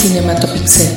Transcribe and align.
Cinematopixel. 0.00 0.96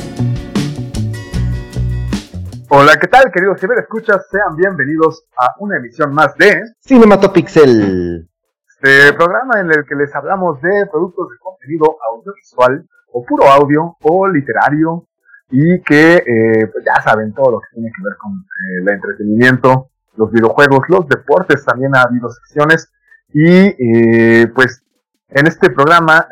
Hola, 2.70 2.96
¿qué 2.98 3.06
tal, 3.06 3.30
queridos 3.30 3.60
ciberescuchas? 3.60 4.26
Sean 4.30 4.56
bienvenidos 4.56 5.26
a 5.36 5.56
una 5.58 5.76
emisión 5.76 6.14
más 6.14 6.34
de 6.38 6.62
Cinematopixel. 6.80 8.26
Este 8.66 9.12
programa 9.12 9.60
en 9.60 9.66
el 9.72 9.84
que 9.84 9.94
les 9.94 10.14
hablamos 10.14 10.58
de 10.62 10.86
productos 10.90 11.28
de 11.28 11.36
contenido 11.38 11.98
audiovisual 12.12 12.88
o 13.12 13.22
puro 13.26 13.44
audio 13.44 13.94
o 14.00 14.26
literario 14.26 15.06
y 15.50 15.82
que 15.82 16.14
eh, 16.14 16.66
pues 16.72 16.82
ya 16.86 17.02
saben 17.02 17.34
todo 17.34 17.50
lo 17.50 17.60
que 17.60 17.74
tiene 17.74 17.92
que 17.94 18.02
ver 18.02 18.16
con 18.16 18.32
eh, 18.32 18.80
el 18.80 18.88
entretenimiento, 18.88 19.90
los 20.16 20.32
videojuegos, 20.32 20.80
los 20.88 21.06
deportes, 21.08 21.62
también 21.62 21.94
ha 21.94 22.04
habido 22.04 22.30
secciones 22.30 22.90
y 23.34 23.44
eh, 23.44 24.46
pues 24.54 24.82
en 25.28 25.46
este 25.46 25.68
programa, 25.68 26.26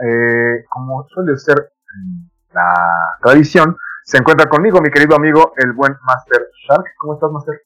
como 0.71 1.07
suele 1.09 1.37
ser 1.37 1.73
la 2.55 2.75
tradición, 3.23 3.77
se 4.05 4.19
encuentra 4.19 4.49
conmigo 4.49 4.81
mi 4.81 4.91
querido 4.91 5.17
amigo, 5.17 5.53
el 5.57 5.73
buen 5.73 5.95
Master 6.05 6.49
Shark. 6.67 6.85
¿Cómo 6.99 7.15
estás, 7.15 7.31
Master? 7.31 7.61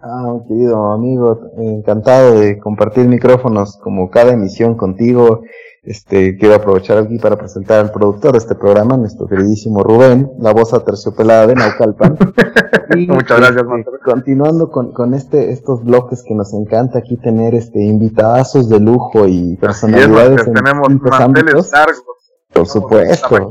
Ah, 0.00 0.34
querido 0.46 0.92
amigo, 0.92 1.40
encantado 1.56 2.38
de 2.38 2.58
compartir 2.58 3.06
micrófonos 3.06 3.76
como 3.82 4.10
cada 4.10 4.32
emisión 4.32 4.76
contigo 4.76 5.42
este, 5.88 6.36
quiero 6.36 6.56
aprovechar 6.56 6.98
aquí 6.98 7.18
para 7.18 7.36
presentar 7.36 7.80
al 7.80 7.90
productor 7.90 8.32
de 8.32 8.38
este 8.38 8.54
programa, 8.54 8.98
nuestro 8.98 9.26
queridísimo 9.26 9.82
Rubén, 9.82 10.30
la 10.38 10.52
voz 10.52 10.74
aterciopelada 10.74 11.46
de 11.46 11.54
Naucalpan. 11.54 12.18
Muchas 13.08 13.38
gracias, 13.38 13.64
este, 13.78 13.98
Continuando 14.04 14.70
con, 14.70 14.92
con 14.92 15.14
este, 15.14 15.50
estos 15.50 15.82
bloques 15.84 16.22
que 16.22 16.34
nos 16.34 16.52
encanta 16.52 16.98
aquí 16.98 17.16
tener 17.16 17.54
este 17.54 17.82
invitadazos 17.82 18.68
de 18.68 18.80
lujo 18.80 19.26
y 19.26 19.56
personalidades 19.56 20.46
en 20.46 20.52
tenemos 20.52 20.88
ámbitos. 21.12 21.72
Largos, 21.72 22.04
por 22.52 22.66
supuesto. 22.66 23.50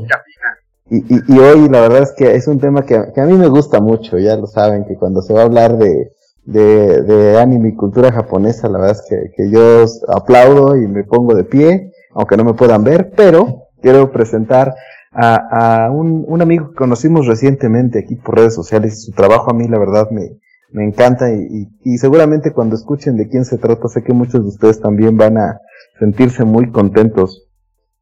Y, 0.90 1.04
y, 1.08 1.38
hoy 1.38 1.68
la 1.68 1.82
verdad 1.82 2.02
es 2.02 2.12
que 2.12 2.34
es 2.34 2.48
un 2.48 2.58
tema 2.58 2.82
que, 2.86 2.94
a 2.94 3.26
mí 3.26 3.34
me 3.34 3.48
gusta 3.48 3.80
mucho, 3.80 4.18
ya 4.18 4.36
lo 4.36 4.46
saben, 4.46 4.86
que 4.86 4.96
cuando 4.96 5.20
se 5.20 5.34
va 5.34 5.42
a 5.42 5.44
hablar 5.44 5.76
de, 5.76 6.12
de, 6.44 7.38
anime 7.38 7.70
y 7.70 7.74
cultura 7.74 8.10
japonesa, 8.10 8.68
la 8.68 8.78
verdad 8.78 8.96
es 8.96 9.32
que, 9.36 9.50
yo 9.50 9.84
aplaudo 10.08 10.76
y 10.76 10.86
me 10.86 11.04
pongo 11.04 11.34
de 11.34 11.44
pie 11.44 11.92
aunque 12.14 12.36
no 12.36 12.44
me 12.44 12.54
puedan 12.54 12.84
ver, 12.84 13.12
pero 13.16 13.68
quiero 13.80 14.10
presentar 14.10 14.74
a, 15.12 15.90
un, 15.92 16.24
un, 16.26 16.42
amigo 16.42 16.70
que 16.70 16.74
conocimos 16.74 17.26
recientemente 17.26 17.98
aquí 18.00 18.16
por 18.16 18.36
redes 18.36 18.54
sociales 18.54 18.94
y 18.94 19.06
su 19.06 19.12
trabajo 19.12 19.50
a 19.50 19.54
mí 19.54 19.68
la 19.68 19.78
verdad 19.78 20.10
me, 20.10 20.38
me 20.70 20.84
encanta 20.84 21.32
y, 21.32 21.68
y, 21.84 21.98
seguramente 21.98 22.52
cuando 22.52 22.76
escuchen 22.76 23.16
de 23.16 23.28
quién 23.28 23.44
se 23.44 23.58
trata 23.58 23.88
sé 23.88 24.02
que 24.02 24.12
muchos 24.12 24.42
de 24.42 24.48
ustedes 24.48 24.80
también 24.80 25.16
van 25.16 25.38
a 25.38 25.60
sentirse 25.98 26.44
muy 26.44 26.70
contentos. 26.70 27.47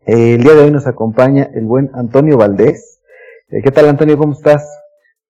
Eh, 0.07 0.35
el 0.35 0.43
día 0.45 0.55
de 0.55 0.63
hoy 0.63 0.71
nos 0.71 0.87
acompaña 0.87 1.51
el 1.53 1.65
buen 1.65 1.91
Antonio 1.93 2.37
Valdés. 2.37 3.01
Eh, 3.49 3.61
¿Qué 3.61 3.73
tal 3.73 3.89
Antonio? 3.89 4.17
¿Cómo 4.17 4.35
estás? 4.35 4.65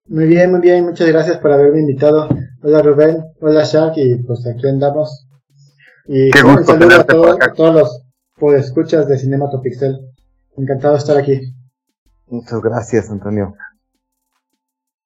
Muy 0.05 0.27
bien, 0.27 0.51
muy 0.51 0.61
bien. 0.61 0.85
Muchas 0.85 1.07
gracias 1.07 1.37
por 1.39 1.51
haberme 1.51 1.79
invitado. 1.79 2.29
Hola 2.61 2.83
Rubén, 2.83 3.23
hola 3.41 3.63
Shark 3.63 3.93
y 3.95 4.21
pues 4.21 4.45
aquí 4.45 4.67
andamos. 4.67 5.27
Y 6.05 6.29
Qué 6.29 6.43
gusto 6.43 6.73
un 6.73 6.79
saludo 6.91 7.37
a, 7.41 7.45
a 7.45 7.53
todos 7.53 7.73
los 7.73 8.03
pues 8.35 8.65
escuchas 8.65 9.07
de 9.07 9.17
Cinematopixel. 9.17 9.97
Encantado 10.57 10.93
de 10.93 10.99
estar 10.99 11.17
aquí. 11.17 11.55
Muchas 12.27 12.61
gracias, 12.61 13.09
Antonio. 13.09 13.55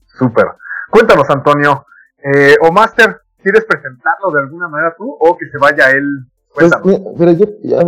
Súper. 0.06 0.47
Cuéntanos, 0.89 1.30
Antonio. 1.30 1.85
Eh, 2.17 2.56
o 2.61 2.73
Master, 2.73 3.22
¿quieres 3.41 3.63
presentarlo 3.63 4.31
de 4.31 4.41
alguna 4.41 4.67
manera 4.67 4.94
tú 4.97 5.16
o 5.17 5.38
que 5.38 5.45
se 5.50 5.58
vaya 5.58 5.91
él? 5.91 6.30
Pues, 6.53 6.71
pero 7.17 7.31
yo, 7.31 7.45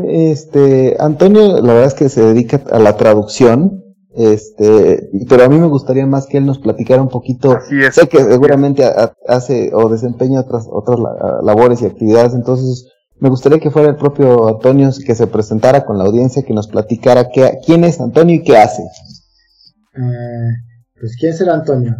este, 0.08 0.96
Antonio, 1.00 1.62
la 1.62 1.74
verdad 1.74 1.86
es 1.86 1.94
que 1.94 2.10
se 2.10 2.24
dedica 2.24 2.62
a 2.72 2.80
la 2.80 2.96
traducción, 2.96 3.84
este, 4.16 5.10
pero 5.28 5.44
a 5.44 5.50
mí 5.50 5.58
me 5.58 5.68
gustaría 5.68 6.06
más 6.06 6.28
que 6.28 6.38
él 6.38 6.46
nos 6.46 6.60
platicara 6.60 7.02
un 7.02 7.10
poquito. 7.10 7.58
sé 7.92 8.08
que 8.08 8.24
seguramente 8.24 8.86
hace 9.28 9.72
o 9.74 9.90
desempeña 9.90 10.40
otras 10.40 10.68
otras 10.70 11.00
labores 11.44 11.82
y 11.82 11.86
actividades, 11.86 12.34
entonces 12.34 12.88
me 13.20 13.30
gustaría 13.30 13.60
que 13.60 13.72
fuera 13.72 13.90
el 13.90 13.98
propio 13.98 14.48
Antonio 14.48 14.90
que 15.06 15.16
se 15.16 15.28
presentara 15.28 15.84
con 15.84 15.98
la 15.98 16.06
audiencia, 16.06 16.44
que 16.44 16.54
nos 16.54 16.68
platicara 16.68 17.30
qué, 17.30 17.60
quién 17.66 17.84
es 17.84 18.00
Antonio 18.00 18.36
y 18.36 18.44
qué 18.44 18.58
hace. 18.58 18.84
Eh, 19.96 20.52
pues 21.00 21.18
quién 21.20 21.34
será 21.34 21.56
Antonio. 21.56 21.96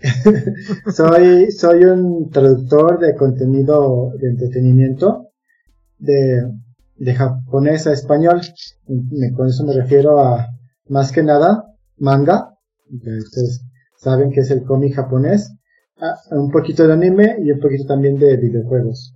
soy, 0.94 1.50
soy 1.52 1.84
un 1.84 2.30
traductor 2.30 2.98
de 2.98 3.14
contenido 3.14 4.12
de 4.20 4.28
entretenimiento 4.28 5.27
de, 5.98 6.42
de 6.96 7.14
japonés 7.14 7.86
a 7.86 7.92
español. 7.92 8.40
con 9.36 9.48
eso 9.48 9.64
me 9.64 9.74
refiero 9.74 10.20
a 10.20 10.46
más 10.88 11.12
que 11.12 11.22
nada 11.22 11.64
manga. 11.96 12.54
ustedes 12.90 13.62
saben 13.96 14.30
que 14.30 14.40
es 14.40 14.50
el 14.50 14.64
cómic 14.64 14.94
japonés. 14.94 15.54
un 16.30 16.50
poquito 16.50 16.86
de 16.86 16.92
anime 16.92 17.36
y 17.42 17.50
un 17.50 17.60
poquito 17.60 17.86
también 17.86 18.18
de 18.18 18.36
videojuegos. 18.36 19.14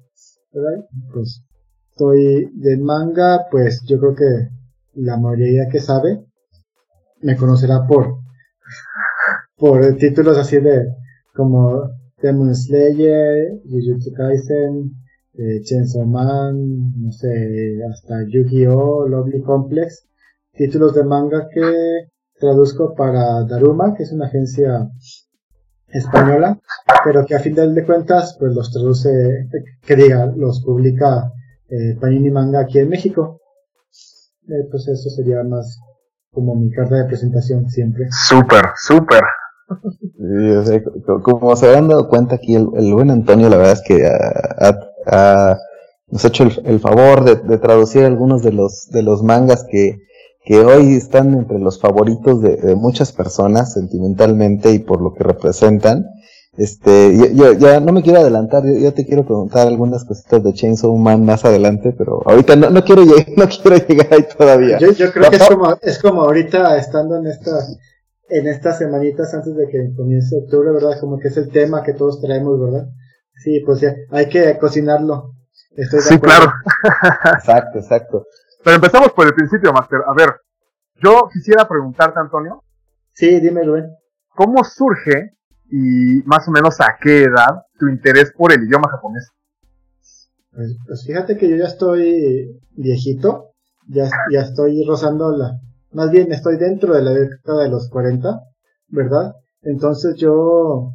Pues 1.12 1.42
estoy 1.90 2.50
de 2.54 2.76
manga, 2.78 3.46
pues 3.50 3.82
yo 3.86 3.98
creo 3.98 4.14
que 4.14 4.48
la 4.94 5.16
mayoría 5.16 5.68
que 5.70 5.80
sabe 5.80 6.24
me 7.22 7.36
conocerá 7.36 7.86
por 7.86 8.22
por 9.56 9.96
títulos 9.96 10.36
así 10.36 10.58
de 10.58 10.86
como 11.34 11.88
Demon 12.20 12.54
Slayer, 12.54 13.60
Jujutsu 13.64 14.12
Kaisen, 14.12 14.92
eh, 15.34 15.60
Chainsaw 15.62 16.04
Man, 16.04 16.92
no 17.00 17.12
sé, 17.12 17.78
hasta 17.90 18.24
Yu-Gi-Oh, 18.28 19.08
Lovely 19.08 19.42
Complex, 19.42 20.06
títulos 20.52 20.94
de 20.94 21.04
manga 21.04 21.48
que 21.48 22.08
traduzco 22.38 22.94
para 22.94 23.44
Daruma, 23.44 23.94
que 23.94 24.02
es 24.02 24.12
una 24.12 24.26
agencia 24.26 24.88
española, 25.88 26.58
pero 27.04 27.24
que 27.24 27.34
a 27.34 27.40
fin 27.40 27.54
de 27.54 27.84
cuentas, 27.86 28.36
pues 28.38 28.54
los 28.54 28.70
traduce, 28.72 29.48
que 29.86 29.96
diga, 29.96 30.26
los 30.36 30.62
publica 30.64 31.32
eh, 31.68 31.96
Panini 32.00 32.30
Manga 32.30 32.60
aquí 32.60 32.78
en 32.78 32.88
México. 32.88 33.40
Eh, 34.48 34.68
pues 34.70 34.88
eso 34.88 35.08
sería 35.10 35.42
más 35.44 35.78
como 36.32 36.56
mi 36.56 36.70
carta 36.70 36.96
de 36.96 37.04
presentación 37.04 37.68
siempre. 37.68 38.06
Súper, 38.10 38.70
súper. 38.76 39.22
como 41.22 41.56
se 41.56 41.66
habrán 41.66 41.88
dado 41.88 42.08
cuenta 42.08 42.34
aquí, 42.36 42.54
el, 42.56 42.92
buen 42.92 43.10
Antonio, 43.10 43.48
la 43.48 43.56
verdad 43.56 43.72
es 43.74 43.82
que 43.86 44.04
nos 45.06 46.24
ha 46.24 46.28
hecho 46.28 46.44
el, 46.64 46.80
favor 46.80 47.24
de, 47.24 47.58
traducir 47.58 48.04
algunos 48.04 48.42
de 48.42 48.52
los, 48.52 48.88
de 48.90 49.02
los 49.02 49.22
mangas 49.22 49.64
que, 49.64 49.98
que 50.44 50.58
hoy 50.60 50.94
están 50.94 51.34
entre 51.34 51.58
los 51.58 51.80
favoritos 51.80 52.42
de, 52.42 52.74
muchas 52.74 53.12
personas 53.12 53.72
sentimentalmente 53.72 54.72
y 54.72 54.78
por 54.78 55.00
lo 55.00 55.14
que 55.14 55.24
representan. 55.24 56.06
Este, 56.58 57.16
yo, 57.34 57.54
ya 57.54 57.80
no 57.80 57.94
me 57.94 58.02
quiero 58.02 58.20
adelantar, 58.20 58.62
yo, 58.66 58.92
te 58.92 59.06
quiero 59.06 59.24
preguntar 59.24 59.66
algunas 59.66 60.04
cositas 60.04 60.44
de 60.44 60.52
Chainsaw 60.52 60.94
Man 60.98 61.24
más 61.24 61.46
adelante, 61.46 61.94
pero 61.96 62.20
ahorita 62.26 62.56
no, 62.56 62.68
no 62.68 62.84
quiero 62.84 63.04
llegar, 63.04 63.26
no 63.36 63.48
quiero 63.48 63.86
llegar 63.86 64.08
ahí 64.10 64.26
todavía. 64.36 64.78
Yo, 64.78 64.92
yo 64.92 65.10
creo 65.12 65.30
que 65.30 65.36
es 65.36 65.48
como, 65.48 65.76
es 65.80 65.98
como 65.98 66.22
ahorita 66.24 66.76
estando 66.76 67.16
en 67.16 67.26
estas, 67.26 67.78
en 68.28 68.48
estas 68.48 68.76
semanitas 68.76 69.32
antes 69.32 69.56
de 69.56 69.66
que 69.66 69.94
comience 69.96 70.36
octubre, 70.36 70.72
¿verdad? 70.72 71.00
Como 71.00 71.18
que 71.18 71.28
es 71.28 71.36
el 71.38 71.48
tema 71.48 71.82
que 71.82 71.94
todos 71.94 72.20
traemos, 72.20 72.60
¿verdad? 72.60 72.86
Sí, 73.42 73.60
pues 73.64 73.80
ya, 73.80 73.94
hay 74.10 74.28
que 74.28 74.58
cocinarlo. 74.58 75.32
Estoy 75.76 76.00
sí, 76.00 76.18
claro. 76.20 76.52
exacto, 77.34 77.78
exacto. 77.78 78.26
Pero 78.62 78.76
empezamos 78.76 79.12
por 79.12 79.26
el 79.26 79.34
principio, 79.34 79.72
Master. 79.72 80.00
A 80.06 80.14
ver, 80.14 80.34
yo 81.02 81.28
quisiera 81.32 81.66
preguntarte, 81.66 82.20
Antonio. 82.20 82.62
Sí, 83.12 83.40
dime, 83.40 83.64
Rubén. 83.64 83.86
¿Cómo 84.34 84.62
surge 84.64 85.32
y 85.70 86.22
más 86.24 86.46
o 86.48 86.50
menos 86.50 86.80
a 86.80 86.96
qué 87.00 87.24
edad 87.24 87.62
tu 87.78 87.88
interés 87.88 88.32
por 88.36 88.52
el 88.52 88.62
idioma 88.62 88.88
japonés? 88.90 89.30
Pues, 90.52 90.76
pues 90.86 91.04
fíjate 91.06 91.36
que 91.36 91.48
yo 91.48 91.56
ya 91.56 91.64
estoy 91.64 92.60
viejito, 92.72 93.54
ya, 93.88 94.10
ya 94.30 94.40
estoy 94.40 94.84
rozando 94.84 95.34
la, 95.36 95.58
más 95.92 96.10
bien 96.10 96.32
estoy 96.32 96.56
dentro 96.56 96.94
de 96.94 97.02
la 97.02 97.12
década 97.12 97.64
de 97.64 97.70
los 97.70 97.88
40, 97.88 98.40
¿verdad? 98.88 99.34
Entonces 99.62 100.16
yo, 100.16 100.92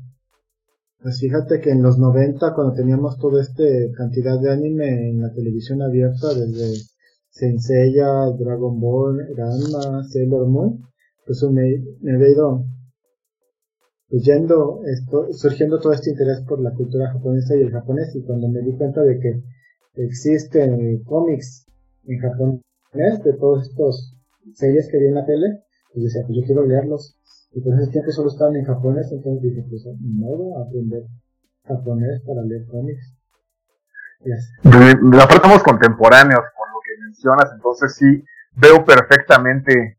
pues 1.01 1.19
fíjate 1.19 1.61
que 1.61 1.71
en 1.71 1.81
los 1.81 1.97
90, 1.97 2.53
cuando 2.53 2.73
teníamos 2.73 3.17
toda 3.17 3.41
esta 3.41 3.63
cantidad 3.95 4.39
de 4.39 4.51
anime 4.51 5.09
en 5.09 5.21
la 5.21 5.31
televisión 5.31 5.81
abierta, 5.81 6.33
desde 6.33 6.81
Senseiya, 7.29 8.31
Dragon 8.37 8.79
Ball, 8.79 9.27
Ranma, 9.35 10.03
Sailor 10.03 10.47
Moon, 10.47 10.81
pues 11.25 11.43
me, 11.43 11.83
me 12.01 12.15
había 12.15 12.29
ido 12.29 12.65
pues 14.09 14.25
esto, 14.25 15.27
surgiendo 15.33 15.79
todo 15.79 15.91
este 15.91 16.11
interés 16.11 16.41
por 16.47 16.61
la 16.61 16.73
cultura 16.73 17.11
japonesa 17.11 17.57
y 17.57 17.61
el 17.61 17.71
japonés, 17.71 18.15
y 18.15 18.23
cuando 18.23 18.47
me 18.47 18.61
di 18.61 18.71
cuenta 18.77 19.03
de 19.03 19.19
que 19.19 19.43
existen 19.95 21.03
cómics 21.03 21.65
en 22.05 22.19
japonés 22.19 23.23
de 23.23 23.33
todos 23.33 23.67
estos 23.67 24.15
series 24.53 24.89
que 24.89 24.97
vi 24.97 25.07
en 25.07 25.15
la 25.15 25.25
tele, 25.25 25.63
pues 25.93 26.05
decía, 26.05 26.21
pues 26.25 26.39
yo 26.39 26.45
quiero 26.45 26.65
leerlos. 26.65 27.17
Y 27.51 27.61
por 27.61 27.73
ese 27.73 27.91
tiempo 27.91 28.11
solo 28.11 28.29
estaban 28.29 28.55
en 28.55 28.65
japonés, 28.65 29.11
entonces 29.11 29.41
dije, 29.41 29.65
pues 29.69 29.85
a 29.87 30.61
aprender 30.61 31.03
japonés 31.65 32.21
para 32.25 32.41
leer 32.43 32.65
cómics. 32.67 33.13
Aparte 35.21 35.47
somos 35.47 35.63
contemporáneos, 35.63 36.41
por 36.55 36.67
lo 36.69 36.79
que 36.83 37.03
mencionas, 37.03 37.51
entonces 37.53 37.95
sí 37.95 38.23
veo 38.53 38.83
perfectamente 38.83 39.97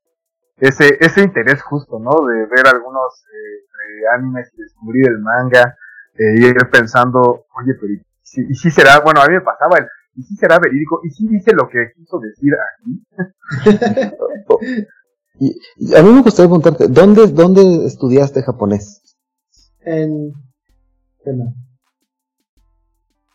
ese, 0.59 0.99
ese 1.01 1.23
interés 1.23 1.63
justo, 1.63 1.99
¿no? 1.99 2.27
De 2.27 2.47
ver 2.47 2.67
algunos 2.67 3.25
eh, 3.33 4.09
animes 4.17 4.51
y 4.55 4.63
descubrir 4.63 5.09
el 5.09 5.19
manga, 5.21 5.77
eh, 6.15 6.35
y 6.37 6.47
ir 6.47 6.57
pensando, 6.71 7.47
oye, 7.61 7.75
pero 7.81 7.93
¿y 7.93 8.03
si, 8.23 8.43
y 8.43 8.55
si 8.55 8.71
será, 8.71 8.99
bueno, 9.01 9.21
a 9.21 9.27
mí 9.27 9.35
me 9.35 9.41
pasaba 9.41 9.79
el, 9.79 9.87
¿y 10.17 10.23
si 10.23 10.37
será 10.37 10.59
verídico? 10.59 11.01
¿Y 11.05 11.11
si 11.11 11.29
dice 11.29 11.53
lo 11.55 11.69
que 11.69 11.93
quiso 11.95 12.19
decir 12.19 12.55
aquí? 12.77 13.07
y, 15.39 15.95
a 15.95 16.03
mí 16.03 16.11
me 16.11 16.23
gustaría 16.23 16.49
preguntarte, 16.49 16.89
¿dónde, 16.89 17.29
dónde 17.29 17.87
estudiaste 17.87 18.43
japonés? 18.43 19.03
En, 19.81 20.33
bueno, 21.25 21.55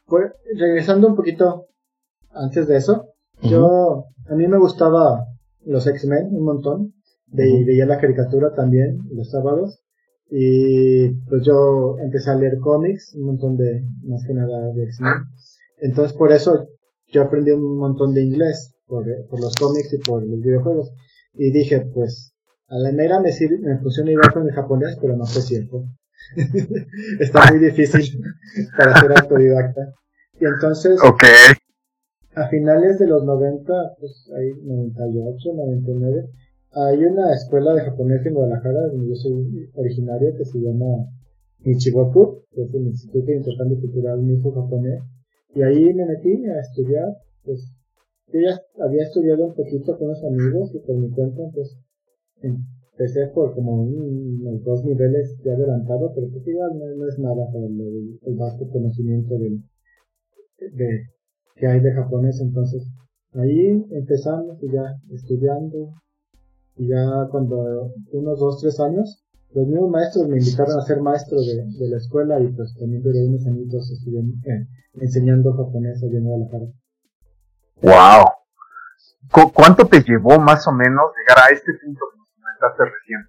pues, 0.06 0.32
regresando 0.58 1.08
un 1.08 1.16
poquito 1.16 1.68
antes 2.32 2.68
de 2.68 2.78
eso, 2.78 3.08
yo, 3.42 4.06
a 4.30 4.36
mí 4.36 4.48
me 4.48 4.58
gustaba 4.58 5.26
los 5.66 5.88
X-Men 5.88 6.30
un 6.32 6.46
montón, 6.46 6.94
veía 7.28 7.86
la 7.86 8.00
caricatura 8.00 8.54
también 8.54 9.00
los 9.12 9.32
sábados, 9.32 9.84
y 10.30 11.10
pues 11.30 11.44
yo 11.46 11.98
empecé 12.00 12.32
a 12.32 12.36
leer 12.36 12.60
cómics, 12.60 13.14
un 13.16 13.26
montón 13.28 13.58
de, 13.58 13.84
más 14.04 14.24
que 14.26 14.34
nada 14.34 14.72
de 14.74 14.84
X-Men. 14.84 15.26
Entonces 15.78 16.18
por 16.18 16.32
eso 16.32 16.68
yo 17.08 17.22
aprendí 17.22 17.52
un 17.52 17.78
montón 17.78 18.14
de 18.14 18.24
inglés, 18.24 18.74
por, 18.86 19.06
por 19.30 19.40
los 19.40 19.56
cómics 19.56 19.94
y 19.94 19.98
por 19.98 20.26
los 20.26 20.40
videojuegos. 20.40 20.92
Y 21.34 21.52
dije, 21.52 21.82
pues, 21.94 22.34
a 22.68 22.78
la 22.78 22.92
mera 22.92 23.20
me, 23.20 23.32
sirve, 23.32 23.58
me 23.60 23.78
funciona 23.80 24.12
igual 24.12 24.34
con 24.34 24.48
el 24.48 24.54
japonés, 24.54 24.98
pero 25.02 25.16
no 25.16 25.26
sé 25.26 25.42
cierto. 25.42 25.86
Está 27.20 27.52
muy 27.52 27.60
difícil 27.60 28.22
para 28.78 29.00
ser 29.00 29.12
autodidacta. 29.12 29.94
Y 30.40 30.46
entonces, 30.46 31.00
okay. 31.02 31.54
a 32.36 32.48
finales 32.50 33.00
de 33.00 33.08
los 33.08 33.24
90, 33.24 33.74
pues 34.00 34.32
ahí 34.36 34.52
98, 34.64 35.54
99, 35.54 36.30
hay 36.72 37.06
una 37.06 37.34
escuela 37.34 37.76
de 37.76 37.82
japonés 37.82 38.26
en 38.26 38.34
Guadalajara, 38.34 38.88
donde 38.88 39.10
yo 39.10 39.16
soy 39.16 39.70
originario, 39.76 40.36
que 40.36 40.46
se 40.46 40.60
llama 40.60 41.08
Nichiboku, 41.60 42.46
que 42.52 42.64
es 42.64 42.74
el 42.74 42.88
Instituto 42.88 43.26
de 43.28 43.38
Intercambio 43.38 43.80
Cultural 43.80 44.26
Nijo 44.26 44.52
Japonés. 44.52 45.02
Y 45.54 45.62
ahí 45.62 45.94
me 45.94 46.06
metí 46.06 46.44
a 46.48 46.60
estudiar, 46.60 47.10
pues 47.44 47.73
yo 48.34 48.40
ya 48.40 48.84
había 48.84 49.04
estudiado 49.04 49.46
un 49.46 49.54
poquito 49.54 49.98
con 49.98 50.10
los 50.10 50.24
amigos 50.24 50.74
y 50.74 50.80
por 50.80 50.96
mi 50.98 51.10
cuenta, 51.12 51.44
pues 51.54 51.78
empecé 52.42 53.28
por 53.28 53.54
como 53.54 53.84
unos 53.84 54.64
dos 54.64 54.84
niveles 54.84 55.38
ya 55.46 55.54
adelantado, 55.54 56.12
pero 56.16 56.28
pues 56.32 56.48
igual 56.48 56.72
no, 56.80 57.08
es 57.08 57.20
nada 57.20 57.46
para 57.52 57.66
el, 57.66 58.36
vasto 58.36 58.68
conocimiento 58.70 59.36
de, 59.38 59.60
que 61.56 61.68
hay 61.68 61.80
de 61.80 61.92
japonés. 61.94 62.42
Entonces 62.42 62.84
ahí 63.34 63.86
empezamos 63.92 64.58
y 64.64 64.72
ya 64.72 65.00
estudiando, 65.12 65.94
y 66.76 66.88
ya 66.88 67.28
cuando 67.30 67.94
unos 68.14 68.40
dos, 68.40 68.62
tres 68.62 68.80
años, 68.80 69.24
los 69.54 69.68
mismos 69.68 69.92
maestros 69.92 70.28
me 70.28 70.40
invitaron 70.40 70.80
a 70.80 70.82
ser 70.82 71.00
maestro 71.02 71.40
de, 71.40 71.88
la 71.88 71.98
escuela 71.98 72.42
y 72.42 72.48
pues 72.48 72.74
también 72.80 73.04
duré 73.04 73.28
unos 73.28 73.46
añitos 73.46 73.92
eh, 73.92 74.68
enseñando 74.96 75.54
japonés 75.54 76.02
allá 76.02 76.18
en 76.18 76.24
Guadalajara. 76.24 76.66
¡Wow! 77.84 78.24
¿Cuánto 79.54 79.86
te 79.88 80.00
llevó 80.02 80.40
más 80.40 80.66
o 80.68 80.72
menos 80.72 81.12
llegar 81.20 81.44
a 81.44 81.54
este 81.54 81.74
punto 81.84 82.00
que 82.12 82.18
nos 82.18 82.30
comentaste 82.32 82.84
recién? 82.86 83.20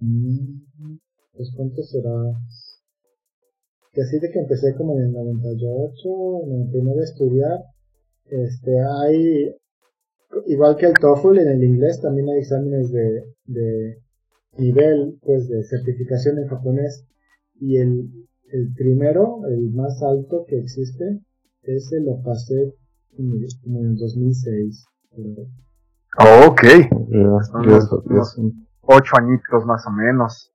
Mm, 0.00 0.98
pues 1.34 1.50
cuánto 1.56 1.82
será. 1.82 2.14
Que 3.90 4.02
así 4.02 4.20
de 4.20 4.30
que 4.30 4.38
empecé 4.38 4.72
como 4.76 4.96
en 4.96 5.06
el 5.06 5.12
98, 5.12 6.08
99 6.46 7.00
a 7.00 7.04
estudiar, 7.04 7.58
este, 8.26 8.78
hay, 8.78 9.56
igual 10.46 10.76
que 10.76 10.86
el 10.86 10.94
TOEFL 10.94 11.38
en 11.38 11.48
el 11.48 11.64
inglés 11.64 12.00
también 12.00 12.28
hay 12.28 12.38
exámenes 12.38 12.92
de, 12.92 13.24
de 13.46 13.98
nivel 14.58 15.18
pues 15.22 15.48
de 15.48 15.64
certificación 15.64 16.38
en 16.38 16.46
japonés 16.46 17.04
y 17.60 17.78
el, 17.78 18.10
el 18.52 18.72
primero 18.74 19.40
el 19.48 19.70
más 19.70 20.02
alto 20.02 20.44
que 20.46 20.58
existe 20.58 21.20
ese 21.62 22.00
lo 22.00 22.22
pasé 22.22 22.74
como 23.62 23.80
en 23.80 23.86
el 23.86 23.96
2006 23.96 24.86
oh, 26.18 26.46
ok 26.48 26.62
ocho 28.80 29.16
añitos 29.18 29.66
más 29.66 29.86
o 29.86 29.90
menos. 29.90 30.52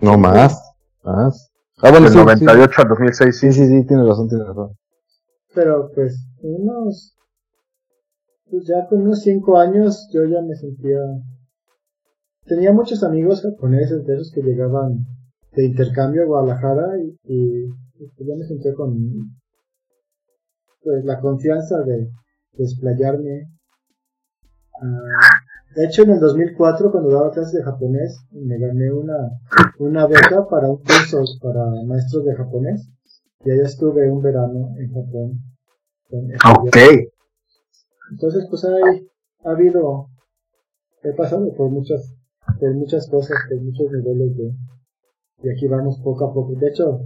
No 0.00 0.16
más 0.16 0.60
más. 1.02 1.50
Ah 1.78 1.90
bueno 1.90 2.08
del 2.08 2.16
98 2.16 2.82
al 2.82 2.88
2006 2.88 3.38
sí. 3.38 3.52
Sí 3.52 3.66
sí 3.66 3.86
tiene 3.86 4.04
razón 4.04 4.28
tiene 4.28 4.44
razón. 4.44 4.76
Pero 5.54 5.90
pues 5.94 6.26
unos 6.42 7.14
pues 8.50 8.66
ya 8.66 8.86
con 8.88 9.02
unos 9.02 9.22
cinco 9.22 9.58
años 9.58 10.08
yo 10.12 10.24
ya 10.24 10.40
me 10.42 10.54
sentía... 10.54 10.98
Tenía 12.46 12.72
muchos 12.72 13.02
amigos 13.02 13.42
japoneses 13.42 14.06
de 14.06 14.14
esos 14.14 14.30
que 14.32 14.42
llegaban 14.42 15.06
de 15.52 15.64
intercambio 15.64 16.22
a 16.22 16.26
Guadalajara 16.26 16.98
y, 17.24 17.66
pues 17.96 18.28
ya 18.28 18.36
me 18.36 18.44
sentía 18.44 18.74
con 18.74 18.94
pues 20.84 21.04
la 21.04 21.20
confianza 21.20 21.80
de 21.82 22.10
desplayarme. 22.52 23.48
Ah, 24.80 25.40
de 25.74 25.86
hecho, 25.86 26.02
en 26.02 26.10
el 26.10 26.20
2004, 26.20 26.92
cuando 26.92 27.10
daba 27.10 27.32
clases 27.32 27.54
de 27.54 27.64
japonés, 27.64 28.24
me 28.30 28.58
gané 28.58 28.92
una, 28.92 29.30
una 29.78 30.06
beca 30.06 30.46
para 30.48 30.68
un 30.68 30.76
curso 30.76 31.24
para 31.42 31.64
maestros 31.84 32.24
de 32.24 32.36
japonés. 32.36 32.88
Y 33.44 33.50
allá 33.50 33.64
estuve 33.64 34.10
un 34.10 34.22
verano 34.22 34.74
en 34.78 34.92
Japón. 34.92 35.40
Ok. 36.60 36.76
Entonces, 38.12 38.46
pues 38.48 38.64
hay, 38.64 39.08
ha 39.44 39.50
habido, 39.50 40.08
he 41.02 41.12
pasado 41.12 41.52
por 41.54 41.70
muchas, 41.70 42.14
por 42.60 42.72
muchas 42.74 43.08
cosas, 43.08 43.36
por 43.48 43.60
muchos 43.60 43.90
niveles 43.90 44.36
de, 44.36 44.52
y 45.42 45.50
aquí 45.50 45.66
vamos 45.66 45.98
poco 46.02 46.26
a 46.26 46.32
poco. 46.32 46.54
De 46.54 46.68
hecho, 46.68 47.00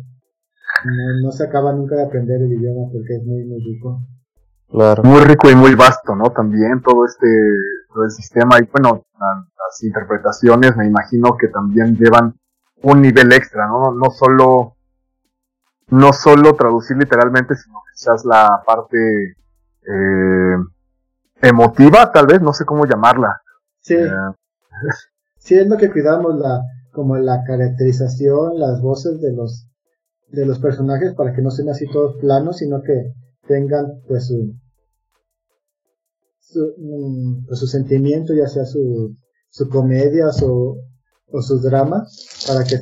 no, 1.23 1.33
se 1.33 1.45
acaba 1.45 1.73
nunca 1.73 1.97
de 1.97 2.05
aprender 2.05 2.41
el 2.43 2.53
idioma 2.53 2.91
porque 2.93 3.17
es 3.17 3.25
muy, 3.25 3.45
muy 3.45 3.63
rico. 3.63 4.01
Claro. 4.69 5.03
Muy 5.03 5.21
rico 5.23 5.51
y 5.51 5.55
muy 5.55 5.75
vasto, 5.75 6.15
¿no? 6.15 6.31
También 6.31 6.83
todo 6.83 7.07
este, 7.07 7.27
todo 7.93 8.05
el 8.05 8.11
sistema 8.11 8.59
y 8.61 8.69
bueno, 8.71 9.05
las 9.19 9.83
interpretaciones 9.83 10.77
me 10.77 10.87
imagino 10.87 11.37
que 11.39 11.49
también 11.49 11.97
llevan 11.97 12.39
un 12.83 13.01
nivel 13.01 13.33
extra, 13.33 13.67
¿no? 13.67 13.93
No 13.93 14.11
solo, 14.11 14.77
no 15.89 16.13
solo 16.13 16.55
traducir 16.55 16.97
literalmente, 16.97 17.55
sino 17.57 17.81
quizás 17.93 18.25
la 18.25 18.63
parte, 18.67 19.37
eh, 19.89 20.57
emotiva, 21.43 22.11
tal 22.13 22.27
vez, 22.27 22.41
no 22.41 22.53
sé 22.53 22.65
cómo 22.65 22.85
llamarla. 22.85 23.41
Sí. 23.81 23.95
Eh, 23.95 24.11
sí, 25.39 25.55
es 25.55 25.67
lo 25.67 25.77
que 25.77 25.91
cuidamos, 25.91 26.39
la, 26.39 26.63
como 26.93 27.17
la 27.17 27.45
caracterización, 27.45 28.59
las 28.59 28.81
voces 28.81 29.21
de 29.21 29.33
los, 29.33 29.68
de 30.31 30.47
los 30.47 30.59
personajes 30.59 31.15
para 31.15 31.35
que 31.35 31.43
no 31.43 31.51
sean 31.51 31.71
así 31.71 31.87
todos 31.87 32.17
planos, 32.21 32.59
sino 32.59 32.83
que 32.83 33.13
tengan 33.47 34.03
pues 34.07 34.27
su, 34.27 34.55
su, 36.41 36.75
mm, 36.77 37.47
pues, 37.47 37.59
su 37.59 37.67
sentimiento, 37.67 38.35
ya 38.35 38.47
sea 38.47 38.65
su, 38.65 39.17
su 39.51 39.69
comedia 39.69 40.31
su, 40.33 40.77
o 41.31 41.43
su 41.43 41.61
drama, 41.61 42.07
para 42.47 42.65
que, 42.65 42.77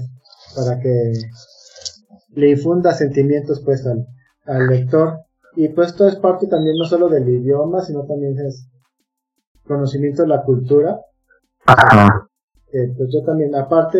para 0.54 0.80
que 0.80 1.12
le 2.34 2.50
infunda 2.50 2.92
sentimientos 2.92 3.60
pues 3.64 3.86
al, 3.86 4.06
al 4.44 4.66
lector 4.68 5.26
y 5.56 5.68
pues 5.68 5.88
esto 5.88 6.06
es 6.06 6.16
parte 6.16 6.46
también 6.46 6.76
no 6.76 6.84
solo 6.84 7.08
del 7.08 7.26
idioma, 7.28 7.80
sino 7.80 8.04
también 8.04 8.38
es 8.38 8.68
conocimiento 9.66 10.22
de 10.22 10.28
la 10.28 10.42
cultura. 10.42 11.00
Ajá. 11.64 12.28
Eh, 12.72 12.92
pues 12.94 13.08
yo 13.10 13.24
también, 13.24 13.54
aparte, 13.54 13.98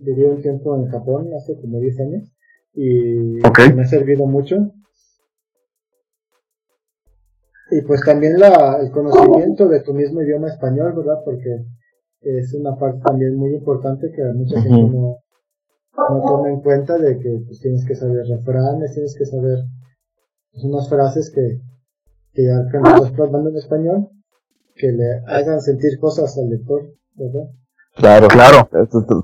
viví 0.00 0.24
un 0.24 0.42
tiempo 0.42 0.76
en 0.76 0.86
Japón 0.90 1.30
hace 1.34 1.58
como 1.58 1.80
10 1.80 2.00
años 2.00 2.32
y 2.80 3.40
me 3.74 3.82
ha 3.82 3.86
servido 3.86 4.24
mucho. 4.26 4.56
Y 7.70 7.82
pues 7.82 8.00
también 8.02 8.38
la, 8.38 8.78
el 8.80 8.92
conocimiento 8.92 9.68
de 9.68 9.80
tu 9.80 9.92
mismo 9.92 10.22
idioma 10.22 10.46
español, 10.46 10.94
¿verdad? 10.96 11.18
Porque 11.24 11.66
es 12.20 12.54
una 12.54 12.76
parte 12.76 13.00
también 13.04 13.36
muy 13.36 13.52
importante 13.52 14.10
que 14.14 14.22
mucha 14.32 14.62
gente 14.62 14.96
no, 14.96 15.18
no 15.96 16.22
toma 16.22 16.50
en 16.50 16.60
cuenta 16.60 16.96
de 16.98 17.18
que 17.18 17.40
pues, 17.46 17.60
tienes 17.60 17.84
que 17.84 17.96
saber 17.96 18.24
refranes, 18.26 18.94
tienes 18.94 19.16
que 19.18 19.26
saber 19.26 19.58
unas 20.62 20.88
frases 20.88 21.32
que, 21.34 21.60
que 22.32 22.44
ya 22.44 22.64
que 22.70 22.78
nos 22.78 23.10
en 23.10 23.56
español, 23.56 24.08
que 24.76 24.92
le 24.92 25.20
hagan 25.26 25.60
sentir 25.60 25.98
cosas 25.98 26.38
al 26.38 26.48
lector, 26.48 26.94
¿verdad? 27.16 27.50
Claro, 27.98 28.28
claro. 28.28 28.68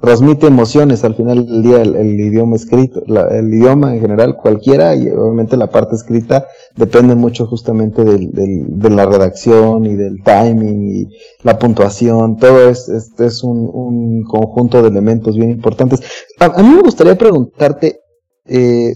Transmite 0.02 0.48
emociones 0.48 1.04
al 1.04 1.14
final 1.14 1.46
del 1.46 1.62
día 1.62 1.82
el, 1.82 2.18
idioma 2.18 2.56
escrito, 2.56 3.04
el 3.30 3.54
idioma 3.54 3.94
en 3.94 4.00
general, 4.00 4.36
cualquiera, 4.36 4.96
y 4.96 5.08
obviamente 5.10 5.56
la 5.56 5.70
parte 5.70 5.94
escrita 5.94 6.46
depende 6.74 7.14
mucho 7.14 7.46
justamente 7.46 8.02
del, 8.02 8.32
del, 8.32 8.80
de 8.80 8.90
la 8.90 9.06
redacción 9.06 9.86
y 9.86 9.94
del 9.94 10.24
timing 10.24 10.88
y 10.90 11.08
la 11.44 11.56
puntuación, 11.56 12.36
todo 12.36 12.68
es, 12.68 12.88
este 12.88 13.26
es 13.26 13.44
un, 13.44 13.70
un 13.72 14.24
conjunto 14.24 14.82
de 14.82 14.88
elementos 14.88 15.36
bien 15.36 15.50
importantes. 15.50 16.00
A, 16.40 16.46
a 16.46 16.62
mí 16.64 16.70
me 16.74 16.82
gustaría 16.82 17.16
preguntarte, 17.16 18.00
eh, 18.46 18.92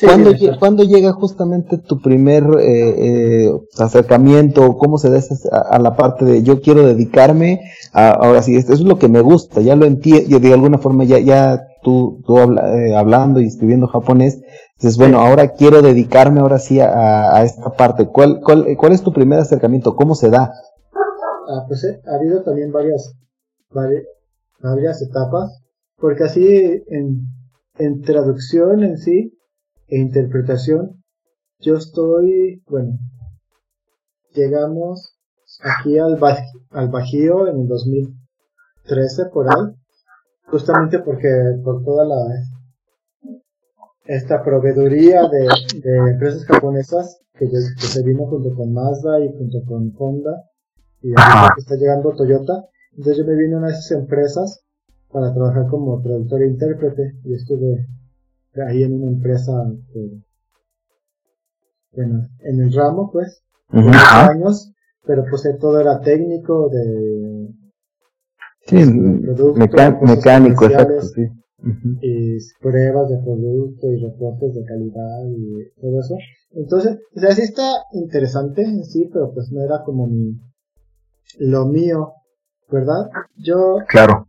¿Cuándo, 0.00 0.84
llega 0.84 1.12
justamente 1.12 1.78
tu 1.78 2.00
primer 2.00 2.44
eh, 2.60 3.46
eh, 3.46 3.52
acercamiento? 3.78 4.76
¿Cómo 4.76 4.96
se 4.98 5.10
da 5.10 5.20
a, 5.50 5.78
la 5.78 5.96
parte 5.96 6.24
de 6.24 6.42
yo 6.42 6.60
quiero 6.60 6.86
dedicarme? 6.86 7.62
A, 7.92 8.10
ahora 8.10 8.42
sí, 8.42 8.54
esto 8.54 8.74
es 8.74 8.80
lo 8.80 8.98
que 8.98 9.08
me 9.08 9.20
gusta, 9.20 9.60
ya 9.60 9.74
lo 9.74 9.86
entiendo, 9.86 10.38
de 10.38 10.52
alguna 10.52 10.78
forma 10.78 11.04
ya, 11.04 11.18
ya 11.18 11.66
tú, 11.82 12.22
tú 12.26 12.38
eh, 12.38 12.94
hablando 12.94 13.40
y 13.40 13.46
escribiendo 13.46 13.88
japonés, 13.88 14.40
dices, 14.78 14.98
bueno, 14.98 15.18
ahora 15.18 15.48
quiero 15.48 15.82
dedicarme 15.82 16.40
ahora 16.40 16.58
sí 16.58 16.78
a, 16.80 17.42
esta 17.42 17.70
parte. 17.70 18.06
¿Cuál, 18.06 18.40
cuál, 18.40 18.76
¿Cuál 18.76 18.92
es 18.92 19.02
tu 19.02 19.12
primer 19.12 19.40
acercamiento? 19.40 19.96
¿Cómo 19.96 20.14
se 20.14 20.30
da? 20.30 20.52
Ah, 21.50 21.64
pues 21.66 21.84
ha 21.84 22.14
habido 22.14 22.42
también 22.42 22.70
varias, 22.70 23.14
varias, 23.72 24.04
varias 24.60 25.02
etapas, 25.02 25.60
porque 25.96 26.24
así 26.24 26.46
en, 26.88 27.26
en 27.78 28.02
traducción 28.02 28.84
en 28.84 28.98
sí, 28.98 29.37
e 29.88 29.98
interpretación, 29.98 31.02
yo 31.60 31.76
estoy, 31.76 32.62
bueno, 32.68 32.98
llegamos 34.34 35.16
aquí 35.62 35.98
al, 35.98 36.18
al 36.70 36.88
Bajío 36.88 37.48
en 37.48 37.60
el 37.62 37.68
2013 37.68 39.26
por 39.32 39.48
ahí, 39.48 39.74
justamente 40.46 40.98
porque 41.00 41.28
por 41.64 41.84
toda 41.84 42.04
la 42.04 42.16
esta 44.04 44.42
proveeduría 44.42 45.28
de, 45.28 45.80
de 45.80 45.96
empresas 46.12 46.44
japonesas 46.46 47.20
que, 47.34 47.46
se 47.46 48.02
vino 48.02 48.26
junto 48.26 48.54
con 48.54 48.72
Mazda 48.72 49.20
y 49.20 49.28
junto 49.28 49.58
con 49.66 49.92
Honda 49.98 50.44
y 51.02 51.10
ahora 51.10 51.52
que 51.54 51.60
está 51.60 51.76
llegando 51.76 52.14
Toyota, 52.16 52.64
entonces 52.92 53.18
yo 53.18 53.24
me 53.26 53.36
vine 53.36 53.54
a 53.54 53.58
una 53.58 53.66
de 53.68 53.74
esas 53.74 53.92
empresas 53.92 54.64
para 55.12 55.32
trabajar 55.32 55.66
como 55.68 56.00
traductor 56.00 56.42
e 56.42 56.48
intérprete 56.48 57.18
y 57.24 57.34
estuve 57.34 57.86
ahí 58.66 58.82
en 58.82 58.94
una 58.94 59.10
empresa 59.10 59.52
bueno, 61.92 62.28
en 62.40 62.60
el 62.60 62.72
ramo 62.72 63.10
pues, 63.12 63.42
años, 63.70 64.72
pero 65.04 65.24
pues 65.28 65.42
todo 65.60 65.80
era 65.80 66.00
técnico 66.00 66.68
de 66.68 67.48
sí, 68.66 68.76
mecánico, 69.54 70.66
exacto, 70.66 71.02
sí. 71.02 71.28
y 72.02 72.38
pruebas 72.60 73.08
de 73.08 73.18
producto 73.18 73.90
y 73.90 73.96
reportes 73.96 74.54
de 74.54 74.64
calidad 74.64 75.24
y 75.28 75.80
todo 75.80 76.00
eso. 76.00 76.14
Entonces, 76.52 76.98
o 77.14 77.20
sea, 77.20 77.32
sí 77.32 77.42
está 77.42 77.72
interesante, 77.92 78.64
sí, 78.84 79.08
pero 79.12 79.32
pues 79.32 79.50
no 79.50 79.62
era 79.62 79.82
como 79.84 80.06
mi, 80.06 80.40
lo 81.38 81.66
mío, 81.66 82.12
¿verdad? 82.70 83.10
Yo, 83.36 83.78
claro 83.88 84.27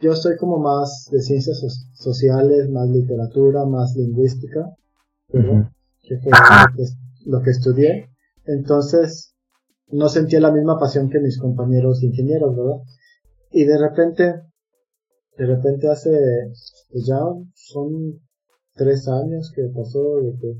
yo 0.00 0.14
soy 0.14 0.36
como 0.36 0.58
más 0.58 1.08
de 1.10 1.20
ciencias 1.22 1.60
sociales, 1.94 2.68
más 2.70 2.88
literatura, 2.88 3.64
más 3.64 3.94
lingüística. 3.96 4.74
Que 5.28 6.18
fue 6.18 6.32
lo 7.24 7.42
que, 7.42 7.50
estudié. 7.50 8.10
Entonces, 8.44 9.34
no 9.88 10.08
sentía 10.08 10.40
la 10.40 10.52
misma 10.52 10.78
pasión 10.78 11.10
que 11.10 11.18
mis 11.18 11.38
compañeros 11.38 12.02
ingenieros, 12.02 12.56
¿verdad? 12.56 12.82
Y 13.50 13.64
de 13.64 13.78
repente, 13.78 14.42
de 15.36 15.46
repente 15.46 15.88
hace, 15.88 16.10
pues 16.90 17.06
ya 17.06 17.20
son 17.54 18.20
tres 18.74 19.08
años 19.08 19.52
que 19.54 19.62
pasó 19.74 20.20
de 20.20 20.36
que 20.38 20.58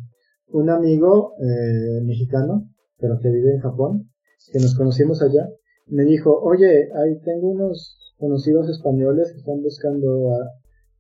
un 0.49 0.71
amigo 0.71 1.35
eh, 1.41 2.01
mexicano, 2.03 2.69
pero 2.99 3.19
que 3.21 3.31
vive 3.31 3.55
en 3.55 3.61
Japón, 3.61 4.11
que 4.53 4.59
nos 4.59 4.75
conocimos 4.75 5.23
allá, 5.23 5.49
me 5.87 6.05
dijo, 6.05 6.41
oye, 6.41 6.89
ahí 6.95 7.21
tengo 7.23 7.51
unos 7.51 8.06
conocidos 8.19 8.69
españoles 8.69 9.33
que 9.33 9.39
están 9.39 9.63
buscando 9.63 10.33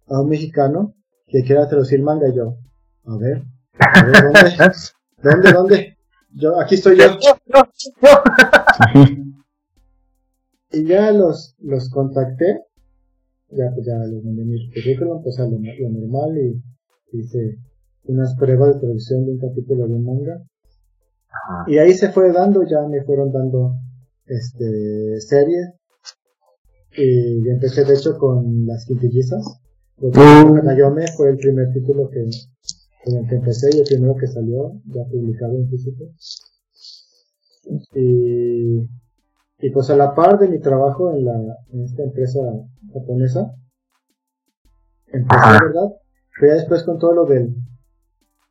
a, 0.08 0.20
un 0.20 0.28
mexicano 0.28 0.94
que 1.26 1.42
quiera 1.42 1.68
traducir 1.68 2.02
manga 2.02 2.28
y 2.28 2.37
yo, 2.37 2.58
a 3.04 3.16
ver, 3.18 3.42
¿dónde? 4.23 4.56
¿Dónde, 5.23 5.52
dónde? 5.52 5.96
Yo, 6.32 6.61
aquí 6.61 6.75
estoy 6.76 6.99
yo. 6.99 7.04
y 10.73 10.85
ya 10.87 11.11
los, 11.12 11.56
los 11.58 11.90
contacté, 11.90 12.61
ya, 13.50 13.70
pues 13.75 13.87
ya 13.87 13.96
les 13.99 14.23
mandé 14.23 14.44
mi 14.44 14.70
currículum, 14.73 15.23
pues 15.23 15.40
a 15.40 15.44
lo, 15.44 15.58
normal 15.58 16.37
y 16.38 16.62
hice 17.18 17.56
unas 18.04 18.37
pruebas 18.37 18.75
de 18.75 18.80
traducción 18.80 19.25
de 19.25 19.32
un 19.32 19.38
capítulo 19.38 19.87
de 19.88 19.94
un 19.94 20.04
manga. 20.04 20.42
Y 21.66 21.78
ahí 21.78 21.92
se 21.94 22.11
fue 22.11 22.32
dando, 22.32 22.62
ya 22.64 22.82
me 22.88 23.02
fueron 23.02 23.32
dando 23.32 23.75
este 24.26 25.20
series 25.20 25.75
y 26.96 27.48
empecé 27.48 27.84
de 27.84 27.94
hecho 27.94 28.16
con 28.18 28.66
las 28.66 28.84
quintillizas. 28.86 29.60
Porque 29.96 30.18
Nayome 30.18 31.06
fue 31.16 31.30
el 31.30 31.36
primer 31.36 31.72
título 31.72 32.08
que, 32.10 32.24
con 33.04 33.16
el 33.16 33.28
que 33.28 33.36
empecé 33.36 33.70
y 33.74 33.80
el 33.80 33.84
primero 33.84 34.14
que 34.16 34.26
salió, 34.26 34.72
ya 34.86 35.04
publicado 35.04 35.54
en 35.56 35.68
físico. 35.68 36.04
Y, 37.94 38.80
y 39.58 39.70
pues 39.72 39.90
a 39.90 39.96
la 39.96 40.14
par 40.14 40.38
de 40.38 40.48
mi 40.48 40.60
trabajo 40.60 41.12
en, 41.12 41.24
la, 41.24 41.56
en 41.72 41.84
esta 41.84 42.02
empresa 42.02 42.40
japonesa, 42.92 43.54
empecé, 45.06 45.64
¿verdad? 45.64 45.92
Fue 46.38 46.52
después 46.52 46.82
con 46.82 46.98
todo 46.98 47.14
lo 47.14 47.24
del 47.24 47.56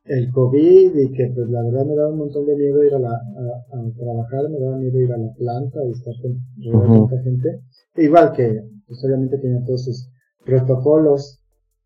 el 0.08 0.30
COVID 0.32 0.96
y 0.96 1.12
que 1.12 1.32
pues 1.34 1.48
la 1.50 1.62
verdad 1.64 1.86
me 1.86 1.94
daba 1.96 2.10
un 2.10 2.18
montón 2.18 2.46
de 2.46 2.56
miedo 2.56 2.82
ir 2.84 2.94
a, 2.94 2.98
la, 2.98 3.10
a, 3.10 3.98
trabajar, 3.98 4.48
me 4.50 4.58
daba 4.58 4.76
miedo 4.78 5.00
ir 5.00 5.12
a 5.12 5.18
la 5.18 5.32
planta 5.34 5.80
y 5.84 5.90
estar 5.90 6.14
con 6.22 6.32
uh 6.32 7.08
gente. 7.24 7.60
Igual 7.96 8.32
que, 8.32 8.62
pues 8.86 9.04
obviamente 9.04 9.38
tenía 9.38 9.64
todos 9.64 9.84
sus 9.84 10.08
protocolos 10.44 11.40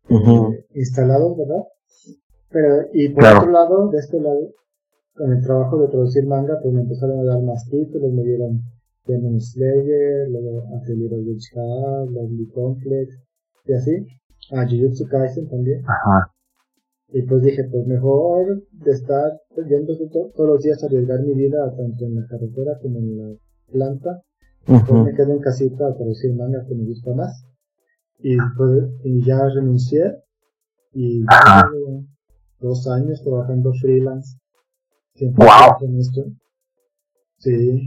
eh, 0.09 0.65
instalados, 0.75 1.37
¿verdad? 1.37 1.63
Pero, 2.49 2.85
y 2.93 3.09
por 3.09 3.23
otro 3.23 3.51
lado, 3.51 3.89
de 3.89 3.99
este 3.99 4.19
lado, 4.19 4.51
con 5.15 5.31
el 5.31 5.41
trabajo 5.41 5.79
de 5.79 5.87
traducir 5.87 6.25
manga, 6.25 6.59
pues 6.61 6.73
me 6.73 6.81
empezaron 6.81 7.19
a 7.19 7.23
dar 7.23 7.41
más 7.43 7.67
títulos, 7.69 8.11
me 8.11 8.23
dieron 8.23 8.61
Demon 9.05 9.39
Slayer, 9.39 10.29
luego 10.29 10.63
Atelier 10.77 11.13
Witch 11.13 11.53
Lovely 11.55 12.47
Complex, 12.53 13.19
y 13.65 13.73
así. 13.73 14.07
A 14.51 14.65
Jujutsu 14.67 15.07
Kaisen 15.07 15.47
también. 15.47 15.81
Ajá. 15.87 16.30
Y 17.13 17.23
pues 17.23 17.41
dije, 17.43 17.65
pues 17.69 17.85
mejor 17.87 18.63
de 18.71 18.91
estar 18.91 19.41
yendo 19.67 19.93
todos 20.33 20.47
los 20.47 20.61
días 20.63 20.81
a 20.81 20.85
arriesgar 20.85 21.21
mi 21.21 21.33
vida, 21.33 21.73
tanto 21.75 22.05
en 22.05 22.15
la 22.15 22.27
carretera 22.27 22.79
como 22.81 22.99
en 22.99 23.17
la 23.17 23.35
planta, 23.71 24.21
me 24.67 25.13
quedo 25.13 25.33
en 25.33 25.39
casita 25.39 25.87
a 25.87 25.95
traducir 25.95 26.33
manga 26.35 26.65
que 26.67 26.75
me 26.75 26.85
gusta 26.85 27.13
más. 27.13 27.45
Y, 28.19 28.37
pues, 28.55 28.85
y 29.03 29.25
ya 29.25 29.39
renuncié. 29.49 30.23
Y 30.93 31.21
ya 31.21 31.69
dos 32.59 32.87
años 32.87 33.21
trabajando 33.23 33.71
freelance. 33.73 34.37
wow. 35.19 35.77
en 35.81 35.97
esto. 35.97 36.25
Sí. 37.37 37.81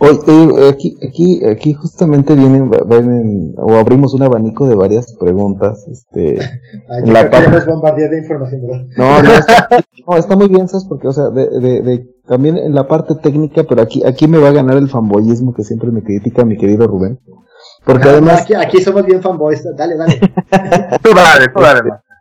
Oye, 0.00 0.68
aquí, 0.68 0.96
aquí, 1.06 1.44
aquí 1.44 1.72
justamente 1.72 2.34
vienen, 2.34 2.70
vienen, 2.86 3.54
o 3.56 3.74
abrimos 3.74 4.14
un 4.14 4.22
abanico 4.22 4.68
de 4.68 4.76
varias 4.76 5.12
preguntas, 5.18 5.88
este, 5.90 6.38
la 7.04 7.28
parte... 7.28 8.08
de 8.08 8.18
información, 8.18 8.62
¿verdad? 8.62 8.86
No, 8.96 9.22
no 9.22 10.16
está, 10.16 10.36
muy 10.36 10.46
bien, 10.46 10.68
¿sabes? 10.68 10.86
Porque, 10.88 11.08
o 11.08 11.12
sea, 11.12 11.30
de, 11.30 11.48
de, 11.48 11.82
de, 11.82 12.06
también 12.28 12.58
en 12.58 12.74
la 12.74 12.86
parte 12.86 13.16
técnica, 13.16 13.64
pero 13.64 13.82
aquí, 13.82 14.04
aquí 14.06 14.28
me 14.28 14.38
va 14.38 14.48
a 14.48 14.52
ganar 14.52 14.76
el 14.76 14.88
fanboyismo 14.88 15.52
que 15.52 15.64
siempre 15.64 15.90
me 15.90 16.04
critica 16.04 16.44
mi 16.44 16.56
querido 16.56 16.86
Rubén. 16.86 17.18
Porque 17.84 18.08
además... 18.08 18.42
Aquí, 18.42 18.54
aquí 18.54 18.80
somos 18.80 19.04
bien 19.04 19.20
fanboys, 19.20 19.64
dale, 19.76 19.96
dale. 19.96 20.20
tú 21.02 21.10
dale, 21.12 21.48
tú 21.52 21.60
dale, 21.60 21.80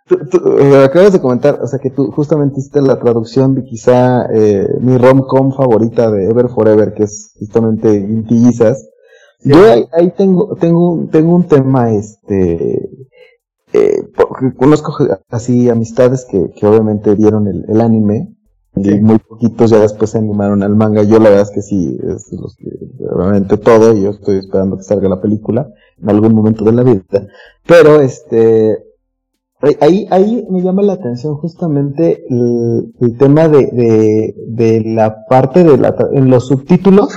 eh, 0.09 0.83
acabas 0.83 1.13
de 1.13 1.21
comentar, 1.21 1.59
o 1.61 1.67
sea, 1.67 1.79
que 1.79 1.89
tú 1.89 2.11
justamente 2.11 2.59
hiciste 2.59 2.81
la 2.81 2.99
traducción 2.99 3.55
de 3.55 3.63
quizá 3.63 4.25
eh, 4.33 4.67
mi 4.79 4.97
rom-com 4.97 5.51
favorita 5.53 6.11
de 6.11 6.25
Ever 6.25 6.49
Forever, 6.49 6.93
que 6.93 7.03
es 7.03 7.33
justamente 7.37 7.93
Intillizas. 7.93 8.87
Yo 9.43 9.57
ahí, 9.93 10.11
tengo, 10.17 10.55
tengo, 10.55 11.07
tengo 11.11 11.35
un 11.35 11.47
tema, 11.47 11.91
este, 11.91 12.89
eh, 13.73 14.03
porque 14.15 14.55
conozco 14.55 14.95
así 15.29 15.69
amistades 15.69 16.25
que, 16.25 16.51
que 16.51 16.65
obviamente 16.65 17.13
vieron 17.15 17.47
el, 17.47 17.65
el 17.67 17.81
anime, 17.81 18.33
y 18.75 18.99
muy 18.99 19.17
poquitos 19.19 19.71
ya 19.71 19.79
después 19.79 20.11
se 20.11 20.17
animaron 20.19 20.63
al 20.63 20.75
manga. 20.75 21.03
Yo 21.03 21.19
la 21.19 21.29
verdad 21.29 21.47
es 21.49 21.51
que 21.51 21.61
sí, 21.61 21.97
es 22.03 22.31
los 22.31 22.55
que, 22.55 22.69
obviamente 23.09 23.57
todo, 23.57 23.95
y 23.95 24.03
yo 24.03 24.11
estoy 24.11 24.37
esperando 24.37 24.77
que 24.77 24.83
salga 24.83 25.09
la 25.09 25.21
película 25.21 25.67
en 26.01 26.09
algún 26.09 26.33
momento 26.33 26.63
de 26.63 26.71
la 26.73 26.83
vida. 26.83 27.03
Pero 27.65 28.01
este, 28.01 28.77
Ahí, 29.81 30.05
ahí 30.11 30.45
me 30.51 30.61
llama 30.61 30.83
la 30.83 30.93
atención 30.93 31.35
justamente 31.35 32.23
el, 32.29 33.17
tema 33.17 33.47
de, 33.47 33.65
de, 33.67 34.35
de, 34.47 34.83
la 34.85 35.25
parte 35.27 35.63
de 35.63 35.77
la, 35.77 35.95
en 36.13 36.29
los 36.29 36.47
subtítulos 36.47 37.09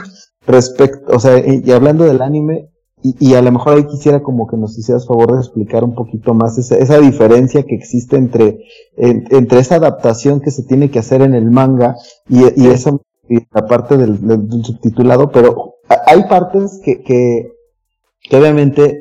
respecto, 0.46 1.14
o 1.14 1.20
sea, 1.20 1.38
y 1.38 1.70
hablando 1.70 2.04
del 2.04 2.22
anime, 2.22 2.70
y, 3.02 3.14
y, 3.18 3.34
a 3.34 3.42
lo 3.42 3.52
mejor 3.52 3.74
ahí 3.76 3.84
quisiera 3.84 4.22
como 4.22 4.46
que 4.46 4.56
nos 4.56 4.78
hicieras 4.78 5.06
favor 5.06 5.32
de 5.32 5.38
explicar 5.38 5.84
un 5.84 5.94
poquito 5.94 6.34
más 6.34 6.58
esa, 6.58 6.76
esa 6.76 6.98
diferencia 6.98 7.62
que 7.62 7.74
existe 7.74 8.16
entre, 8.16 8.58
entre 8.96 9.58
esa 9.58 9.76
adaptación 9.76 10.40
que 10.40 10.50
se 10.50 10.64
tiene 10.64 10.90
que 10.90 10.98
hacer 10.98 11.22
en 11.22 11.34
el 11.34 11.50
manga 11.50 11.96
y, 12.28 12.40
y 12.62 12.68
esa 12.68 12.92
y 13.30 13.38
la 13.52 13.66
parte 13.66 13.96
del, 13.96 14.18
subtitulado, 14.64 15.30
pero 15.30 15.76
hay 16.06 16.24
partes 16.24 16.80
que, 16.84 17.00
que, 17.02 17.52
que 18.22 18.36
obviamente 18.36 18.98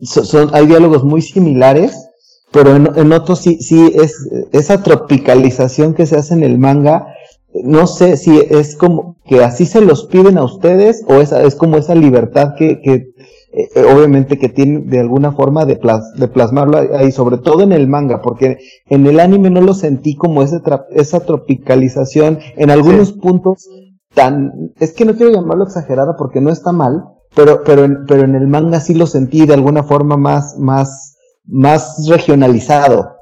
son, 0.00 0.48
hay 0.54 0.66
diálogos 0.66 1.04
muy 1.04 1.20
similares, 1.20 2.09
pero 2.52 2.74
en, 2.74 2.88
en 2.96 3.12
otros 3.12 3.40
sí, 3.40 3.58
sí 3.60 3.92
es 3.94 4.28
esa 4.52 4.82
tropicalización 4.82 5.94
que 5.94 6.06
se 6.06 6.16
hace 6.16 6.34
en 6.34 6.42
el 6.42 6.58
manga, 6.58 7.14
no 7.52 7.86
sé 7.86 8.16
si 8.16 8.38
es 8.38 8.76
como 8.76 9.16
que 9.26 9.42
así 9.42 9.66
se 9.66 9.80
los 9.80 10.06
piden 10.06 10.38
a 10.38 10.44
ustedes 10.44 11.04
o 11.08 11.14
esa, 11.14 11.42
es 11.42 11.54
como 11.54 11.76
esa 11.76 11.94
libertad 11.94 12.54
que, 12.56 12.80
que 12.80 13.08
eh, 13.52 13.82
obviamente 13.92 14.38
que 14.38 14.48
tiene 14.48 14.80
de 14.84 15.00
alguna 15.00 15.32
forma 15.32 15.64
de, 15.64 15.80
de 16.16 16.28
plasmarlo 16.28 16.78
ahí, 16.96 17.10
sobre 17.10 17.38
todo 17.38 17.62
en 17.62 17.72
el 17.72 17.88
manga, 17.88 18.22
porque 18.22 18.58
en 18.88 19.06
el 19.06 19.18
anime 19.18 19.50
no 19.50 19.60
lo 19.60 19.74
sentí 19.74 20.14
como 20.14 20.42
ese 20.44 20.60
esa 20.90 21.20
tropicalización 21.20 22.38
en 22.56 22.70
algunos 22.70 23.12
puntos 23.12 23.68
tan, 24.14 24.72
es 24.78 24.92
que 24.92 25.04
no 25.04 25.16
quiero 25.16 25.32
llamarlo 25.32 25.64
exagerada 25.64 26.16
porque 26.16 26.40
no 26.40 26.50
está 26.50 26.70
mal, 26.70 27.04
pero, 27.34 27.62
pero, 27.64 27.84
en, 27.84 28.04
pero 28.06 28.22
en 28.22 28.36
el 28.36 28.46
manga 28.46 28.80
sí 28.80 28.94
lo 28.94 29.06
sentí 29.06 29.46
de 29.46 29.54
alguna 29.54 29.82
forma 29.82 30.16
más, 30.16 30.56
más, 30.58 31.16
más 31.44 32.06
regionalizado. 32.08 33.16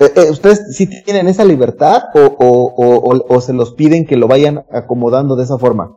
Eh, 0.00 0.30
¿Ustedes 0.30 0.76
sí 0.76 0.88
tienen 1.04 1.28
esa 1.28 1.44
libertad 1.44 2.04
o, 2.14 2.20
o, 2.20 2.74
o, 2.74 3.34
o, 3.34 3.40
se 3.40 3.52
los 3.52 3.74
piden 3.74 4.06
que 4.06 4.16
lo 4.16 4.26
vayan 4.26 4.64
acomodando 4.70 5.36
de 5.36 5.44
esa 5.44 5.58
forma? 5.58 5.94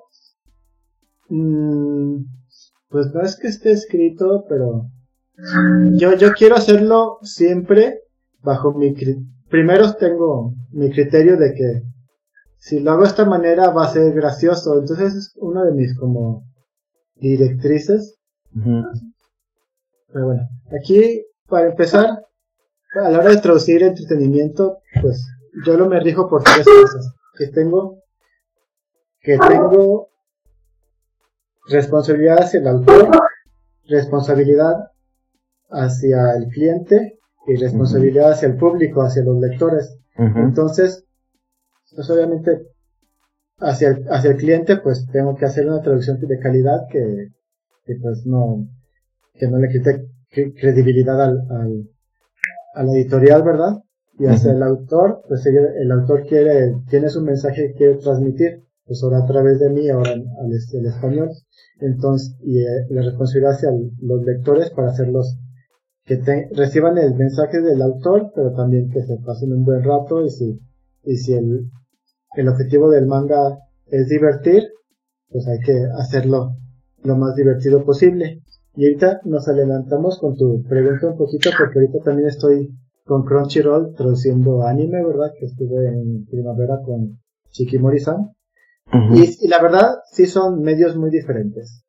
Mm, 1.30 2.24
pues 2.90 3.08
no 3.14 3.22
es 3.22 3.38
que 3.38 3.48
esté 3.48 3.72
escrito, 3.72 4.46
pero 4.48 4.90
yo, 5.94 6.16
yo 6.16 6.34
quiero 6.34 6.56
hacerlo 6.56 7.18
siempre 7.22 8.02
bajo 8.42 8.74
mi... 8.74 8.94
Primero 9.50 9.94
tengo 9.94 10.54
mi 10.72 10.92
criterio 10.92 11.38
de 11.38 11.54
que 11.54 11.84
si 12.58 12.80
lo 12.80 12.92
hago 12.92 13.04
de 13.04 13.08
esta 13.08 13.26
manera 13.26 13.70
va 13.70 13.86
a 13.86 13.94
ser 13.94 14.14
gracioso. 14.14 14.80
Entonces 14.80 15.14
es 15.16 15.34
una 15.38 15.64
de 15.64 15.74
mis 15.74 15.98
como 15.98 16.44
directrices. 17.16 18.18
Pero 20.12 20.26
bueno, 20.26 20.50
aquí 20.80 21.26
para 21.48 21.68
empezar, 21.68 22.26
a 22.94 23.10
la 23.10 23.20
hora 23.20 23.30
de 23.30 23.42
traducir 23.42 23.84
entretenimiento, 23.84 24.80
pues 25.02 25.26
yo 25.66 25.78
lo 25.78 25.88
me 25.88 26.00
rijo 26.00 26.30
por 26.30 26.44
tres 26.44 26.66
cosas. 26.66 27.14
Que 27.38 27.48
tengo, 27.48 28.04
que 29.22 29.38
tengo 29.38 30.10
responsabilidad 31.70 32.40
hacia 32.40 32.60
el 32.60 32.68
autor, 32.68 33.10
responsabilidad 33.88 34.92
hacia 35.70 36.36
el 36.36 36.48
cliente 36.48 37.20
y 37.46 37.56
responsabilidad 37.56 38.32
hacia 38.32 38.48
el 38.48 38.58
público, 38.58 39.02
hacia 39.02 39.24
los 39.24 39.38
lectores. 39.40 39.98
Entonces, 40.18 41.06
pues 41.96 42.10
obviamente 42.10 42.68
hacia 43.60 43.90
el, 43.90 44.08
hacia 44.10 44.32
el 44.32 44.38
cliente 44.38 44.78
pues 44.78 45.08
tengo 45.12 45.36
que 45.36 45.46
hacer 45.46 45.68
una 45.68 45.82
traducción 45.82 46.20
de 46.20 46.40
calidad 46.40 46.88
que, 46.92 47.30
que 47.86 47.96
pues 48.02 48.26
no 48.26 48.68
que 49.38 49.48
no 49.48 49.60
le 49.60 49.70
quite 49.70 50.08
credibilidad 50.60 51.22
al, 51.22 51.40
al, 51.50 51.90
a 52.76 52.84
la 52.84 52.92
editorial 52.94 53.44
verdad 53.44 53.78
y 54.20 54.26
hacia 54.26 54.52
el 54.52 54.64
autor 54.64 55.22
pues 55.28 55.46
el, 55.46 55.92
autor 55.92 56.26
quiere 56.28 56.76
tiene 56.90 57.10
su 57.10 57.22
mensaje 57.22 57.68
que 57.68 57.74
quiere 57.74 57.96
transmitir 57.96 58.64
pues 58.86 59.04
ahora 59.04 59.20
a 59.20 59.26
través 59.26 59.60
de 59.60 59.70
mí 59.70 59.90
ahora 59.90 60.12
al 60.12 60.52
el 60.52 60.86
español. 60.86 61.30
Entonces 61.80 62.36
y 62.42 62.60
eh, 62.60 62.86
la 62.90 63.04
responsabilidad 63.04 63.54
hacia 63.54 63.70
los 63.72 64.24
lectores 64.24 64.72
para 64.72 64.90
hacerlos 64.90 65.38
que 66.06 66.20
reciban 66.56 66.98
el 66.98 67.16
mensaje 67.16 67.62
del 67.62 67.82
autor 67.82 68.32
pero 68.36 68.54
también 68.54 68.90
que 68.90 69.04
se 69.04 69.18
pasen 69.26 69.54
un 69.54 69.66
buen 69.66 69.84
rato 69.84 70.24
y 70.24 70.30
si 70.30 70.60
y 71.04 71.18
si 71.18 71.34
el, 71.34 71.70
el 72.36 72.48
objetivo 72.50 72.90
del 72.90 73.06
manga 73.06 73.58
es 73.90 74.08
divertir, 74.08 74.64
pues 75.30 75.48
hay 75.48 75.60
que 75.60 75.74
hacerlo 75.98 76.56
lo 77.04 77.16
más 77.16 77.36
divertido 77.36 77.86
posible. 77.86 78.42
Y 78.78 78.86
ahorita 78.86 79.22
nos 79.24 79.48
adelantamos 79.48 80.20
con 80.20 80.36
tu 80.36 80.62
pregunta 80.70 81.08
un 81.08 81.18
poquito 81.18 81.50
porque 81.58 81.80
ahorita 81.80 81.98
también 82.06 82.28
estoy 82.28 82.70
con 83.06 83.26
Crunchyroll 83.26 83.96
traduciendo 83.96 84.62
anime, 84.68 85.04
¿verdad? 85.04 85.32
Que 85.40 85.48
estuve 85.48 85.88
en 85.88 86.28
primavera 86.28 86.80
con 86.86 87.20
Shikimori-san. 87.50 88.36
y, 89.16 89.48
la 89.48 89.60
verdad, 89.64 89.96
sí 90.12 90.28
son 90.28 90.62
medios 90.62 90.96
muy 90.96 91.10
diferentes. 91.10 91.84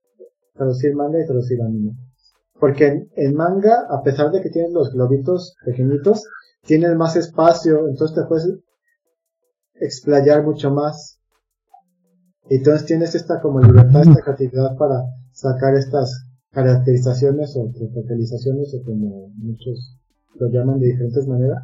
Traducir 0.54 0.96
manga 0.96 1.22
y 1.22 1.26
traducir 1.26 1.60
anime. 1.60 1.92
Porque 2.58 3.06
en, 3.14 3.34
manga, 3.34 3.86
a 3.90 4.02
pesar 4.02 4.30
de 4.30 4.40
que 4.40 4.48
tienes 4.48 4.72
los 4.72 4.90
globitos 4.90 5.56
pequeñitos, 5.66 6.26
tienes 6.62 6.96
más 6.96 7.16
espacio, 7.16 7.86
entonces 7.86 8.16
te 8.16 8.26
puedes 8.26 8.48
explayar 9.74 10.42
mucho 10.42 10.70
más. 10.70 11.20
Entonces 12.48 12.86
tienes 12.86 13.14
esta 13.14 13.42
como 13.42 13.60
libertad, 13.60 14.00
esta 14.08 14.22
creatividad 14.22 14.74
para 14.78 15.02
sacar 15.32 15.74
estas 15.74 16.27
caracterizaciones 16.50 17.56
o 17.56 17.70
tropicalizaciones 17.72 18.74
o 18.74 18.84
como 18.84 19.28
muchos 19.36 19.96
lo 20.34 20.48
llaman 20.48 20.78
de 20.78 20.88
diferentes 20.88 21.26
maneras. 21.26 21.62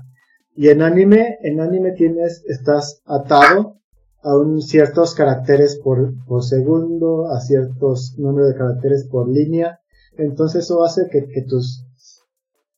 Y 0.57 0.69
en 0.69 0.83
anime, 0.83 1.39
en 1.43 1.61
anime 1.61 1.93
tienes, 1.93 2.45
estás 2.47 3.03
atado 3.05 3.81
a 4.23 4.37
un 4.37 4.61
ciertos 4.61 5.15
caracteres 5.15 5.81
por, 5.83 6.13
por 6.27 6.43
segundo, 6.45 7.31
a 7.31 7.41
ciertos 7.41 8.15
números 8.19 8.49
de 8.49 8.59
caracteres 8.59 9.07
por 9.11 9.29
línea. 9.29 9.81
Entonces 10.17 10.65
eso 10.65 10.85
hace 10.85 11.09
que, 11.11 11.27
que 11.27 11.43
tus, 11.43 11.85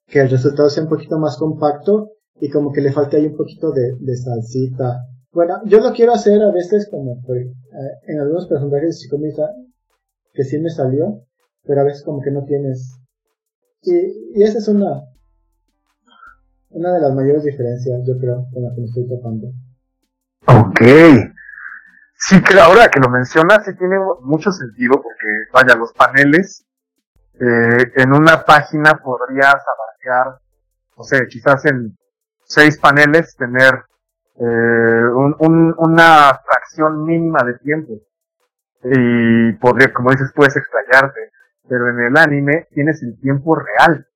que 0.06 0.20
el 0.20 0.30
resultado 0.30 0.70
sea 0.70 0.82
un 0.82 0.88
poquito 0.88 1.18
más 1.18 1.36
compacto 1.36 2.10
y 2.40 2.50
como 2.50 2.72
que 2.72 2.80
le 2.80 2.92
falte 2.92 3.16
ahí 3.16 3.26
un 3.26 3.36
poquito 3.36 3.72
de, 3.72 3.94
de 4.00 4.16
salsita 4.16 5.06
bueno, 5.36 5.60
yo 5.66 5.80
lo 5.80 5.92
quiero 5.92 6.14
hacer 6.14 6.40
a 6.40 6.50
veces 6.50 6.88
como 6.90 7.12
eh, 7.12 7.52
en 8.06 8.20
algunos 8.20 8.46
personajes 8.46 9.06
de 9.06 9.18
que 10.32 10.44
sí 10.44 10.58
me 10.58 10.70
salió, 10.70 11.25
pero 11.66 11.80
a 11.80 11.84
veces 11.84 12.04
como 12.04 12.22
que 12.22 12.30
no 12.30 12.44
tienes. 12.44 12.98
Y, 13.82 14.40
y 14.40 14.42
esa 14.42 14.58
es 14.58 14.68
una 14.68 15.02
una 16.76 16.92
de 16.92 17.00
las 17.00 17.14
mayores 17.14 17.42
diferencias, 17.44 18.02
yo 18.06 18.18
creo, 18.18 18.46
con 18.52 18.62
la 18.62 18.74
que 18.74 18.80
me 18.80 18.86
estoy 18.86 19.08
topando. 19.08 19.48
Ok. 20.46 20.80
Sí, 22.18 22.42
que 22.42 22.60
ahora 22.60 22.88
que 22.88 23.00
lo 23.00 23.08
mencionas, 23.08 23.64
sí 23.64 23.74
tiene 23.76 23.96
mucho 24.22 24.50
sentido 24.52 25.00
porque, 25.02 25.26
vaya, 25.52 25.74
los 25.74 25.92
paneles 25.92 26.66
eh, 27.40 27.92
en 27.96 28.12
una 28.12 28.44
página 28.44 28.98
podrías 29.02 29.54
abarcar, 29.54 30.40
no 30.96 31.04
sé, 31.04 31.26
quizás 31.28 31.64
en 31.66 31.96
seis 32.44 32.78
paneles 32.78 33.36
tener 33.36 33.74
eh, 34.38 35.04
un, 35.38 35.74
una 35.78 36.40
fracción 36.44 37.04
mínima 37.04 37.42
de 37.42 37.54
tiempo. 37.58 37.94
Y 38.84 39.52
podría, 39.54 39.92
como 39.92 40.10
dices, 40.10 40.30
puedes 40.34 40.56
explayarte. 40.56 41.30
Pero 41.68 41.90
en 41.90 42.00
el 42.00 42.16
anime 42.16 42.66
tienes 42.72 43.02
el 43.02 43.18
tiempo 43.20 43.56
real. 43.56 44.06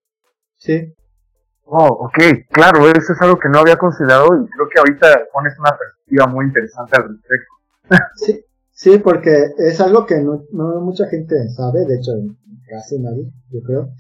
Sí. 0.57 0.95
Oh, 1.65 2.07
ok, 2.07 2.19
claro, 2.51 2.89
eso 2.89 3.13
es 3.13 3.21
algo 3.21 3.39
que 3.39 3.49
no 3.49 3.61
había 3.61 3.77
considerado 3.77 4.27
y 4.37 4.47
creo 4.49 4.69
que 4.69 4.79
ahorita 4.81 5.07
pones 5.33 5.57
una 5.59 5.77
perspectiva 5.77 6.27
muy 6.27 6.47
interesante 6.47 6.97
al 6.97 7.09
respecto. 7.09 7.53
sí, 8.17 8.45
sí, 8.73 8.99
porque 8.99 9.53
es 9.57 9.81
algo 9.81 10.05
que 10.05 10.21
no, 10.21 10.45
no 10.53 10.81
mucha 10.81 11.07
gente 11.07 11.49
sabe, 11.51 11.85
de 11.87 11.95
hecho, 11.95 12.13
casi 12.69 12.99
nadie, 12.99 13.31
yo 13.51 13.61
creo. 13.63 13.91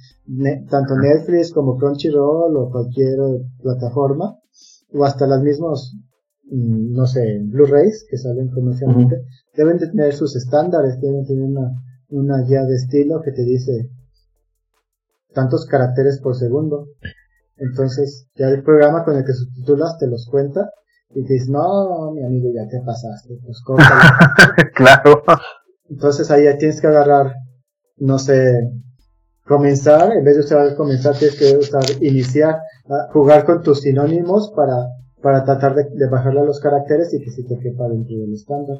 tanto 0.68 0.96
Netflix 0.96 1.52
como 1.52 1.76
Crunchyroll 1.76 2.56
o 2.56 2.70
cualquier 2.70 3.18
plataforma, 3.62 4.36
o 4.92 5.04
hasta 5.04 5.28
las 5.28 5.40
mismas 5.40 5.94
Mm, 6.50 6.92
no 6.94 7.06
sé, 7.06 7.38
Blu-rays 7.44 8.06
que 8.10 8.16
salen 8.18 8.48
comercialmente, 8.48 9.22
deben 9.54 9.78
de 9.78 9.86
tener 9.86 10.12
sus 10.12 10.34
estándares, 10.34 11.00
deben 11.00 11.24
tener 11.24 11.44
una, 11.44 11.70
una 12.10 12.42
guía 12.42 12.64
de 12.64 12.74
estilo 12.74 13.20
que 13.22 13.32
te 13.32 13.42
dice 13.42 13.90
tantos 15.32 15.66
caracteres 15.66 16.20
por 16.20 16.36
segundo. 16.36 16.88
Entonces, 17.56 18.28
ya 18.34 18.48
el 18.48 18.62
programa 18.62 19.04
con 19.04 19.16
el 19.16 19.24
que 19.24 19.32
subtitulas 19.32 19.98
te 19.98 20.06
los 20.06 20.26
cuenta 20.30 20.70
y 21.10 21.22
dices, 21.22 21.48
no, 21.48 22.12
mi 22.12 22.24
amigo, 22.24 22.50
ya 22.54 22.66
te 22.68 22.80
pasaste, 22.84 23.38
pues 23.44 23.62
claro. 24.74 25.22
Entonces 25.88 26.30
ahí 26.30 26.44
ya 26.44 26.56
tienes 26.56 26.80
que 26.80 26.86
agarrar, 26.86 27.34
no 27.96 28.18
sé, 28.18 28.70
comenzar, 29.44 30.12
en 30.12 30.24
vez 30.24 30.36
de 30.36 30.40
usar 30.40 30.74
comenzar, 30.76 31.16
tienes 31.16 31.38
que 31.38 31.56
usar 31.56 31.82
iniciar, 32.00 32.60
jugar 33.12 33.44
con 33.44 33.62
tus 33.62 33.80
sinónimos 33.80 34.52
para 34.54 34.86
para 35.22 35.44
tratar 35.44 35.74
de, 35.74 36.08
bajarle 36.08 36.40
a 36.40 36.44
los 36.44 36.60
caracteres 36.60 37.12
y 37.14 37.22
que 37.22 37.30
se 37.30 37.42
te 37.44 37.58
quepa 37.58 37.88
dentro 37.88 38.16
del 38.16 38.32
estándar. 38.32 38.78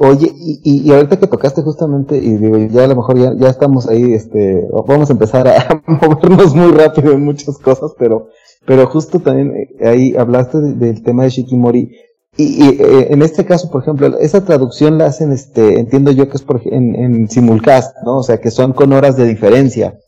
Oye, 0.00 0.32
y, 0.34 0.88
y, 0.88 0.92
ahorita 0.92 1.18
que 1.18 1.26
tocaste 1.26 1.62
justamente, 1.62 2.16
y 2.16 2.36
digo, 2.36 2.56
ya 2.58 2.84
a 2.84 2.86
lo 2.86 2.96
mejor 2.96 3.18
ya, 3.18 3.34
ya 3.36 3.48
estamos 3.48 3.88
ahí, 3.88 4.12
este, 4.12 4.66
vamos 4.86 5.10
a 5.10 5.12
empezar 5.12 5.46
a 5.46 5.82
movernos 5.86 6.54
muy 6.54 6.72
rápido 6.72 7.12
en 7.12 7.24
muchas 7.24 7.58
cosas, 7.58 7.92
pero, 7.98 8.28
pero 8.66 8.86
justo 8.86 9.18
también 9.20 9.52
eh, 9.56 9.88
ahí 9.88 10.14
hablaste 10.16 10.58
del 10.58 11.02
tema 11.02 11.24
de 11.24 11.30
Shikimori, 11.30 11.90
y, 12.36 12.62
eh, 12.62 13.08
en 13.10 13.22
este 13.22 13.44
caso, 13.44 13.70
por 13.70 13.82
ejemplo, 13.82 14.18
esa 14.18 14.44
traducción 14.44 14.96
la 14.98 15.06
hacen, 15.06 15.32
este, 15.32 15.78
entiendo 15.78 16.10
yo 16.12 16.28
que 16.28 16.36
es 16.36 16.42
por, 16.42 16.62
en, 16.64 16.94
en 16.94 17.28
simulcast, 17.28 17.96
¿no? 18.04 18.18
O 18.18 18.22
sea, 18.22 18.40
que 18.40 18.50
son 18.50 18.72
con 18.72 18.92
horas 18.92 19.16
de 19.16 19.26
diferencia. 19.26 19.98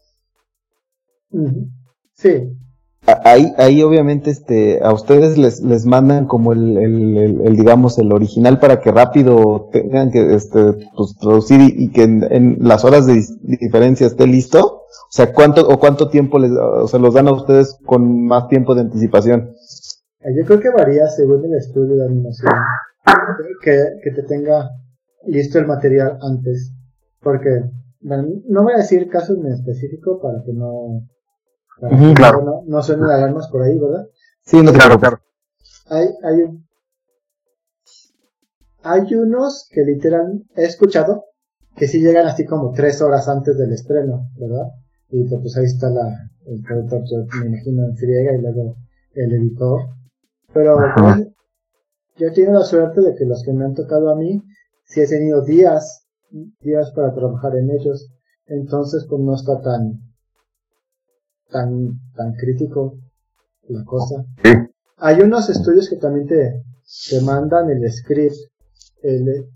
Sí, 2.14 2.56
ahí, 3.06 3.52
ahí 3.58 3.82
obviamente 3.82 4.30
este, 4.30 4.82
a 4.82 4.92
ustedes 4.92 5.36
les, 5.36 5.60
les 5.62 5.86
mandan 5.86 6.26
como 6.26 6.52
el, 6.52 6.76
el, 6.76 7.56
digamos, 7.56 7.98
el 7.98 8.12
original 8.12 8.60
para 8.60 8.80
que 8.80 8.92
rápido 8.92 9.68
tengan 9.72 10.10
que 10.10 10.34
este, 10.34 10.74
pues, 10.96 11.16
traducir 11.20 11.60
y, 11.60 11.90
que 11.90 12.04
en, 12.04 12.58
las 12.60 12.84
horas 12.84 13.06
de 13.06 13.20
diferencia 13.42 14.06
esté 14.06 14.26
listo. 14.26 14.82
O 14.82 15.14
sea, 15.14 15.32
¿cuánto 15.32 15.68
o 15.68 15.78
cuánto 15.78 16.08
tiempo 16.08 16.38
les, 16.38 16.52
o 16.52 16.86
sea, 16.88 16.98
los 16.98 17.14
dan 17.14 17.28
a 17.28 17.32
ustedes 17.32 17.76
con 17.84 18.24
más 18.24 18.48
tiempo 18.48 18.74
de 18.74 18.82
anticipación? 18.82 19.52
Eh, 20.20 20.30
yo 20.38 20.46
creo 20.46 20.60
que 20.60 20.70
varía 20.70 21.06
según 21.08 21.44
el 21.44 21.54
estudio 21.54 21.96
de 21.96 22.06
animación. 22.06 22.52
Que, 23.62 23.84
que 24.02 24.10
te 24.12 24.22
tenga 24.22 24.70
listo 25.26 25.58
el 25.58 25.66
material 25.66 26.18
antes. 26.22 26.72
Porque, 27.20 27.50
no 28.00 28.62
voy 28.62 28.74
a 28.74 28.78
decir 28.78 29.08
casos 29.08 29.38
en 29.38 29.52
específico 29.52 30.20
para 30.20 30.42
que 30.44 30.52
no 30.52 31.02
claro. 32.14 32.42
No, 32.42 32.62
no 32.66 32.82
suenan 32.82 33.10
alarmas 33.10 33.48
por 33.48 33.62
ahí, 33.62 33.78
¿verdad? 33.78 34.06
Sí, 34.44 34.62
no 34.62 34.72
claro, 34.72 34.98
claro. 34.98 35.20
Hay, 35.88 36.08
hay, 36.24 36.58
hay 38.82 39.14
unos 39.14 39.68
que 39.70 39.82
literal 39.82 40.42
he 40.56 40.64
escuchado 40.64 41.24
que 41.76 41.86
sí 41.86 42.00
llegan 42.00 42.26
así 42.26 42.44
como 42.44 42.72
tres 42.72 43.00
horas 43.00 43.28
antes 43.28 43.56
del 43.56 43.72
estreno, 43.72 44.28
¿verdad? 44.36 44.68
Y 45.08 45.24
pues 45.24 45.56
ahí 45.56 45.64
está 45.64 45.90
la, 45.90 46.30
el 46.46 46.62
productor, 46.62 47.26
me 47.40 47.46
imagino, 47.46 47.84
en 47.84 47.96
friega 47.96 48.34
y 48.34 48.40
luego 48.40 48.76
el 49.14 49.32
editor. 49.32 49.80
Pero 50.52 50.76
pues, 50.96 51.28
yo 52.16 52.28
he 52.28 52.30
tenido 52.32 52.54
la 52.54 52.64
suerte 52.64 53.00
de 53.00 53.14
que 53.14 53.24
los 53.24 53.42
que 53.42 53.52
me 53.52 53.64
han 53.64 53.74
tocado 53.74 54.10
a 54.10 54.16
mí, 54.16 54.42
sí 54.84 55.00
he 55.00 55.06
tenido 55.06 55.42
días, 55.42 56.06
días 56.60 56.92
para 56.92 57.14
trabajar 57.14 57.56
en 57.56 57.70
ellos. 57.70 58.10
Entonces, 58.46 59.06
pues 59.08 59.20
no 59.20 59.34
está 59.34 59.60
tan, 59.60 60.00
tan, 61.52 62.00
tan 62.16 62.32
crítico 62.34 62.98
la 63.68 63.84
cosa. 63.84 64.24
Hay 64.96 65.20
unos 65.20 65.48
estudios 65.50 65.88
que 65.88 65.96
también 65.96 66.26
te, 66.26 66.62
te 67.10 67.20
mandan 67.20 67.70
el 67.70 67.90
script, 67.92 68.34
el, 69.02 69.46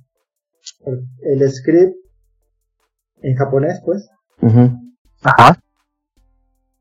el 1.23 1.51
script 1.51 1.97
en 3.23 3.37
japonés, 3.37 3.81
pues. 3.85 4.09
Ajá. 5.23 5.59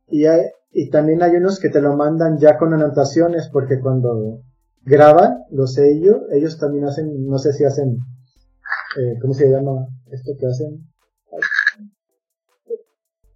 Y, 0.08 0.25
hay, 0.25 0.41
y 0.71 0.89
también 0.89 1.23
hay 1.23 1.36
unos 1.36 1.60
que 1.60 1.69
te 1.69 1.82
lo 1.82 1.95
mandan 1.95 2.38
ya 2.38 2.58
con 2.58 2.73
anotaciones, 2.73 3.49
porque 3.51 3.80
cuando 3.80 4.41
graban, 4.84 5.43
lo 5.49 5.67
sé 5.67 5.99
yo, 5.99 6.21
ellos 6.32 6.60
también 6.60 6.86
hacen, 6.86 7.25
no 7.25 7.39
sé 7.39 7.54
si 7.54 7.63
hacen, 7.63 7.97
eh, 8.97 9.17
¿cómo 9.21 9.34
se 9.34 9.49
llama 9.49 9.88
esto 10.12 10.32
que 10.39 10.45
hacen? 10.45 10.88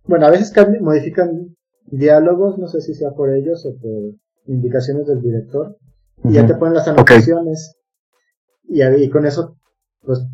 Bueno, 0.05 0.25
a 0.25 0.31
veces 0.31 0.51
modifican 0.81 1.55
diálogos, 1.91 2.57
no 2.57 2.67
sé 2.67 2.81
si 2.81 2.93
sea 2.93 3.11
por 3.11 3.33
ellos 3.33 3.65
o 3.65 3.75
por 3.79 4.15
indicaciones 4.45 5.07
del 5.07 5.21
director, 5.21 5.77
y 6.23 6.33
ya 6.33 6.45
te 6.45 6.55
ponen 6.55 6.75
las 6.75 6.87
anotaciones, 6.87 7.75
y, 8.63 8.83
y, 8.83 9.09
con 9.09 9.25
eso, 9.25 9.57
pues, 10.01 10.25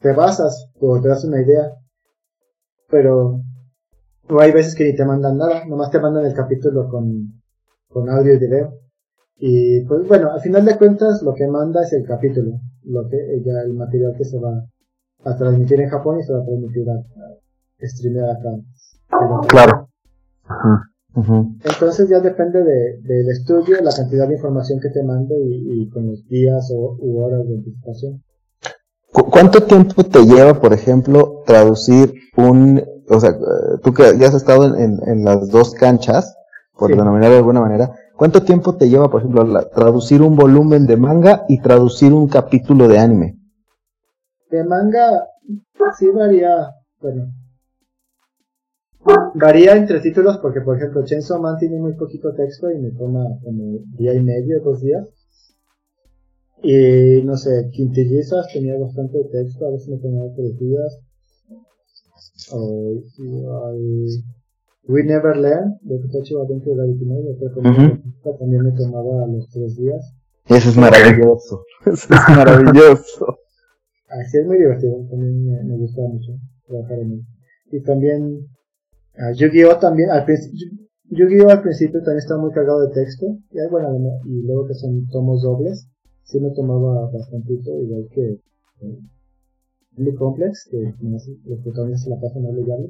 te 0.00 0.12
basas 0.12 0.70
o 0.80 1.00
te 1.00 1.08
das 1.08 1.24
una 1.24 1.42
idea, 1.42 1.72
pero 2.88 3.40
o 4.28 4.40
hay 4.40 4.52
veces 4.52 4.74
que 4.74 4.84
ni 4.84 4.94
te 4.94 5.04
mandan 5.04 5.36
nada, 5.36 5.64
nomás 5.66 5.90
te 5.90 6.00
mandan 6.00 6.24
el 6.24 6.34
capítulo 6.34 6.88
con, 6.88 7.42
con 7.88 8.08
audio 8.08 8.34
y 8.34 8.38
video. 8.38 8.78
Y 9.36 9.80
pues 9.84 10.06
bueno, 10.06 10.30
al 10.32 10.40
final 10.40 10.64
de 10.64 10.78
cuentas 10.78 11.22
lo 11.22 11.34
que 11.34 11.46
manda 11.46 11.82
es 11.82 11.92
el 11.92 12.06
capítulo, 12.06 12.52
lo 12.84 13.08
que 13.08 13.42
ya 13.44 13.60
el 13.64 13.74
material 13.74 14.14
que 14.16 14.24
se 14.24 14.38
va 14.38 14.64
a 15.24 15.36
transmitir 15.36 15.80
en 15.80 15.90
Japón 15.90 16.20
y 16.20 16.22
se 16.22 16.32
va 16.32 16.40
a 16.40 16.44
transmitir 16.44 16.88
a, 16.88 16.94
a 16.94 17.86
streamear 17.86 18.30
acá. 18.30 18.50
Claro. 19.48 19.83
Entonces 21.16 22.08
ya 22.08 22.20
depende 22.20 22.62
de, 22.62 22.98
del 23.02 23.28
estudio, 23.28 23.76
la 23.82 23.92
cantidad 23.94 24.26
de 24.26 24.34
información 24.34 24.80
que 24.80 24.90
te 24.90 25.04
mande 25.04 25.34
y, 25.38 25.88
con 25.90 26.06
los 26.06 26.26
días 26.26 26.70
o 26.74 26.96
u 26.98 27.22
horas 27.22 27.46
de 27.46 27.54
anticipación. 27.54 28.22
¿Cuánto 29.12 29.62
tiempo 29.62 30.02
te 30.02 30.24
lleva, 30.24 30.60
por 30.60 30.72
ejemplo, 30.72 31.42
traducir 31.46 32.14
un, 32.36 32.82
o 33.08 33.20
sea, 33.20 33.30
tú 33.82 33.94
que 33.94 34.18
ya 34.18 34.26
has 34.26 34.34
estado 34.34 34.76
en, 34.76 34.98
en, 35.06 35.24
las 35.24 35.50
dos 35.50 35.72
canchas, 35.74 36.36
por 36.76 36.90
denominar 36.90 37.30
de 37.30 37.36
alguna 37.36 37.60
manera, 37.60 37.92
¿cuánto 38.16 38.42
tiempo 38.42 38.74
te 38.74 38.88
lleva, 38.88 39.08
por 39.08 39.20
ejemplo, 39.20 39.68
traducir 39.68 40.20
un 40.20 40.34
volumen 40.34 40.86
de 40.86 40.96
manga 40.96 41.44
y 41.48 41.60
traducir 41.60 42.12
un 42.12 42.26
capítulo 42.26 42.88
de 42.88 42.98
anime? 42.98 43.38
De 44.50 44.64
manga 44.64 45.28
sí 45.96 46.08
varía, 46.10 46.74
bueno, 47.00 47.26
Varía 49.34 49.76
entre 49.76 50.00
títulos 50.00 50.38
porque, 50.38 50.60
por 50.60 50.76
ejemplo, 50.76 51.04
Chainsaw 51.04 51.40
Man 51.40 51.58
tiene 51.58 51.78
muy 51.78 51.94
poquito 51.94 52.32
texto 52.34 52.70
y 52.70 52.78
me 52.78 52.90
toma 52.92 53.24
como 53.42 53.78
día 53.98 54.14
y 54.14 54.22
medio, 54.22 54.62
dos 54.62 54.80
días. 54.80 55.08
Y 56.62 57.22
no 57.22 57.36
sé, 57.36 57.68
Quintillizas 57.72 58.48
tenía 58.52 58.78
bastante 58.78 59.22
texto, 59.30 59.66
a 59.66 59.72
veces 59.72 59.88
me 59.88 59.98
tomaba 59.98 60.32
tres 60.34 60.58
días. 60.58 61.00
O 62.52 63.02
We 64.86 65.02
Never 65.02 65.36
Learn, 65.36 65.78
de 65.82 66.00
Kutachi 66.00 66.34
dentro 66.48 66.74
de 66.74 66.86
la 66.86 68.38
también 68.38 68.62
me 68.62 68.72
tomaba 68.72 69.26
los 69.26 69.48
tres 69.50 69.76
días. 69.76 70.14
Eso 70.46 70.70
es 70.70 70.76
maravilloso. 70.76 71.64
Eso 71.86 72.14
es 72.14 72.36
maravilloso. 72.36 73.38
Así 74.08 74.38
es 74.38 74.46
muy 74.46 74.58
divertido, 74.58 74.96
también 75.10 75.44
me, 75.44 75.62
me 75.64 75.76
gusta 75.76 76.02
mucho 76.02 76.32
trabajar 76.66 77.00
en 77.00 77.12
él. 77.12 77.22
Y 77.72 77.82
también 77.82 78.46
Uh, 79.16 79.32
Yu-Gi-Oh 79.34 79.78
también, 79.78 80.10
al 80.10 80.24
principio, 80.24 80.68
Yu-Gi-Oh 81.10 81.50
al 81.50 81.62
principio 81.62 82.00
también 82.00 82.18
estaba 82.18 82.40
muy 82.40 82.52
cargado 82.52 82.80
de 82.80 82.92
texto, 82.92 83.26
y, 83.50 83.70
bueno, 83.70 83.96
y 84.24 84.42
luego 84.42 84.66
que 84.66 84.74
son 84.74 85.06
tomos 85.08 85.42
dobles, 85.42 85.88
sí 86.24 86.40
me 86.40 86.50
tomaba 86.50 87.10
bastantito, 87.12 87.78
igual 87.80 88.08
que 88.10 88.40
eh, 88.80 90.14
Complex, 90.18 90.68
que 90.70 90.94
los 91.44 91.60
protagonistas 91.62 92.04
se 92.04 92.10
la 92.10 92.20
pasan 92.20 92.46
a 92.46 92.50
leerlo. 92.50 92.88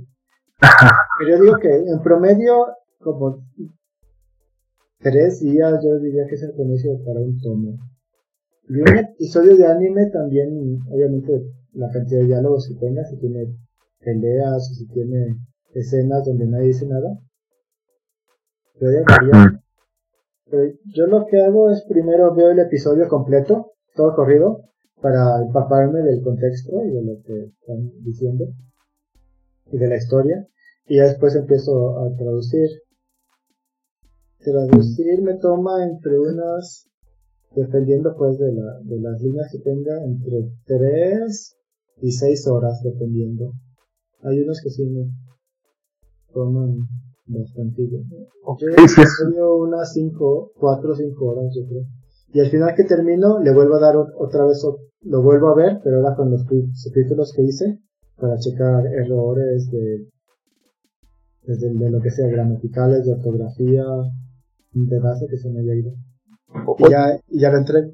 Pero 1.19 1.31
yo 1.31 1.43
digo 1.43 1.57
que 1.59 1.75
en 1.75 2.01
promedio, 2.03 2.69
como 3.01 3.45
tres 5.01 5.41
días, 5.41 5.81
yo 5.85 5.99
diría 5.99 6.27
que 6.27 6.37
es 6.37 6.43
el 6.43 6.55
promedio 6.55 6.99
para 7.05 7.21
un 7.21 7.39
tomo. 7.41 7.79
Y 8.69 8.81
un 8.81 8.97
episodio 8.97 9.57
de 9.57 9.67
anime 9.67 10.07
también, 10.11 10.81
obviamente, 10.91 11.45
la 11.75 11.91
cantidad 11.91 12.21
de 12.21 12.27
diálogos 12.27 12.69
que 12.69 12.87
tenga, 12.87 13.05
si 13.05 13.19
tiene 13.19 13.55
peleas, 14.01 14.71
o 14.71 14.75
si 14.75 14.87
tiene 14.87 15.37
escenas 15.75 16.25
donde 16.25 16.47
nadie 16.47 16.69
dice 16.69 16.87
nada. 16.87 17.19
Pero 18.79 20.73
yo 20.95 21.07
lo 21.07 21.27
que 21.27 21.41
hago 21.41 21.71
es 21.71 21.85
primero 21.89 22.35
veo 22.35 22.51
el 22.51 22.59
episodio 22.59 23.09
completo, 23.09 23.73
todo 23.95 24.15
corrido, 24.15 24.71
para 25.01 25.43
empaparme 25.43 26.01
del 26.01 26.23
contexto 26.23 26.85
y 26.85 26.91
de 26.91 27.03
lo 27.03 27.23
que 27.23 27.45
están 27.45 27.91
diciendo 28.03 28.47
y 29.71 29.79
de 29.79 29.89
la 29.89 29.97
historia. 29.97 30.47
Y 30.87 30.97
ya 30.97 31.05
después 31.05 31.35
empiezo 31.35 31.99
a 31.99 32.15
traducir. 32.17 32.69
Traducir 34.39 35.23
me 35.23 35.35
toma 35.39 35.85
entre 35.85 36.19
unas, 36.19 36.91
dependiendo 37.57 38.15
pues 38.17 38.39
de, 38.39 38.53
la, 38.53 38.79
de 38.83 39.01
las 39.01 39.21
líneas 39.23 39.49
que 39.51 39.59
tenga, 39.61 40.05
entre 40.05 40.51
3 40.67 41.57
y 42.03 42.13
6 42.13 42.47
horas, 42.49 42.83
dependiendo. 42.83 43.53
Hay 44.23 44.41
unos 44.41 44.61
que 44.63 44.71
sí 44.71 44.85
me, 44.85 45.11
toman 46.35 46.79
bastante. 47.27 47.89
Yo 47.89 47.99
sí, 48.87 49.03
unas 49.39 49.93
5, 49.93 50.53
4 50.59 50.91
o 50.91 50.95
5 50.95 51.25
horas, 51.25 51.55
yo 51.55 51.67
creo. 51.67 51.85
Y 52.33 52.41
al 52.41 52.51
final 52.51 52.75
que 52.75 52.85
termino, 52.85 53.39
le 53.39 53.55
vuelvo 53.55 53.77
a 53.77 53.81
dar 53.81 53.97
otra 53.97 54.45
vez, 54.45 54.61
lo 55.03 55.23
vuelvo 55.23 55.49
a 55.49 55.55
ver, 55.55 55.81
pero 55.83 55.99
ahora 55.99 56.17
con 56.17 56.31
los 56.31 56.45
subtítulos 56.75 57.33
que 57.33 57.43
hice, 57.43 57.79
para 58.17 58.37
checar 58.39 58.87
errores 58.87 59.71
de, 59.71 60.09
desde 61.43 61.73
de 61.73 61.91
lo 61.91 62.01
que 62.01 62.11
sea, 62.11 62.27
gramaticales, 62.27 63.05
de 63.05 63.13
ortografía, 63.13 63.85
de 64.73 64.99
base 64.99 65.27
que 65.29 65.39
se 65.39 65.49
me 65.51 65.61
haya 65.61 65.75
ido. 65.75 65.93
Y 66.79 66.91
ya, 66.91 67.21
y 67.29 67.41
ya 67.41 67.51
lo 67.51 67.59
entrego. 67.59 67.93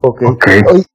Ok. 0.00 0.22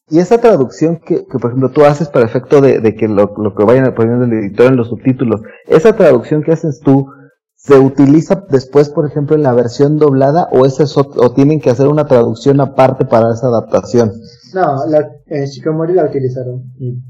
Y 0.10 0.20
esa 0.20 0.40
traducción 0.40 0.98
que, 0.98 1.26
que, 1.26 1.40
por 1.40 1.52
ejemplo, 1.52 1.70
tú 1.70 1.86
haces 1.86 2.10
para 2.10 2.26
efecto 2.26 2.62
de, 2.62 2.80
de 2.80 2.96
que 2.96 3.08
lo, 3.08 3.34
lo, 3.38 3.56
que 3.56 3.64
vayan 3.64 3.94
poniendo 3.94 4.26
el 4.26 4.34
editor 4.34 4.68
en 4.68 4.78
los 4.78 4.90
subtítulos, 4.90 5.42
esa 5.68 5.96
traducción 5.96 6.42
que 6.44 6.52
haces 6.52 6.80
tú, 6.80 7.08
¿se 7.56 7.78
utiliza 7.78 8.46
después, 8.50 8.90
por 8.90 9.08
ejemplo, 9.08 9.36
en 9.36 9.44
la 9.44 9.54
versión 9.54 9.98
doblada 9.98 10.48
o, 10.52 10.66
es 10.66 10.80
o 10.98 11.34
tienen 11.34 11.60
que 11.60 11.70
hacer 11.70 11.88
una 11.88 12.08
traducción 12.08 12.60
aparte 12.62 13.06
para 13.06 13.34
esa 13.34 13.48
adaptación? 13.48 14.12
No, 14.54 14.86
la, 14.88 15.10
en 15.28 15.46
Shikomori 15.46 15.94
la 15.94 16.06
utilizaron. 16.06 16.72
Mi, 16.80 17.02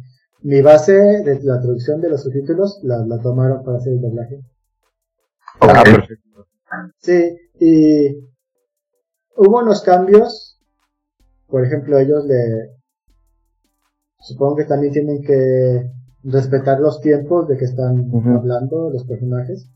mi, 0.42 0.62
base 0.62 0.94
de 0.94 1.40
la 1.44 1.60
traducción 1.60 2.02
de 2.02 2.10
los 2.10 2.24
subtítulos 2.24 2.80
la, 2.84 3.06
la 3.06 3.20
tomaron 3.20 3.64
para 3.64 3.78
hacer 3.78 3.94
el 3.94 4.02
doblaje. 4.02 4.42
Ah, 5.62 5.84
perfecto. 5.84 6.48
Sí, 7.00 7.36
y 7.60 8.10
hubo 9.36 9.60
unos 9.60 9.82
cambios 9.82 10.50
por 11.50 11.66
ejemplo, 11.66 11.98
ellos 11.98 12.26
le, 12.26 12.79
supongo 14.20 14.58
que 14.58 14.66
también 14.66 14.94
tienen 14.94 15.22
que 15.22 15.92
respetar 16.24 16.80
los 16.80 17.00
tiempos 17.02 17.48
de 17.48 17.58
que 17.58 17.66
están 17.66 18.12
hablando 18.36 18.90
los 18.90 19.06
personajes. 19.06 19.70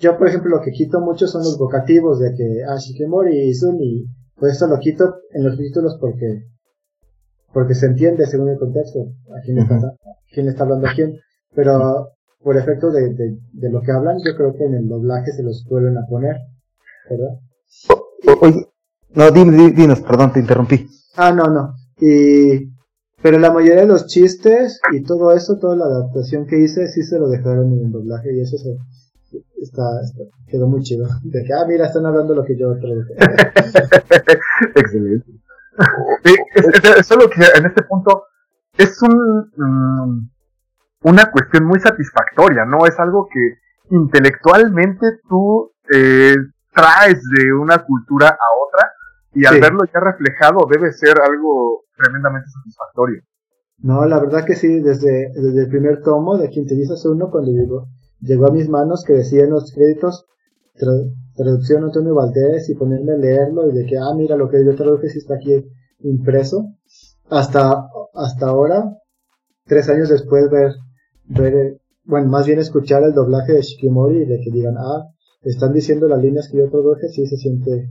yo, 0.00 0.18
por 0.18 0.28
ejemplo, 0.28 0.56
lo 0.56 0.62
que 0.62 0.72
quito 0.72 1.00
mucho 1.00 1.26
son 1.26 1.42
los 1.42 1.58
vocativos 1.58 2.18
de 2.18 2.34
que, 2.34 2.62
ah, 2.68 2.76
Shikimori 2.76 3.48
y 3.48 3.54
Sun, 3.54 3.78
pues 4.36 4.52
esto 4.52 4.66
lo 4.66 4.78
quito 4.78 5.16
en 5.32 5.44
los 5.44 5.56
títulos 5.56 5.96
porque, 6.00 6.44
porque 7.52 7.74
se 7.74 7.86
entiende 7.86 8.26
según 8.26 8.48
el 8.48 8.58
contexto, 8.58 9.00
a 9.28 9.40
quién, 9.44 9.58
está, 9.58 9.94
quién 10.32 10.48
está 10.48 10.64
hablando 10.64 10.88
a 10.88 10.94
quién, 10.94 11.14
pero 11.54 12.08
por 12.42 12.56
efecto 12.56 12.90
de, 12.90 13.14
de, 13.14 13.38
de, 13.52 13.70
lo 13.70 13.80
que 13.80 13.92
hablan, 13.92 14.18
yo 14.24 14.36
creo 14.36 14.54
que 14.54 14.64
en 14.64 14.74
el 14.74 14.88
doblaje 14.88 15.32
se 15.32 15.42
los 15.42 15.64
vuelven 15.70 15.96
a 15.96 16.06
poner, 16.06 16.36
¿verdad? 17.08 17.38
Oye, 18.42 18.66
no, 19.14 19.30
dime, 19.30 19.70
dinos, 19.70 20.00
perdón, 20.00 20.32
te 20.32 20.40
interrumpí. 20.40 20.86
Ah, 21.16 21.32
no, 21.32 21.44
no. 21.48 21.74
Y, 22.00 22.73
pero 23.24 23.38
la 23.38 23.50
mayoría 23.50 23.80
de 23.80 23.86
los 23.86 24.06
chistes 24.06 24.82
y 24.92 25.02
todo 25.02 25.32
eso, 25.32 25.56
toda 25.58 25.74
la 25.76 25.86
adaptación 25.86 26.46
que 26.46 26.58
hice, 26.58 26.88
sí 26.88 27.02
se 27.02 27.18
lo 27.18 27.30
dejaron 27.30 27.72
en 27.72 27.86
el 27.86 27.90
doblaje 27.90 28.36
y 28.36 28.42
eso 28.42 28.58
se, 28.58 28.76
está, 29.62 29.82
quedó 30.46 30.66
muy 30.66 30.82
chido. 30.82 31.06
De 31.24 31.42
que, 31.42 31.54
ah, 31.54 31.64
mira, 31.66 31.86
están 31.86 32.04
hablando 32.04 32.34
lo 32.34 32.44
que 32.44 32.54
yo 32.58 32.78
traduje. 32.78 33.14
Excelente. 34.76 35.26
es, 36.22 37.06
solo 37.06 37.30
que 37.30 37.40
en 37.56 37.64
este 37.64 37.84
punto 37.84 38.24
es 38.76 39.00
un, 39.00 39.50
mm, 39.56 40.28
una 41.04 41.30
cuestión 41.30 41.64
muy 41.64 41.80
satisfactoria, 41.80 42.66
¿no? 42.66 42.84
Es 42.84 43.00
algo 43.00 43.26
que 43.32 43.54
intelectualmente 43.88 45.20
tú 45.26 45.72
eh, 45.90 46.36
traes 46.74 47.22
de 47.38 47.54
una 47.54 47.78
cultura 47.86 48.28
a 48.28 48.66
otra 48.68 48.92
y 49.34 49.46
al 49.46 49.60
verlo 49.60 49.84
ya 49.92 50.00
reflejado 50.00 50.66
debe 50.70 50.92
ser 50.92 51.20
algo 51.20 51.84
tremendamente 51.96 52.48
satisfactorio. 52.48 53.22
No, 53.78 54.04
la 54.06 54.20
verdad 54.20 54.44
que 54.44 54.54
sí, 54.54 54.80
desde, 54.80 55.30
desde 55.34 55.62
el 55.62 55.68
primer 55.68 56.02
tomo 56.02 56.38
de 56.38 56.48
Quintillizas 56.48 57.04
uno, 57.06 57.30
cuando 57.30 57.50
llegó, 57.50 57.88
llegó 58.20 58.46
a 58.46 58.52
mis 58.52 58.68
manos 58.68 59.04
que 59.04 59.14
decía 59.14 59.44
en 59.44 59.50
los 59.50 59.72
créditos 59.72 60.26
traducción 61.34 61.84
Antonio 61.84 62.14
Valdés 62.14 62.68
y 62.68 62.74
ponerme 62.74 63.12
a 63.12 63.16
leerlo 63.16 63.70
y 63.70 63.74
de 63.74 63.86
que, 63.86 63.96
ah, 63.96 64.14
mira, 64.16 64.36
lo 64.36 64.48
que 64.48 64.64
yo 64.64 64.74
traduje 64.74 65.08
sí 65.08 65.18
está 65.18 65.34
aquí 65.34 65.64
impreso. 66.00 66.74
Hasta, 67.28 67.88
hasta 68.14 68.46
ahora, 68.46 68.98
tres 69.64 69.88
años 69.88 70.08
después, 70.08 70.50
ver, 70.50 70.72
ver, 71.26 71.80
bueno, 72.04 72.28
más 72.28 72.46
bien 72.46 72.58
escuchar 72.58 73.02
el 73.02 73.14
doblaje 73.14 73.52
de 73.52 73.62
Shikimori 73.62 74.22
y 74.22 74.26
de 74.26 74.40
que 74.40 74.50
digan, 74.50 74.76
ah, 74.78 75.08
están 75.42 75.72
diciendo 75.72 76.08
las 76.08 76.20
líneas 76.20 76.48
que 76.50 76.58
yo 76.58 76.70
traduje, 76.70 77.08
sí 77.08 77.26
se 77.26 77.36
siente, 77.36 77.90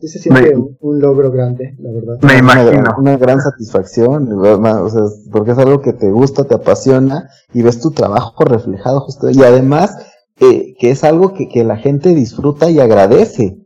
sí 0.00 0.08
se 0.08 0.18
siente 0.18 0.54
un, 0.80 1.00
logro 1.00 1.30
grande, 1.30 1.76
la 1.78 1.92
verdad. 1.92 2.18
Me 2.22 2.38
imagino. 2.38 2.94
Una, 2.98 3.16
gran 3.16 3.40
satisfacción, 3.40 4.32
o 4.32 4.90
sea, 4.90 5.02
porque 5.30 5.52
es 5.52 5.58
algo 5.58 5.80
que 5.80 5.92
te 5.92 6.10
gusta, 6.10 6.44
te 6.44 6.54
apasiona 6.54 7.28
y 7.52 7.62
ves 7.62 7.80
tu 7.80 7.90
trabajo 7.90 8.44
reflejado 8.44 9.00
justo, 9.00 9.30
y 9.30 9.42
además, 9.42 9.96
eh, 10.40 10.74
que 10.78 10.90
es 10.90 11.04
algo 11.04 11.34
que, 11.34 11.48
que 11.48 11.64
la 11.64 11.76
gente 11.76 12.14
disfruta 12.14 12.70
y 12.70 12.80
agradece. 12.80 13.58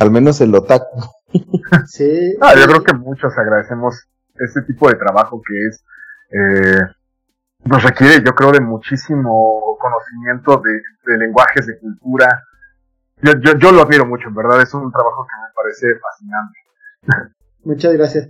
Al 0.00 0.10
menos 0.10 0.40
el 0.40 0.54
otaku. 0.54 1.02
sí. 1.86 2.36
Ah, 2.40 2.54
yo 2.56 2.66
creo 2.66 2.82
que 2.82 2.94
muchos 2.94 3.36
agradecemos 3.36 4.06
este 4.36 4.62
tipo 4.62 4.88
de 4.88 4.94
trabajo 4.94 5.40
que 5.46 5.66
es, 5.66 5.84
eh, 6.30 6.80
nos 7.64 7.82
requiere, 7.82 8.24
yo 8.24 8.34
creo, 8.34 8.52
de 8.52 8.60
muchísimo 8.60 9.76
conocimiento 9.78 10.62
de, 10.64 11.18
lenguajes, 11.18 11.66
de 11.66 11.78
cultura. 11.78 12.42
Yo, 13.22 13.32
yo, 13.40 13.58
yo, 13.58 13.72
lo 13.72 13.82
admiro 13.82 14.06
mucho, 14.06 14.28
en 14.28 14.34
verdad, 14.34 14.60
es 14.60 14.74
un 14.74 14.90
trabajo 14.90 15.26
que 15.26 15.34
me 15.40 15.52
parece 15.54 15.86
fascinante. 16.00 17.38
Muchas 17.64 17.92
gracias. 17.92 18.28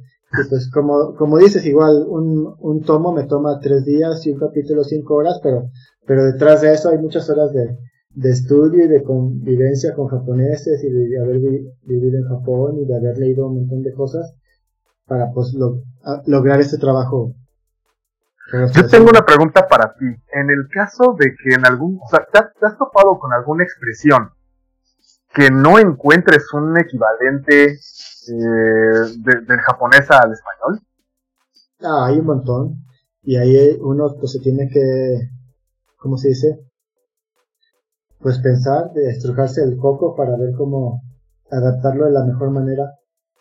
pues 0.49 0.71
como, 0.71 1.15
como 1.15 1.39
dices, 1.39 1.65
igual 1.67 2.05
un, 2.07 2.55
un 2.59 2.83
tomo 2.83 3.13
me 3.13 3.25
toma 3.25 3.59
tres 3.61 3.85
días 3.85 4.27
y 4.27 4.33
un 4.33 4.39
capítulo 4.39 4.85
cinco 4.85 5.15
horas, 5.15 5.41
pero, 5.43 5.71
pero 6.07 6.25
detrás 6.25 6.61
de 6.61 6.73
eso 6.73 6.91
hay 6.91 6.99
muchas 6.99 7.29
horas 7.31 7.53
de, 7.53 7.79
de 8.11 8.31
estudio 8.31 8.85
y 8.85 8.89
de 8.89 9.03
convivencia 9.03 9.95
con 9.95 10.09
japoneses 10.09 10.83
y 10.85 10.91
de 10.91 11.21
haber 11.21 11.39
vivido 11.39 12.19
en 12.19 12.29
Japón 12.29 12.79
y 12.79 12.87
de 12.87 12.97
haber 12.97 13.19
leído 13.19 13.47
un 13.47 13.61
montón 13.61 13.83
de 13.83 13.93
cosas 13.95 14.35
para 15.07 15.31
pues 15.33 15.55
lograr 16.27 16.61
este 16.61 16.79
trabajo 16.79 17.35
yo 18.53 18.87
tengo 18.87 19.09
una 19.09 19.25
pregunta 19.25 19.67
para 19.67 19.95
ti. 19.95 20.05
En 20.33 20.51
el 20.51 20.69
caso 20.69 21.17
de 21.19 21.35
que 21.35 21.55
en 21.55 21.67
algún, 21.67 21.99
o 22.03 22.09
sea, 22.09 22.27
¿te, 22.31 22.67
has 22.67 22.77
topado 22.77 23.19
con 23.19 23.33
alguna 23.33 23.65
expresión 23.65 24.31
que 25.35 25.51
no 25.51 25.79
encuentres 25.79 26.53
un 26.53 26.79
equivalente 26.79 27.73
eh, 27.73 28.99
del 29.19 29.59
japonés 29.67 30.11
al 30.11 30.33
español? 30.33 30.81
Ah, 31.81 32.07
hay 32.07 32.19
un 32.19 32.27
montón. 32.27 32.77
Y 33.23 33.37
ahí 33.37 33.79
uno 33.81 34.15
pues 34.19 34.33
se 34.33 34.41
tiene 34.41 34.69
que, 34.69 35.31
¿cómo 35.97 36.17
se 36.17 36.29
dice? 36.29 36.59
Pues 38.19 38.39
pensar, 38.39 38.93
de 38.93 39.11
estrujarse 39.11 39.63
el 39.63 39.77
coco 39.79 40.15
para 40.15 40.37
ver 40.37 40.53
cómo 40.57 41.03
adaptarlo 41.51 42.07
de 42.07 42.13
la 42.13 42.25
mejor 42.25 42.51
manera. 42.51 42.93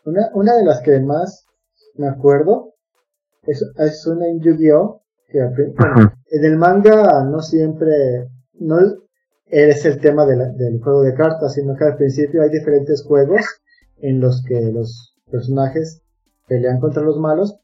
Una, 0.06 0.30
una 0.34 0.56
de 0.56 0.66
las 0.66 0.82
que 0.82 1.00
más 1.00 1.46
me 1.96 2.08
acuerdo 2.08 2.74
es, 3.44 3.64
es 3.78 4.08
una 4.08 4.28
en 4.28 4.40
Yu-Gi-Oh! 4.40 5.02
en 5.34 6.46
el 6.46 6.58
manga 6.58 7.24
no 7.24 7.40
siempre, 7.42 8.30
no 8.54 8.80
es 9.52 9.86
el 9.86 10.00
tema 10.00 10.26
del 10.26 10.82
juego 10.82 11.04
de 11.04 11.14
cartas, 11.14 11.54
sino 11.54 11.76
que 11.76 11.84
al 11.84 11.98
principio 11.98 12.42
hay 12.42 12.50
diferentes 12.50 13.04
juegos 13.04 13.42
en 13.98 14.20
los 14.22 14.44
que 14.44 14.72
los 14.72 15.16
personajes 15.30 16.02
pelean 16.48 16.80
contra 16.80 17.04
los 17.04 17.20
malos. 17.20 17.60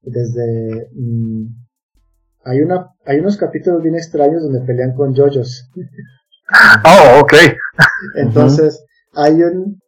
Desde 0.00 0.88
mm, 0.94 1.46
hay 2.44 2.60
una 2.60 2.94
hay 3.04 3.18
unos 3.18 3.36
capítulos 3.36 3.82
bien 3.82 3.96
extraños 3.96 4.42
donde 4.42 4.60
pelean 4.60 4.94
con 4.94 5.14
yoyos. 5.14 5.70
Oh, 6.84 7.22
ok. 7.22 7.34
Entonces, 8.14 8.84
hay 9.14 9.42
un 9.42 9.80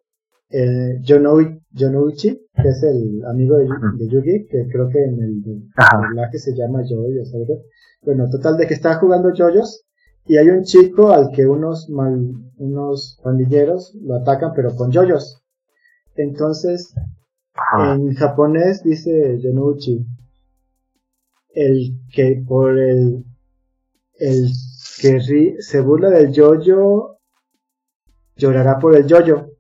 eh, 0.51 1.01
Yonoichi, 1.03 2.49
que 2.55 2.69
es 2.69 2.83
el 2.83 3.25
amigo 3.27 3.57
de, 3.57 4.09
Yugi, 4.09 4.47
que 4.47 4.67
creo 4.69 4.89
que 4.89 5.05
en 5.05 5.21
el 5.21 5.43
doblaje 5.43 6.39
se 6.39 6.55
llama 6.55 6.83
Joy 6.83 7.19
o 7.19 7.63
Bueno, 8.03 8.29
total 8.31 8.57
de 8.57 8.67
que 8.67 8.75
está 8.75 8.97
jugando 8.97 9.33
Joyos 9.37 9.85
y 10.27 10.37
hay 10.37 10.49
un 10.49 10.63
chico 10.63 11.11
al 11.11 11.31
que 11.31 11.47
unos 11.47 11.89
mal, 11.91 12.33
unos 12.57 13.21
pandilleros 13.23 13.95
lo 14.03 14.17
atacan 14.17 14.53
pero 14.55 14.75
con 14.75 14.93
Joyos. 14.93 15.43
Entonces, 16.17 16.95
en 17.79 18.15
japonés 18.15 18.83
dice 18.83 19.39
Yonoichi, 19.41 20.07
el 21.51 22.01
que 22.13 22.43
por 22.47 22.79
el, 22.79 23.25
el 24.15 24.51
que 25.01 25.57
se 25.61 25.81
burla 25.81 26.11
del 26.11 26.33
yoyo 26.33 27.19
llorará 28.37 28.79
por 28.79 28.97
el 28.97 29.07
yoyo 29.07 29.58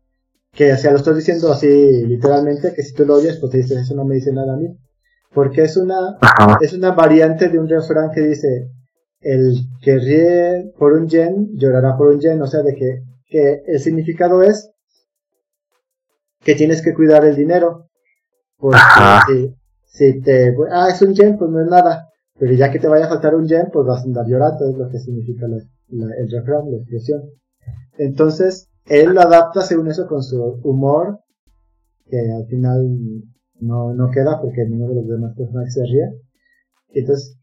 que 0.58 0.72
o 0.72 0.76
sea, 0.76 0.90
lo 0.90 0.96
estoy 0.96 1.14
diciendo 1.14 1.52
así 1.52 2.04
literalmente, 2.04 2.74
que 2.74 2.82
si 2.82 2.92
tú 2.92 3.06
lo 3.06 3.14
oyes, 3.14 3.38
pues 3.38 3.52
te 3.52 3.58
dices, 3.58 3.78
eso 3.78 3.94
no 3.94 4.04
me 4.04 4.16
dice 4.16 4.32
nada 4.32 4.54
a 4.54 4.56
mí. 4.56 4.76
Porque 5.32 5.62
es 5.62 5.76
una, 5.76 6.18
es 6.60 6.72
una 6.72 6.90
variante 6.90 7.48
de 7.48 7.60
un 7.60 7.68
refrán 7.68 8.10
que 8.10 8.22
dice, 8.22 8.68
el 9.20 9.54
que 9.80 9.98
ríe 10.00 10.72
por 10.76 10.94
un 10.94 11.06
yen, 11.06 11.50
llorará 11.54 11.96
por 11.96 12.08
un 12.08 12.18
yen, 12.18 12.42
o 12.42 12.48
sea, 12.48 12.62
de 12.62 12.74
que, 12.74 13.02
que 13.28 13.62
el 13.68 13.78
significado 13.78 14.42
es 14.42 14.72
que 16.40 16.56
tienes 16.56 16.82
que 16.82 16.92
cuidar 16.92 17.24
el 17.24 17.36
dinero. 17.36 17.88
Porque 18.56 18.80
si, 19.28 19.54
si 19.84 20.20
te, 20.22 20.56
ah, 20.72 20.88
es 20.90 21.00
un 21.02 21.14
yen, 21.14 21.38
pues 21.38 21.52
no 21.52 21.60
es 21.60 21.68
nada. 21.68 22.08
Pero 22.36 22.52
ya 22.54 22.72
que 22.72 22.80
te 22.80 22.88
vaya 22.88 23.06
a 23.06 23.10
faltar 23.10 23.36
un 23.36 23.46
yen, 23.46 23.68
pues 23.72 23.86
vas 23.86 24.00
a 24.00 24.06
andar 24.06 24.26
llorando, 24.26 24.68
es 24.68 24.76
lo 24.76 24.88
que 24.88 24.98
significa 24.98 25.46
el 25.46 26.30
refrán, 26.32 26.68
la 26.68 26.78
expresión. 26.78 27.22
Entonces, 27.96 28.68
él 28.88 29.14
lo 29.14 29.20
adapta 29.20 29.62
según 29.62 29.88
eso 29.88 30.06
con 30.06 30.22
su 30.22 30.60
humor, 30.64 31.20
que 32.06 32.18
al 32.18 32.46
final 32.46 32.98
no, 33.60 33.92
no 33.94 34.10
queda 34.10 34.40
porque 34.40 34.64
ninguno 34.64 34.94
de 34.94 35.02
los 35.02 35.08
demás 35.08 35.36
personajes 35.36 35.74
se 35.74 35.84
ríe. 35.84 36.10
Entonces, 36.90 37.36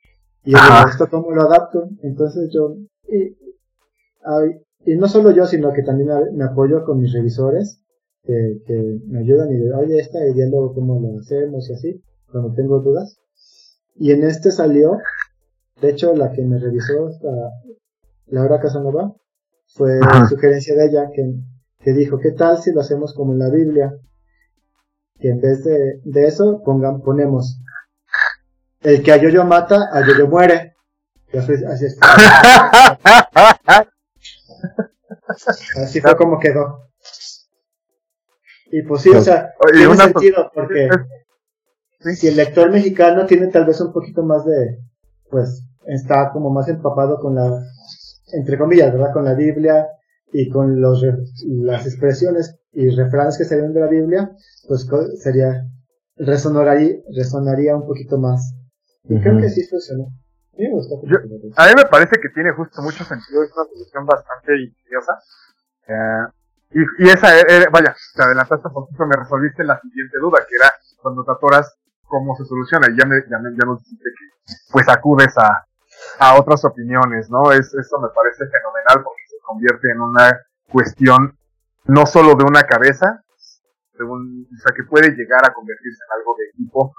y 0.44 0.52
yo 0.52 0.58
esto 0.90 1.08
cómo 1.10 1.32
lo 1.32 1.44
adapto, 1.44 1.90
entonces 2.02 2.50
yo, 2.54 2.76
y, 3.08 3.36
y 4.92 4.98
no 4.98 5.08
solo 5.08 5.32
yo, 5.32 5.46
sino 5.46 5.74
que 5.74 5.84
también 5.84 6.10
me, 6.34 6.44
apoyo 6.44 6.84
con 6.84 7.00
mis 7.00 7.14
revisores, 7.14 7.82
que, 8.24 8.62
que 8.66 9.00
me 9.08 9.20
ayudan 9.20 9.52
y 9.52 9.58
digo, 9.58 9.78
oye, 9.78 9.98
esta 9.98 10.20
idea 10.28 10.48
luego 10.50 10.74
cómo 10.74 11.00
lo 11.00 11.20
hacemos 11.20 11.70
y 11.70 11.74
así, 11.74 12.04
cuando 12.32 12.54
tengo 12.54 12.80
dudas. 12.80 13.20
Y 13.96 14.12
en 14.12 14.24
este 14.24 14.52
salió, 14.52 14.98
de 15.82 15.90
hecho 15.90 16.16
la 16.16 16.32
que 16.32 16.44
me 16.44 16.60
revisó, 16.60 17.10
la 17.22 17.52
Laura 18.28 18.60
Casanova, 18.60 19.16
fue 19.68 20.00
sugerencia 20.30 20.76
de 20.76 20.86
ella 20.86 21.10
que, 21.14 21.34
que, 21.80 21.94
dijo, 21.94 22.20
¿qué 22.20 22.32
tal 22.32 22.62
si 22.62 22.72
lo 22.72 22.82
hacemos 22.82 23.14
como 23.14 23.34
en 23.34 23.40
la 23.40 23.50
Biblia? 23.50 23.94
Que 25.20 25.30
en 25.30 25.42
vez 25.42 25.64
de, 25.64 26.02
de 26.04 26.28
eso 26.28 26.62
pongan, 26.64 27.02
ponemos, 27.02 27.60
el 28.82 29.02
que 29.04 29.12
a 29.12 29.18
yo 29.18 29.46
mata, 29.46 29.90
a 29.92 30.06
yo 30.06 30.28
muere. 30.28 30.76
así, 31.34 31.54
así, 31.66 31.86
así 35.82 36.02
fue 36.02 36.18
como 36.18 36.40
quedó. 36.40 36.86
Y 38.72 38.82
pues 38.84 39.02
sí, 39.02 39.10
o 39.10 39.22
sea, 39.22 39.54
tiene 39.74 39.96
sentido 39.96 40.52
porque 40.54 40.90
si 42.16 42.28
el 42.28 42.36
lector 42.36 42.72
mexicano 42.72 43.26
tiene 43.26 43.48
tal 43.48 43.66
vez 43.66 43.80
un 43.82 43.94
poquito 43.94 44.24
más 44.24 44.46
de, 44.46 44.80
pues, 45.30 45.64
está 45.88 46.32
como 46.32 46.50
más 46.50 46.68
empapado 46.68 47.20
con 47.20 47.36
la, 47.36 47.62
entre 48.34 48.58
comillas, 48.58 48.92
¿verdad? 48.92 49.14
Con 49.14 49.26
la 49.26 49.34
Biblia 49.34 49.88
y 50.32 50.50
con 50.50 50.82
los, 50.82 51.04
las 51.46 51.86
expresiones 51.86 52.60
y 52.72 52.90
refranes 52.90 53.38
que 53.38 53.46
salen 53.46 53.74
de 53.74 53.80
la 53.80 53.88
Biblia, 53.88 54.32
pues 54.68 54.88
sería, 55.22 55.66
resonaría, 56.18 56.98
resonaría 57.16 57.76
un 57.76 57.86
poquito 57.86 58.18
más. 58.18 58.54
Y 59.04 59.20
creo 59.20 59.38
que 59.38 59.50
sí 59.50 59.64
funcionó. 59.68 60.08
a 61.56 61.68
mí 61.68 61.74
me 61.78 61.86
parece 61.86 62.20
que 62.20 62.30
tiene 62.34 62.52
justo 62.54 62.82
mucho 62.82 63.04
sentido, 63.04 63.44
es 63.44 63.52
una 63.56 63.66
solución 63.66 64.06
bastante 64.06 64.52
ingeniosa. 64.60 65.14
Eh, 65.88 66.26
y, 66.72 67.06
y, 67.06 67.10
esa, 67.10 67.40
era, 67.40 67.70
vaya, 67.72 67.96
te 68.16 68.24
adelantaste 68.24 68.68
un 68.68 68.74
poquito, 68.74 69.06
me 69.06 69.16
resolviste 69.16 69.64
la 69.64 69.80
siguiente 69.80 70.18
duda, 70.20 70.40
que 70.50 70.56
era 70.56 70.72
cuando 71.02 71.24
te 71.24 71.32
atoras, 71.32 71.78
¿cómo 72.04 72.36
se 72.36 72.46
soluciona? 72.46 72.88
Y 72.90 72.98
ya, 73.00 73.06
me, 73.06 73.22
ya, 73.30 73.38
me, 73.38 73.52
ya 73.52 73.66
nos 73.66 73.84
dijiste 73.84 74.10
que, 74.10 74.54
pues 74.72 74.90
acudes 74.90 75.38
a, 75.38 75.66
a 76.20 76.40
otras 76.40 76.64
opiniones, 76.66 77.30
¿no? 77.30 77.52
Es, 77.52 77.74
eso 77.74 78.00
me 78.00 78.10
parece 78.10 78.46
fenomenal 78.48 79.04
porque 79.04 79.24
se 79.28 79.38
convierte 79.44 79.92
en 79.92 80.02
una 80.02 80.42
cuestión 80.72 81.38
no 81.86 82.06
solo 82.06 82.36
de 82.36 82.44
una 82.44 82.64
cabeza, 82.64 83.24
de 83.98 84.04
un, 84.04 84.48
o 84.54 84.58
sea, 84.62 84.76
que 84.76 84.84
puede 84.84 85.12
llegar 85.12 85.48
a 85.48 85.54
convertirse 85.54 86.04
en 86.04 86.20
algo 86.20 86.36
de 86.38 86.46
equipo 86.50 86.94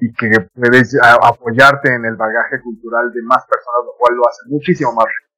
y 0.00 0.14
que 0.14 0.48
puedes 0.54 0.96
apoyarte 1.02 1.92
en 1.92 2.04
el 2.04 2.16
bagaje 2.16 2.60
cultural 2.62 3.12
de 3.12 3.22
más 3.22 3.44
personas, 3.46 3.84
lo 3.84 3.92
cual 3.98 4.14
lo 4.14 4.22
hace 4.28 4.42
muchísimo 4.46 4.92
más 4.92 5.06
rico. 5.06 5.28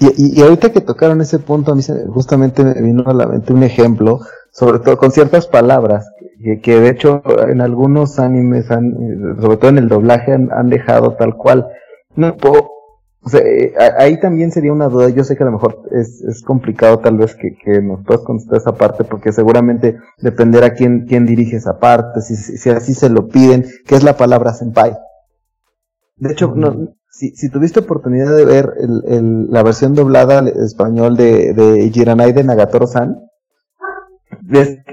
Y, 0.00 0.38
y, 0.38 0.42
ahorita 0.42 0.72
que 0.72 0.80
tocaron 0.80 1.20
ese 1.20 1.38
punto, 1.38 1.72
a 1.72 1.74
mí 1.74 1.82
justamente 2.08 2.64
me 2.64 2.80
vino 2.80 3.02
a 3.04 3.12
la 3.12 3.26
mente 3.26 3.52
un 3.52 3.62
ejemplo, 3.62 4.20
sobre 4.50 4.78
todo 4.78 4.96
con 4.96 5.10
ciertas 5.10 5.46
palabras, 5.46 6.10
que, 6.42 6.60
que 6.60 6.80
de 6.80 6.88
hecho 6.88 7.22
en 7.46 7.60
algunos 7.60 8.18
animes, 8.18 8.70
han, 8.70 8.94
sobre 9.38 9.58
todo 9.58 9.68
en 9.68 9.76
el 9.76 9.88
doblaje, 9.88 10.32
han, 10.32 10.70
dejado 10.70 11.16
tal 11.16 11.36
cual. 11.36 11.68
No 12.16 12.34
puedo, 12.38 12.70
eh, 13.34 13.74
ahí 13.98 14.18
también 14.18 14.52
sería 14.52 14.72
una 14.72 14.88
duda. 14.88 15.10
Yo 15.10 15.22
sé 15.22 15.36
que 15.36 15.42
a 15.42 15.46
lo 15.46 15.52
mejor 15.52 15.82
es, 15.90 16.22
es 16.22 16.42
complicado 16.42 17.00
tal 17.00 17.18
vez 17.18 17.34
que, 17.34 17.54
que 17.62 17.82
nos 17.82 18.02
puedas 18.02 18.22
contestar 18.22 18.56
esa 18.56 18.72
parte, 18.72 19.04
porque 19.04 19.32
seguramente 19.32 19.98
dependerá 20.16 20.72
quién, 20.72 21.04
quién 21.06 21.26
dirige 21.26 21.56
esa 21.56 21.78
parte, 21.78 22.22
si, 22.22 22.36
si, 22.36 22.70
así 22.70 22.94
se 22.94 23.10
lo 23.10 23.28
piden, 23.28 23.66
¿qué 23.86 23.96
es 23.96 24.02
la 24.02 24.16
palabra 24.16 24.54
senpai? 24.54 24.96
De 26.16 26.32
hecho, 26.32 26.54
no, 26.56 26.94
si, 27.10 27.30
si 27.30 27.50
tuviste 27.50 27.80
oportunidad 27.80 28.34
de 28.34 28.44
ver 28.44 28.72
el, 28.78 29.50
la 29.50 29.62
versión 29.62 29.94
doblada 29.94 30.38
al 30.38 30.48
español 30.48 31.16
de, 31.16 31.52
de 31.52 32.32
de 32.32 32.44
Nagatoro-san, 32.44 33.16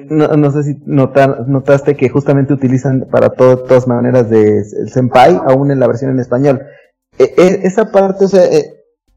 no, 0.10 0.28
no, 0.28 0.52
sé 0.52 0.64
si 0.64 0.78
notaste 0.86 1.96
que 1.96 2.10
justamente 2.10 2.54
utilizan 2.54 3.08
para 3.12 3.30
todas 3.30 3.88
maneras 3.88 4.30
de 4.30 4.60
el 4.60 4.90
senpai, 4.90 5.40
aún 5.48 5.72
en 5.72 5.80
la 5.80 5.88
versión 5.88 6.12
en 6.12 6.20
español. 6.20 6.62
E, 7.18 7.34
e, 7.38 7.60
esa 7.64 7.92
parte, 7.92 8.26
o 8.26 8.28
sea, 8.28 8.46
eh, 8.46 8.66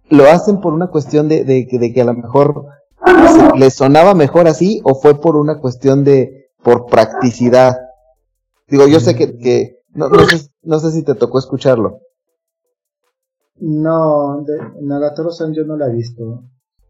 lo 0.09 0.25
hacen 0.29 0.61
por 0.61 0.73
una 0.73 0.89
cuestión 0.89 1.29
de, 1.29 1.45
de, 1.45 1.67
que 1.67 2.01
a 2.01 2.05
lo 2.05 2.15
mejor 2.15 2.67
les 3.57 3.75
sonaba 3.75 4.15
mejor 4.15 4.47
así 4.47 4.81
o 4.85 4.95
fue 4.95 5.21
por 5.21 5.37
una 5.37 5.59
cuestión 5.59 6.05
de 6.05 6.51
por 6.63 6.87
practicidad. 6.87 7.79
Digo, 8.69 8.87
yo 8.87 9.01
sé 9.01 9.15
que, 9.15 9.37
que 9.39 9.79
no, 9.95 10.09
no, 10.09 10.25
sé, 10.27 10.49
no 10.63 10.79
sé 10.79 10.93
si 10.93 11.03
te 11.03 11.15
tocó 11.15 11.39
escucharlo. 11.39 12.01
No, 13.61 14.43
de 14.45 14.59
Nagatoro-san 14.83 15.53
yo 15.53 15.65
no 15.65 15.77
la 15.77 15.89
he 15.89 15.95
visto. 15.95 16.45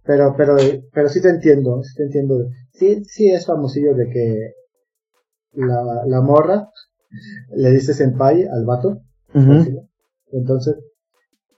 Pero, 0.04 0.34
pero, 0.36 0.56
pero 0.92 1.08
sí 1.08 1.20
te 1.20 1.28
entiendo, 1.28 1.82
sí 1.82 1.94
te 1.96 2.04
entiendo. 2.04 2.46
Sí, 2.72 3.04
sí 3.04 3.30
es 3.30 3.46
famosillo 3.46 3.94
de 3.94 4.08
que 4.08 4.52
la, 5.52 6.04
la 6.06 6.20
morra 6.20 6.68
le 7.54 7.70
dice 7.70 7.94
senpai 7.94 8.44
al 8.44 8.64
vato. 8.64 9.02
Entonces, 10.32 10.76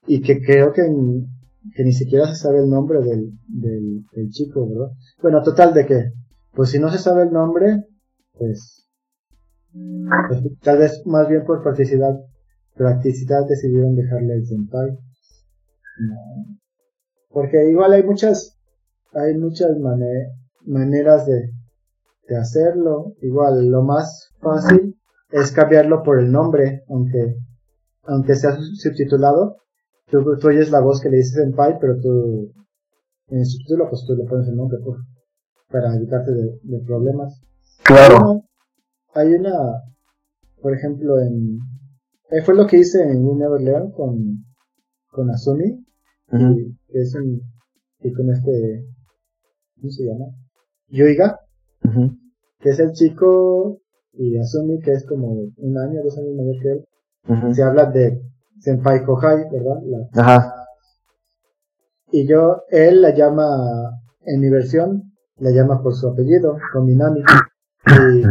y 0.06 0.20
que 0.20 0.42
creo 0.42 0.72
que, 0.72 0.82
que 1.74 1.84
ni 1.84 1.92
siquiera 1.92 2.26
se 2.26 2.36
sabe 2.36 2.58
el 2.58 2.68
nombre 2.68 3.00
del, 3.00 3.32
del, 3.46 4.04
del, 4.12 4.30
chico, 4.30 4.68
¿verdad? 4.68 4.90
Bueno, 5.20 5.42
total 5.42 5.72
de 5.74 5.86
que, 5.86 6.12
pues 6.52 6.70
si 6.70 6.78
no 6.78 6.90
se 6.90 6.98
sabe 6.98 7.22
el 7.22 7.32
nombre, 7.32 7.84
pues, 8.38 8.88
pues 9.72 10.42
tal 10.60 10.78
vez 10.78 11.02
más 11.06 11.28
bien 11.28 11.44
por 11.44 11.62
practicidad, 11.62 12.18
practicidad 12.74 13.46
decidieron 13.48 13.94
dejarle 13.94 14.34
el 14.34 14.46
senpai. 14.46 14.98
Porque 17.28 17.68
igual 17.70 17.92
hay 17.92 18.02
muchas, 18.02 18.58
hay 19.12 19.36
muchas 19.38 19.70
maneras 20.64 21.26
de, 21.26 21.50
de 22.28 22.36
hacerlo. 22.36 23.14
Igual 23.22 23.68
lo 23.68 23.82
más 23.82 24.30
fácil 24.40 24.96
es 25.30 25.52
cambiarlo 25.52 26.02
por 26.02 26.20
el 26.20 26.30
nombre, 26.30 26.82
aunque, 26.88 27.36
aunque 28.04 28.34
sea 28.34 28.56
subtitulado, 28.74 29.56
tú, 30.10 30.22
tú 30.38 30.48
oyes 30.48 30.70
la 30.70 30.80
voz 30.80 31.00
que 31.00 31.08
le 31.08 31.18
dices 31.18 31.34
Senpai, 31.34 31.78
pero 31.80 31.98
tú, 32.00 32.52
en 33.28 33.38
el 33.38 33.46
subtítulo, 33.46 33.88
pues 33.88 34.04
tú 34.06 34.14
le 34.14 34.24
pones 34.24 34.48
el 34.48 34.56
nombre, 34.56 34.78
por, 34.84 34.98
para 35.70 35.94
evitarte 35.96 36.32
de, 36.32 36.58
de 36.62 36.84
problemas. 36.84 37.40
Claro. 37.82 38.44
Hay 39.14 39.32
una, 39.32 39.52
por 40.60 40.74
ejemplo, 40.74 41.18
en, 41.18 41.58
eh, 42.32 42.42
fue 42.42 42.54
lo 42.54 42.66
que 42.66 42.78
hice 42.78 43.02
en 43.02 43.24
We 43.24 43.36
Never 43.36 43.60
Learn 43.60 43.92
con, 43.92 44.44
con 45.10 45.30
Asumi, 45.30 45.84
y, 46.32 46.76
que 46.88 47.00
es 47.00 47.14
un, 47.14 47.42
y 48.00 48.12
con 48.12 48.30
este, 48.30 48.86
¿cómo 49.76 49.90
se 49.90 50.04
llama? 50.04 50.24
Yuiga, 50.88 51.38
que 52.60 52.70
es 52.70 52.78
el 52.80 52.92
chico, 52.92 53.80
y 54.14 54.38
Asumi, 54.38 54.80
que 54.80 54.92
es 54.92 55.06
como 55.06 55.30
un 55.56 55.78
año, 55.78 56.02
dos 56.02 56.16
años 56.18 56.34
mayor 56.34 56.56
que 56.62 56.70
él, 56.70 57.54
se 57.54 57.62
habla 57.62 57.86
de 57.86 58.20
Senpai 58.60 59.04
Kohai, 59.04 59.44
¿verdad? 59.50 60.08
Ajá. 60.14 60.54
Y 62.10 62.26
yo, 62.26 62.62
él 62.70 63.02
la 63.02 63.14
llama, 63.14 64.00
en 64.24 64.40
mi 64.40 64.50
versión, 64.50 65.12
la 65.36 65.50
llama 65.50 65.82
por 65.82 65.94
su 65.94 66.08
apellido, 66.08 66.56
Kominami, 66.72 67.20
y 67.20 68.22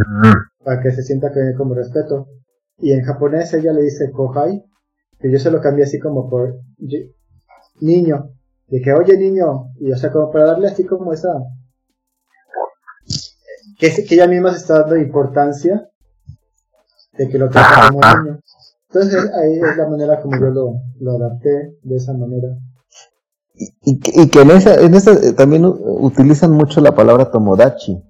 para 0.64 0.80
que 0.80 0.90
se 0.92 1.02
sienta 1.02 1.32
que 1.32 1.54
como 1.56 1.74
respeto. 1.74 2.28
Y 2.78 2.92
en 2.92 3.04
japonés 3.04 3.52
ella 3.54 3.72
le 3.72 3.82
dice 3.82 4.10
Kohai, 4.10 4.64
que 5.18 5.30
yo 5.30 5.38
se 5.38 5.50
lo 5.50 5.60
cambié 5.60 5.84
así 5.84 5.98
como 5.98 6.28
por 6.28 6.60
niño, 7.80 8.30
de 8.66 8.80
que 8.80 8.92
oye 8.92 9.16
niño, 9.16 9.70
y 9.78 9.92
o 9.92 9.96
sea, 9.96 10.10
como 10.10 10.30
para 10.30 10.46
darle 10.46 10.68
así 10.68 10.84
como 10.84 11.12
esa, 11.12 11.32
que, 13.78 14.04
que 14.04 14.14
ella 14.14 14.26
misma 14.26 14.50
se 14.52 14.58
está 14.58 14.80
dando 14.80 14.96
importancia 14.96 15.88
de 17.12 17.28
que 17.28 17.38
lo 17.38 17.48
trata 17.48 17.88
como 17.88 18.00
niño. 18.24 18.40
Entonces 18.88 19.30
ahí 19.34 19.54
es 19.54 19.76
la 19.76 19.88
manera 19.88 20.20
como 20.20 20.38
yo 20.38 20.50
lo, 20.50 20.74
lo 21.00 21.12
adapté 21.12 21.78
de 21.82 21.96
esa 21.96 22.12
manera. 22.12 22.48
Y, 23.54 23.72
y, 23.84 24.28
que 24.28 24.40
en 24.40 24.50
esa, 24.50 24.74
en 24.80 24.94
esa 24.94 25.12
eh, 25.12 25.32
también 25.34 25.64
utilizan 25.64 26.52
mucho 26.52 26.80
la 26.80 26.94
palabra 26.94 27.30
tomodachi. 27.30 28.02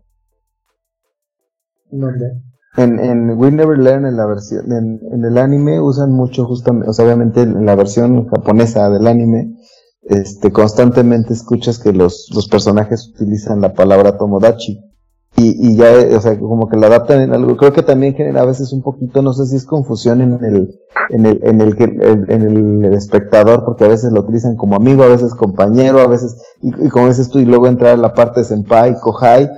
¿Dónde? 1.90 2.42
En, 2.76 2.98
en 2.98 3.30
We 3.38 3.50
Never 3.50 3.78
Learn, 3.78 4.06
en 4.06 4.16
la 4.16 4.26
versión, 4.26 4.72
en, 4.72 5.24
el 5.24 5.37
anime 5.37 5.80
usan 5.80 6.11
mucho 6.12 6.46
justamente, 6.46 6.88
o 6.88 6.92
sea, 6.94 7.04
obviamente 7.04 7.42
en 7.42 7.66
la 7.66 7.74
versión 7.74 8.26
japonesa 8.28 8.88
del 8.88 9.06
anime, 9.06 9.56
este, 10.04 10.50
constantemente 10.52 11.35
escuchas 11.35 11.78
que 11.78 11.92
los, 11.92 12.30
los 12.35 12.48
personajes 12.48 13.08
utilizan 13.14 13.61
la 13.61 13.74
palabra 13.74 14.16
tomodachi 14.16 14.92
y, 15.37 15.70
y 15.70 15.76
ya, 15.76 15.90
o 16.16 16.20
sea, 16.20 16.38
como 16.38 16.68
que 16.68 16.76
lo 16.76 16.87
adaptan 16.87 17.22
en 17.22 17.32
algo. 17.32 17.56
Creo 17.56 17.72
que 17.72 17.82
también 17.82 18.14
genera 18.14 18.42
a 18.42 18.46
veces 18.46 18.72
un 18.72 18.82
poquito, 18.82 19.22
no 19.22 19.32
sé 19.32 19.46
si 19.46 19.56
es 19.56 19.64
confusión 19.64 20.20
en 20.20 20.44
el, 20.44 20.78
en 21.08 21.26
el, 21.26 21.40
en 21.42 21.61
el, 21.61 22.26
en 22.28 22.85
el, 22.85 22.92
espectador, 22.92 23.64
porque 23.64 23.85
a 23.85 23.88
veces 23.88 24.12
lo 24.12 24.20
utilizan 24.20 24.56
como 24.56 24.76
amigo, 24.76 25.02
a 25.02 25.08
veces 25.08 25.35
compañero, 25.35 26.00
a 26.00 26.06
veces, 26.06 26.37
y, 26.61 26.88
como 26.90 27.08
dices 27.08 27.30
tú, 27.30 27.38
y 27.38 27.46
luego 27.46 27.66
entrar 27.66 27.94
a 27.94 27.96
la 27.96 28.12
parte 28.12 28.40
de 28.40 28.44
senpai, 28.44 28.94
kohai, 29.00 29.50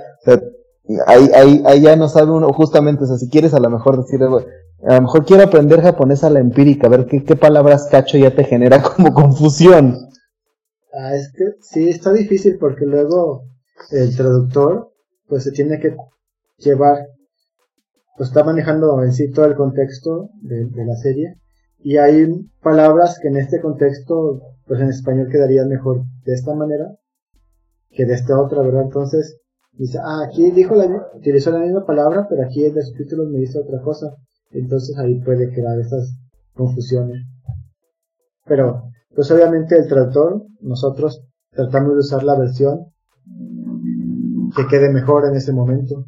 ahí, 1.07 1.29
ahí, 1.33 1.63
ahí 1.65 1.81
ya 1.81 1.95
no 1.95 2.07
sabe 2.07 2.31
uno, 2.31 2.51
justamente, 2.53 3.03
o 3.03 3.07
sea, 3.07 3.17
si 3.17 3.29
quieres 3.29 3.53
a 3.53 3.59
lo 3.59 3.69
mejor 3.69 3.97
decir, 3.97 4.21
a 4.23 4.95
lo 4.95 5.01
mejor 5.01 5.25
quiero 5.25 5.43
aprender 5.43 5.81
japonés 5.81 6.23
a 6.23 6.29
la 6.29 6.39
empírica, 6.39 6.87
a 6.87 6.89
ver 6.91 7.05
qué, 7.05 7.35
palabras 7.35 7.87
cacho 7.89 8.17
ya 8.17 8.35
te 8.35 8.43
genera 8.43 8.81
como 8.95 9.13
confusión. 9.13 9.97
Ah, 10.93 11.15
es 11.15 11.31
que 11.33 11.43
sí, 11.61 11.89
está 11.89 12.13
difícil 12.13 12.57
porque 12.59 12.85
luego 12.85 13.43
el 13.91 14.15
traductor 14.15 14.91
pues 15.27 15.43
se 15.43 15.51
tiene 15.51 15.79
que 15.79 15.95
llevar, 16.57 17.07
pues 18.15 18.29
está 18.29 18.43
manejando 18.43 19.03
en 19.03 19.11
sí 19.11 19.31
todo 19.31 19.45
el 19.45 19.55
contexto 19.55 20.29
de, 20.41 20.69
la 20.85 20.95
serie 20.95 21.35
y 21.79 21.97
hay 21.97 22.27
palabras 22.61 23.19
que 23.21 23.27
en 23.27 23.37
este 23.37 23.59
contexto, 23.59 24.41
pues 24.67 24.79
en 24.79 24.89
español 24.89 25.27
quedarían 25.31 25.67
mejor 25.67 26.03
de 26.25 26.33
esta 26.33 26.53
manera 26.53 26.95
que 27.89 28.05
de 28.05 28.13
esta 28.13 28.39
otra, 28.39 28.61
¿verdad? 28.61 28.83
Entonces 28.83 29.41
dice, 29.77 29.99
ah, 30.01 30.23
aquí 30.27 30.51
dijo 30.51 30.75
la, 30.75 30.85
utilizó 31.13 31.51
la 31.51 31.59
misma 31.59 31.85
palabra, 31.85 32.27
pero 32.29 32.43
aquí 32.43 32.65
en 32.65 32.75
los 32.75 32.89
subtítulos 32.89 33.27
me 33.29 33.39
dice 33.39 33.59
otra 33.59 33.81
cosa. 33.81 34.15
Entonces 34.51 34.97
ahí 34.97 35.19
puede 35.21 35.51
crear 35.53 35.79
esas 35.79 36.17
confusiones. 36.53 37.25
Pero, 38.45 38.91
pues 39.13 39.29
obviamente 39.31 39.77
el 39.77 39.87
traductor, 39.87 40.43
nosotros 40.61 41.23
tratamos 41.51 41.93
de 41.93 41.99
usar 41.99 42.23
la 42.23 42.37
versión 42.37 42.93
que 44.55 44.67
quede 44.67 44.89
mejor 44.91 45.25
en 45.25 45.35
ese 45.35 45.51
momento. 45.51 46.05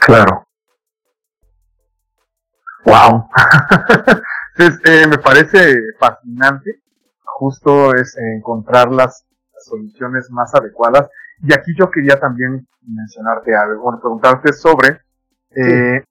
Claro. 0.00 0.44
Wow. 2.84 3.28
Entonces, 4.56 4.80
eh, 4.84 5.06
me 5.08 5.18
parece 5.18 5.76
fascinante, 5.98 6.82
justo 7.24 7.94
es 7.94 8.16
encontrar 8.36 8.92
las, 8.92 9.24
soluciones 9.64 10.30
más 10.30 10.54
adecuadas. 10.54 11.08
Y 11.46 11.52
aquí 11.52 11.72
yo 11.78 11.90
quería 11.90 12.18
también 12.18 12.66
mencionarte 12.86 13.54
algo, 13.54 13.82
bueno, 13.82 14.00
preguntarte 14.00 14.52
sobre 14.52 15.00
eh, 15.50 16.02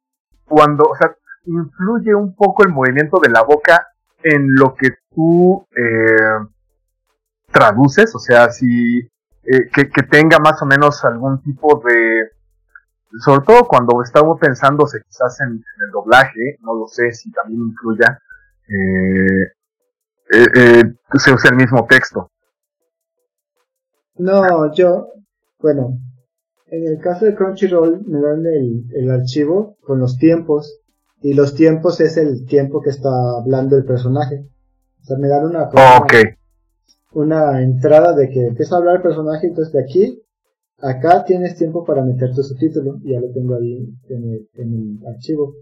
cuando, 0.45 0.86
o 0.86 0.95
sea, 0.95 1.15
influye 1.45 2.13
un 2.13 2.36
poco 2.36 2.63
el 2.63 2.69
movimiento 2.69 3.19
de 3.21 3.29
la 3.29 3.41
boca 3.41 3.88
en 4.21 4.53
lo 4.55 4.75
que 4.75 4.89
tú 5.13 5.67
eh, 5.75 6.47
traduces, 7.51 8.13
o 8.15 8.19
sea, 8.19 8.49
si 8.51 8.99
eh, 9.43 9.69
que, 9.73 9.89
que, 9.89 10.03
tenga 10.03 10.39
más 10.39 10.61
o 10.61 10.65
menos 10.65 11.03
algún 11.03 11.41
tipo 11.41 11.81
de, 11.86 12.29
sobre 13.19 13.45
todo 13.45 13.67
cuando 13.67 14.01
estaba 14.01 14.36
pensándose 14.38 15.01
quizás 15.03 15.39
en, 15.41 15.49
el 15.51 15.91
doblaje, 15.91 16.57
no 16.61 16.73
lo 16.73 16.88
sé 16.88 17.11
si 17.11 17.31
también 17.31 17.61
incluya, 17.61 18.19
eh, 18.67 19.51
eh, 20.31 20.84
se 21.13 21.34
usa 21.34 21.49
el 21.51 21.57
mismo 21.57 21.86
texto. 21.88 22.31
No, 24.15 24.73
yo, 24.73 25.09
bueno, 25.64 25.97
en 26.68 26.86
el 26.86 26.99
caso 26.99 27.26
de 27.26 27.36
Crunchyroll 27.36 28.05
me 28.05 28.20
dan 28.20 28.45
el, 28.45 28.84
el 28.93 29.09
archivo 29.09 29.78
con 29.82 29.99
los 29.99 30.18
tiempos 30.18 30.82
y 31.22 31.34
los 31.34 31.55
tiempos 31.55 32.01
es 32.01 32.18
el 32.18 32.45
tiempo 32.45 32.82
que 32.82 32.89
está 32.89 33.09
hablando 33.39 33.78
el 33.78 33.86
personaje. 33.86 34.45
O 35.01 35.05
sea, 35.05 35.18
me 35.18 35.30
dan 35.30 35.45
una, 35.45 35.70
una 37.14 37.61
entrada 37.61 38.14
de 38.14 38.30
que 38.30 38.47
empieza 38.47 38.76
a 38.76 38.80
hablar 38.80 38.97
el 38.97 39.01
personaje, 39.01 39.47
entonces 39.47 39.74
de 39.74 39.82
aquí, 39.82 40.22
acá 40.80 41.24
tienes 41.24 41.55
tiempo 41.55 41.86
para 41.86 42.03
meter 42.03 42.34
tu 42.36 42.43
subtítulo, 42.43 42.99
y 43.01 43.14
ya 43.14 43.22
lo 43.22 43.32
tengo 43.32 43.55
ahí 43.55 43.89
en 44.09 44.24
el, 44.32 44.49
en 44.55 44.74
el 44.74 45.07
archivo. 45.07 45.53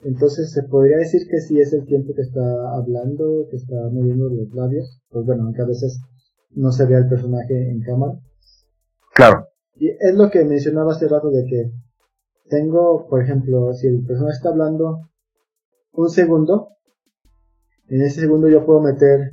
Entonces 0.00 0.52
se 0.52 0.64
podría 0.64 0.98
decir 0.98 1.26
que 1.30 1.40
sí 1.40 1.58
es 1.58 1.72
el 1.72 1.86
tiempo 1.86 2.12
que 2.14 2.22
está 2.22 2.42
hablando, 2.74 3.46
que 3.50 3.56
está 3.56 3.76
moviendo 3.90 4.28
los 4.28 4.52
labios, 4.52 5.00
pues 5.08 5.24
bueno, 5.24 5.44
aunque 5.44 5.62
a 5.62 5.66
veces 5.66 5.98
no 6.50 6.72
se 6.72 6.84
ve 6.84 6.96
al 6.96 7.08
personaje 7.08 7.70
en 7.70 7.80
cámara. 7.80 8.18
Claro. 9.14 9.45
Y 9.76 9.90
es 9.90 10.14
lo 10.14 10.30
que 10.30 10.44
mencionaba 10.44 10.92
hace 10.92 11.08
rato 11.08 11.30
de 11.30 11.44
que 11.44 11.70
tengo, 12.48 13.06
por 13.08 13.22
ejemplo, 13.22 13.72
si 13.74 13.86
el 13.86 14.04
personaje 14.06 14.36
está 14.36 14.48
hablando 14.50 15.10
un 15.92 16.10
segundo, 16.10 16.70
en 17.88 18.02
ese 18.02 18.20
segundo 18.20 18.48
yo 18.48 18.64
puedo 18.64 18.80
meter 18.80 19.32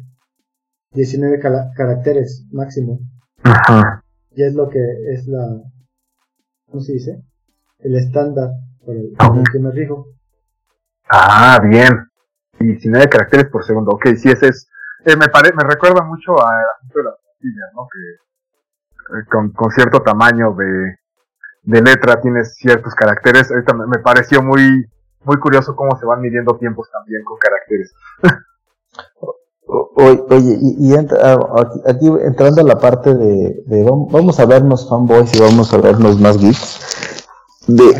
19 0.91 1.39
caracteres 1.76 2.46
máximo. 2.52 3.00
Ajá. 3.44 4.04
Y 4.32 4.44
es 4.44 4.54
lo 4.54 4.70
que 4.70 4.80
es 5.12 5.28
la, 5.28 5.62
¿cómo 6.68 6.82
se 6.82 6.94
dice? 6.94 7.24
El 7.80 7.96
estándar 7.96 8.50
por 8.86 8.96
el, 8.96 9.14
que 9.52 9.60
me 9.60 9.72
rijo. 9.72 10.08
Ah, 11.10 11.60
bien. 11.64 12.08
19 12.60 13.10
caracteres 13.10 13.48
por 13.50 13.64
segundo. 13.64 13.91
Ok, 13.91 14.08
sí, 14.16 14.30
ese 14.30 14.48
es. 14.48 14.70
Eh, 15.06 15.18
me, 15.18 15.28
pare, 15.28 15.52
me 15.54 15.64
recuerda 15.64 16.04
mucho 16.04 16.32
a 16.41 16.50
asunto 16.78 17.00
de 17.00 17.04
las 17.06 17.16
¿no? 17.76 17.88
Que 17.91 18.00
con, 19.30 19.51
con, 19.51 19.72
cierto 19.72 20.01
tamaño 20.01 20.54
de, 20.54 20.95
de 21.64 21.82
letra 21.82 22.22
tienes 22.22 22.56
ciertos 22.56 22.93
caracteres. 22.95 23.51
Ahorita 23.51 23.74
me, 23.74 23.88
me 23.88 23.99
pareció 23.99 24.41
muy, 24.41 24.86
muy 25.24 25.38
curioso 25.38 25.76
cómo 25.76 25.97
se 25.97 26.06
van 26.06 26.22
midiendo 26.22 26.58
tiempos 26.58 26.89
también 26.91 27.24
con 27.24 27.38
caracteres. 27.38 27.93
Oye, 29.95 30.58
y, 30.60 30.93
ah, 30.95 31.38
aquí, 31.86 32.08
entrando 32.22 32.62
a 32.62 32.66
la 32.66 32.80
parte 32.80 33.16
de, 33.16 33.84
vamos 34.12 34.39
a 34.39 34.45
vernos 34.45 34.89
fanboys 34.89 35.34
y 35.36 35.39
vamos 35.39 35.74
a 35.74 35.78
vernos 35.78 36.20
más 36.20 36.38
geeks, 36.38 37.26
de, 37.68 37.93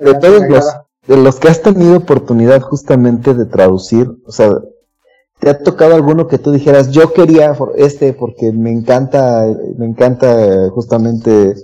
de, 0.00 0.14
todos 0.14 0.48
los, 0.48 0.76
de 1.06 1.16
los 1.18 1.38
que 1.38 1.48
has 1.48 1.62
tenido 1.62 1.98
oportunidad 1.98 2.62
justamente 2.62 3.34
de 3.34 3.44
traducir, 3.44 4.08
o 4.26 4.32
sea, 4.32 4.50
¿te 5.40 5.50
ha 5.50 5.58
tocado 5.58 5.94
alguno 5.94 6.28
que 6.28 6.38
tú 6.38 6.52
dijeras, 6.52 6.90
yo 6.90 7.12
quería 7.12 7.56
este 7.76 8.12
porque 8.12 8.52
me 8.52 8.70
encanta, 8.70 9.46
me 9.76 9.86
encanta 9.86 10.70
justamente 10.70 11.54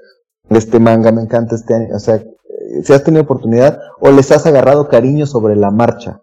este 0.50 0.78
manga, 0.80 1.12
me 1.12 1.22
encanta 1.22 1.56
este, 1.56 1.92
o 1.94 1.98
sea, 1.98 2.22
si 2.82 2.92
has 2.92 3.04
tenido 3.04 3.22
oportunidad 3.22 3.78
o 4.00 4.10
les 4.10 4.30
has 4.32 4.46
agarrado 4.46 4.88
cariño 4.88 5.26
sobre 5.26 5.56
la 5.56 5.70
marcha? 5.70 6.20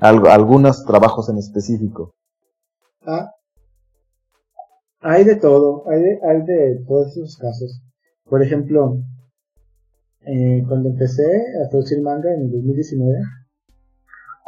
algunos 0.00 0.84
trabajos 0.84 1.28
en 1.28 1.38
específico. 1.38 2.14
Ah, 3.04 3.32
hay 5.00 5.24
de 5.24 5.36
todo, 5.36 5.84
hay 5.88 6.00
de, 6.00 6.20
hay 6.22 6.42
de 6.42 6.84
todos 6.86 7.16
esos 7.16 7.36
casos. 7.36 7.82
Por 8.24 8.42
ejemplo, 8.42 8.98
eh, 10.20 10.62
cuando 10.68 10.90
empecé 10.90 11.24
a 11.64 11.68
traducir 11.68 12.02
manga 12.02 12.32
en 12.32 12.42
el 12.42 12.52
2019, 12.52 13.18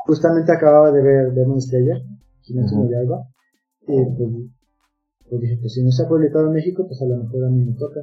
justamente 0.06 0.52
acababa 0.52 0.90
de 0.92 1.02
ver 1.02 1.32
Demon 1.32 1.60
Slayer, 1.60 2.02
Kimetsu 2.42 2.76
no 2.76 2.90
Yaiba, 2.90 3.26
y 3.82 4.04
pues, 4.04 4.30
pues, 5.28 5.40
dije, 5.40 5.58
pues 5.60 5.72
si 5.72 5.82
no 5.82 5.90
se 5.90 6.02
ha 6.02 6.08
publicado 6.08 6.46
en 6.46 6.52
México, 6.52 6.86
pues 6.86 7.00
a 7.02 7.06
lo 7.06 7.22
mejor 7.22 7.44
a 7.44 7.50
mí 7.50 7.64
me 7.64 7.74
toca. 7.74 8.00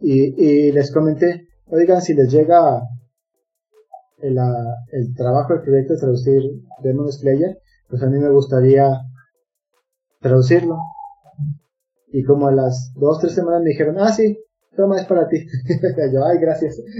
Y, 0.00 0.42
y 0.42 0.72
les 0.72 0.92
comenté, 0.92 1.48
oigan, 1.66 2.00
si 2.00 2.14
les 2.14 2.30
llega 2.32 2.82
el, 4.18 4.38
el 4.92 5.14
trabajo, 5.14 5.54
el 5.54 5.62
proyecto 5.62 5.94
de 5.94 6.00
traducir 6.00 6.42
Demon 6.82 7.10
Slayer, 7.12 7.58
pues 7.88 8.02
a 8.02 8.06
mí 8.06 8.18
me 8.18 8.30
gustaría 8.30 9.02
traducirlo. 10.20 10.78
Y 12.12 12.24
como 12.24 12.48
a 12.48 12.52
las 12.52 12.92
dos, 12.96 13.20
tres 13.20 13.34
semanas 13.34 13.62
me 13.62 13.70
dijeron, 13.70 13.96
ah, 13.98 14.12
sí, 14.12 14.38
toma, 14.76 14.98
es 14.98 15.06
para 15.06 15.28
ti. 15.28 15.46
yo, 16.12 16.24
ay, 16.24 16.38
gracias. 16.38 16.80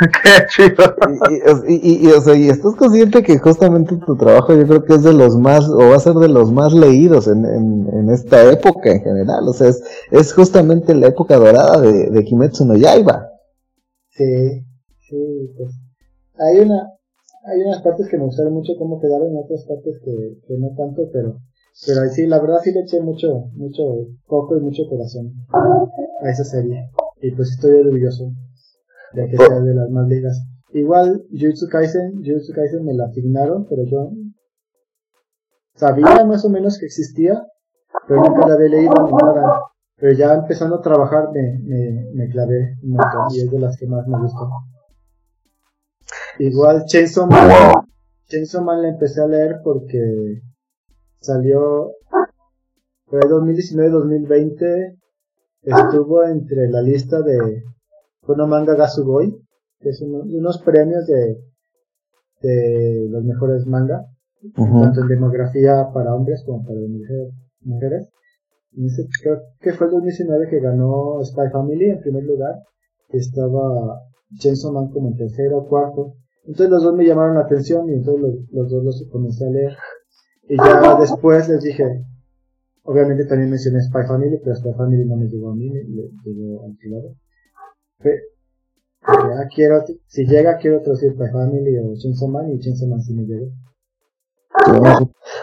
Qué 0.22 0.46
chido. 0.48 0.94
Y, 1.68 1.74
y, 1.74 2.08
y, 2.08 2.12
o 2.12 2.20
sea, 2.20 2.34
y 2.34 2.48
estás 2.48 2.74
consciente 2.76 3.22
que 3.22 3.38
justamente 3.38 3.96
tu 3.96 4.16
trabajo 4.16 4.54
yo 4.54 4.66
creo 4.66 4.84
que 4.84 4.94
es 4.94 5.02
de 5.02 5.12
los 5.12 5.36
más, 5.36 5.68
o 5.68 5.78
va 5.78 5.96
a 5.96 6.00
ser 6.00 6.14
de 6.14 6.28
los 6.28 6.52
más 6.52 6.72
leídos 6.72 7.28
en, 7.28 7.44
en, 7.44 7.88
en 7.92 8.10
esta 8.10 8.50
época 8.50 8.90
en 8.90 9.02
general. 9.02 9.46
O 9.46 9.52
sea, 9.52 9.68
es, 9.68 9.82
es 10.10 10.32
justamente 10.32 10.94
la 10.94 11.08
época 11.08 11.36
dorada 11.36 11.80
de, 11.80 12.10
de 12.10 12.24
Kimetsu 12.24 12.64
no 12.64 12.76
Yaiba. 12.76 13.28
Sí, 14.10 14.64
sí, 15.00 15.52
pues. 15.56 15.70
Hay 16.38 16.60
una, 16.60 16.88
hay 17.44 17.60
unas 17.60 17.82
partes 17.82 18.08
que 18.08 18.16
me 18.16 18.24
gustaron 18.24 18.54
mucho 18.54 18.72
cómo 18.78 19.00
quedaron, 19.00 19.36
otras 19.36 19.66
partes 19.66 20.00
que, 20.02 20.38
que 20.46 20.58
no 20.58 20.68
tanto, 20.76 21.10
pero 21.12 21.36
pero 21.86 22.08
sí, 22.10 22.26
la 22.26 22.40
verdad 22.40 22.58
sí 22.62 22.72
le 22.72 22.80
eché 22.80 23.00
mucho, 23.00 23.46
mucho 23.54 23.82
coco 24.26 24.56
y 24.56 24.60
mucho 24.60 24.82
corazón 24.88 25.32
a 25.52 26.30
esa 26.30 26.44
serie. 26.44 26.90
Y 27.22 27.30
pues 27.32 27.52
estoy 27.52 27.72
orgulloso 27.80 28.32
de 29.12 29.28
que 29.28 29.36
sea 29.36 29.60
de 29.60 29.74
las 29.74 29.90
más 29.90 30.08
ligas. 30.08 30.42
Igual, 30.72 31.24
Jujutsu 31.30 31.68
Kaisen, 31.68 32.22
Jujutsu 32.24 32.52
Kaisen 32.52 32.84
me 32.84 32.94
la 32.94 33.06
asignaron, 33.06 33.66
pero 33.68 33.82
yo 33.84 34.10
sabía 35.74 36.24
más 36.24 36.44
o 36.44 36.50
menos 36.50 36.78
que 36.78 36.86
existía, 36.86 37.42
pero 38.06 38.22
nunca 38.22 38.46
la 38.46 38.54
había 38.54 38.68
leído 38.68 38.94
ni 39.04 39.12
nada. 39.12 39.62
Pero 39.96 40.12
ya 40.12 40.34
empezando 40.34 40.76
a 40.76 40.80
trabajar 40.80 41.30
me, 41.32 41.58
me, 41.62 42.06
me 42.14 42.28
clavé 42.28 42.76
un 42.82 42.92
montón 42.92 43.26
y 43.32 43.40
es 43.40 43.50
de 43.50 43.58
las 43.58 43.76
que 43.76 43.86
más 43.86 44.06
me 44.06 44.18
gustó. 44.18 44.48
Igual 46.38 46.84
Chainsaw 46.86 47.26
Man, 47.26 47.84
Chainsaw 48.28 48.64
Man 48.64 48.82
la 48.82 48.88
empecé 48.88 49.20
a 49.20 49.26
leer 49.26 49.60
porque 49.62 50.40
salió, 51.20 51.92
fue 53.06 53.20
2019-2020, 53.20 54.98
estuvo 55.62 56.24
entre 56.24 56.68
la 56.68 56.80
lista 56.80 57.20
de 57.20 57.62
Kono 58.22 58.46
Manga 58.46 58.74
Gasugoi, 58.74 59.30
que 59.80 59.90
es 59.90 60.00
unos 60.02 60.58
premios 60.62 61.06
de, 61.06 61.38
de 62.42 63.08
los 63.10 63.24
mejores 63.24 63.66
manga, 63.66 64.06
tanto 64.54 65.02
en 65.02 65.08
demografía 65.08 65.88
para 65.92 66.14
hombres 66.14 66.42
como 66.46 66.64
para 66.64 66.78
mujeres. 67.62 68.08
creo 69.22 69.40
que 69.60 69.72
fue 69.72 69.86
el 69.86 69.92
2019 69.92 70.48
que 70.48 70.60
ganó 70.60 71.22
Spy 71.22 71.50
Family 71.50 71.90
en 71.90 72.00
primer 72.00 72.24
lugar, 72.24 72.56
estaba 73.08 74.00
Chainsaw 74.38 74.72
Man 74.72 74.90
como 74.90 75.08
en 75.08 75.16
tercero 75.16 75.58
o 75.58 75.68
cuarto. 75.68 76.14
Entonces 76.44 76.70
los 76.70 76.82
dos 76.82 76.94
me 76.94 77.04
llamaron 77.04 77.34
la 77.34 77.42
atención 77.42 77.88
y 77.90 77.94
entonces 77.94 78.22
los, 78.22 78.34
los 78.52 78.70
dos 78.70 78.84
los 78.84 79.08
comencé 79.10 79.46
a 79.46 79.50
leer. 79.50 79.76
Y 80.48 80.56
ya 80.56 80.96
después 81.00 81.48
les 81.48 81.62
dije, 81.62 82.04
obviamente 82.84 83.24
también 83.26 83.50
mencioné 83.50 83.80
Spy 83.82 84.06
Family, 84.06 84.38
pero 84.42 84.56
Spy 84.56 84.72
Family 84.72 85.04
no 85.06 85.16
me 85.16 85.26
llegó 85.26 85.50
a 85.50 85.54
mí, 85.54 85.68
le 85.68 86.10
llegó 86.24 86.64
al 86.64 86.76
claro. 86.78 87.14
Ya 88.02 89.48
quiero, 89.54 89.84
si 90.06 90.26
llega 90.26 90.58
quiero 90.58 90.82
traducir 90.82 91.12
Spy 91.12 91.30
Family 91.32 91.78
o 91.78 91.94
Chainsaw 91.96 92.52
y 92.52 92.60
Chainsaw 92.60 93.00
si 93.00 93.14
me 93.14 93.24
llega. 93.24 93.46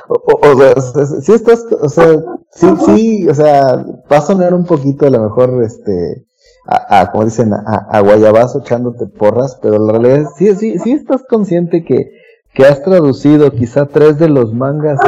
O, 0.10 0.56
sea, 0.56 1.06
si 1.22 1.34
estás, 1.34 1.66
o 1.72 1.90
sea, 1.90 2.24
sí, 2.52 3.28
o 3.28 3.34
sea, 3.34 3.86
va 4.12 4.18
a 4.18 4.22
sonar 4.22 4.54
un 4.54 4.66
poquito 4.66 5.08
a 5.08 5.10
lo 5.10 5.24
mejor, 5.24 5.64
este, 5.64 6.26
a, 6.66 7.02
a 7.02 7.12
como 7.12 7.26
dicen, 7.26 7.54
a, 7.54 7.88
a 7.90 8.02
guayabazo 8.02 8.60
echándote 8.60 9.08
porras, 9.08 9.58
pero 9.62 9.80
la 9.80 9.94
realidad 9.94 10.30
sí, 10.38 10.54
sí, 10.56 10.78
sí 10.78 10.92
estás 10.92 11.24
consciente 11.24 11.84
que 11.84 12.12
que 12.58 12.66
has 12.66 12.82
traducido 12.82 13.52
quizá 13.52 13.86
tres 13.86 14.18
de 14.18 14.30
los 14.30 14.52
mangas 14.52 15.00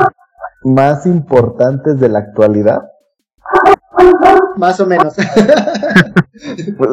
más 0.64 1.08
importantes 1.08 2.00
de 2.00 2.08
la 2.08 2.20
actualidad. 2.20 2.84
Más 4.60 4.80
o 4.80 4.86
menos. 4.86 5.14
pues, 6.78 6.90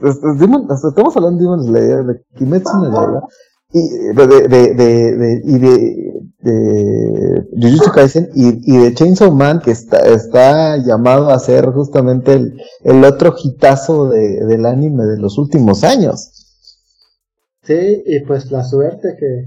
pues 0.00 0.84
estamos 0.84 1.16
hablando 1.16 1.38
de 1.38 1.44
Demon 1.44 1.62
Slayer, 1.64 2.04
de 2.04 2.22
Kimetsu 2.36 2.78
no 2.78 2.90
Yaiba. 2.90 3.22
y 3.72 3.86
de, 4.14 4.26
de, 4.26 4.74
de, 4.74 5.42
y 5.44 5.58
de, 5.58 6.12
de 6.40 7.46
Jujutsu 7.60 7.92
Kaisen 7.92 8.30
y, 8.34 8.74
y, 8.74 8.78
de 8.78 8.94
Chainsaw 8.94 9.30
Man 9.30 9.60
que 9.60 9.72
está, 9.72 9.98
está 10.08 10.78
llamado 10.78 11.28
a 11.28 11.38
ser 11.38 11.66
justamente 11.66 12.32
el, 12.32 12.58
el 12.84 13.04
otro 13.04 13.34
hitazo 13.42 14.08
de, 14.08 14.44
del 14.46 14.64
anime 14.64 15.04
de 15.04 15.18
los 15.18 15.36
últimos 15.36 15.84
años. 15.84 16.30
Sí, 17.62 18.02
y 18.06 18.20
pues 18.20 18.50
la 18.50 18.64
suerte 18.64 19.16
que, 19.18 19.44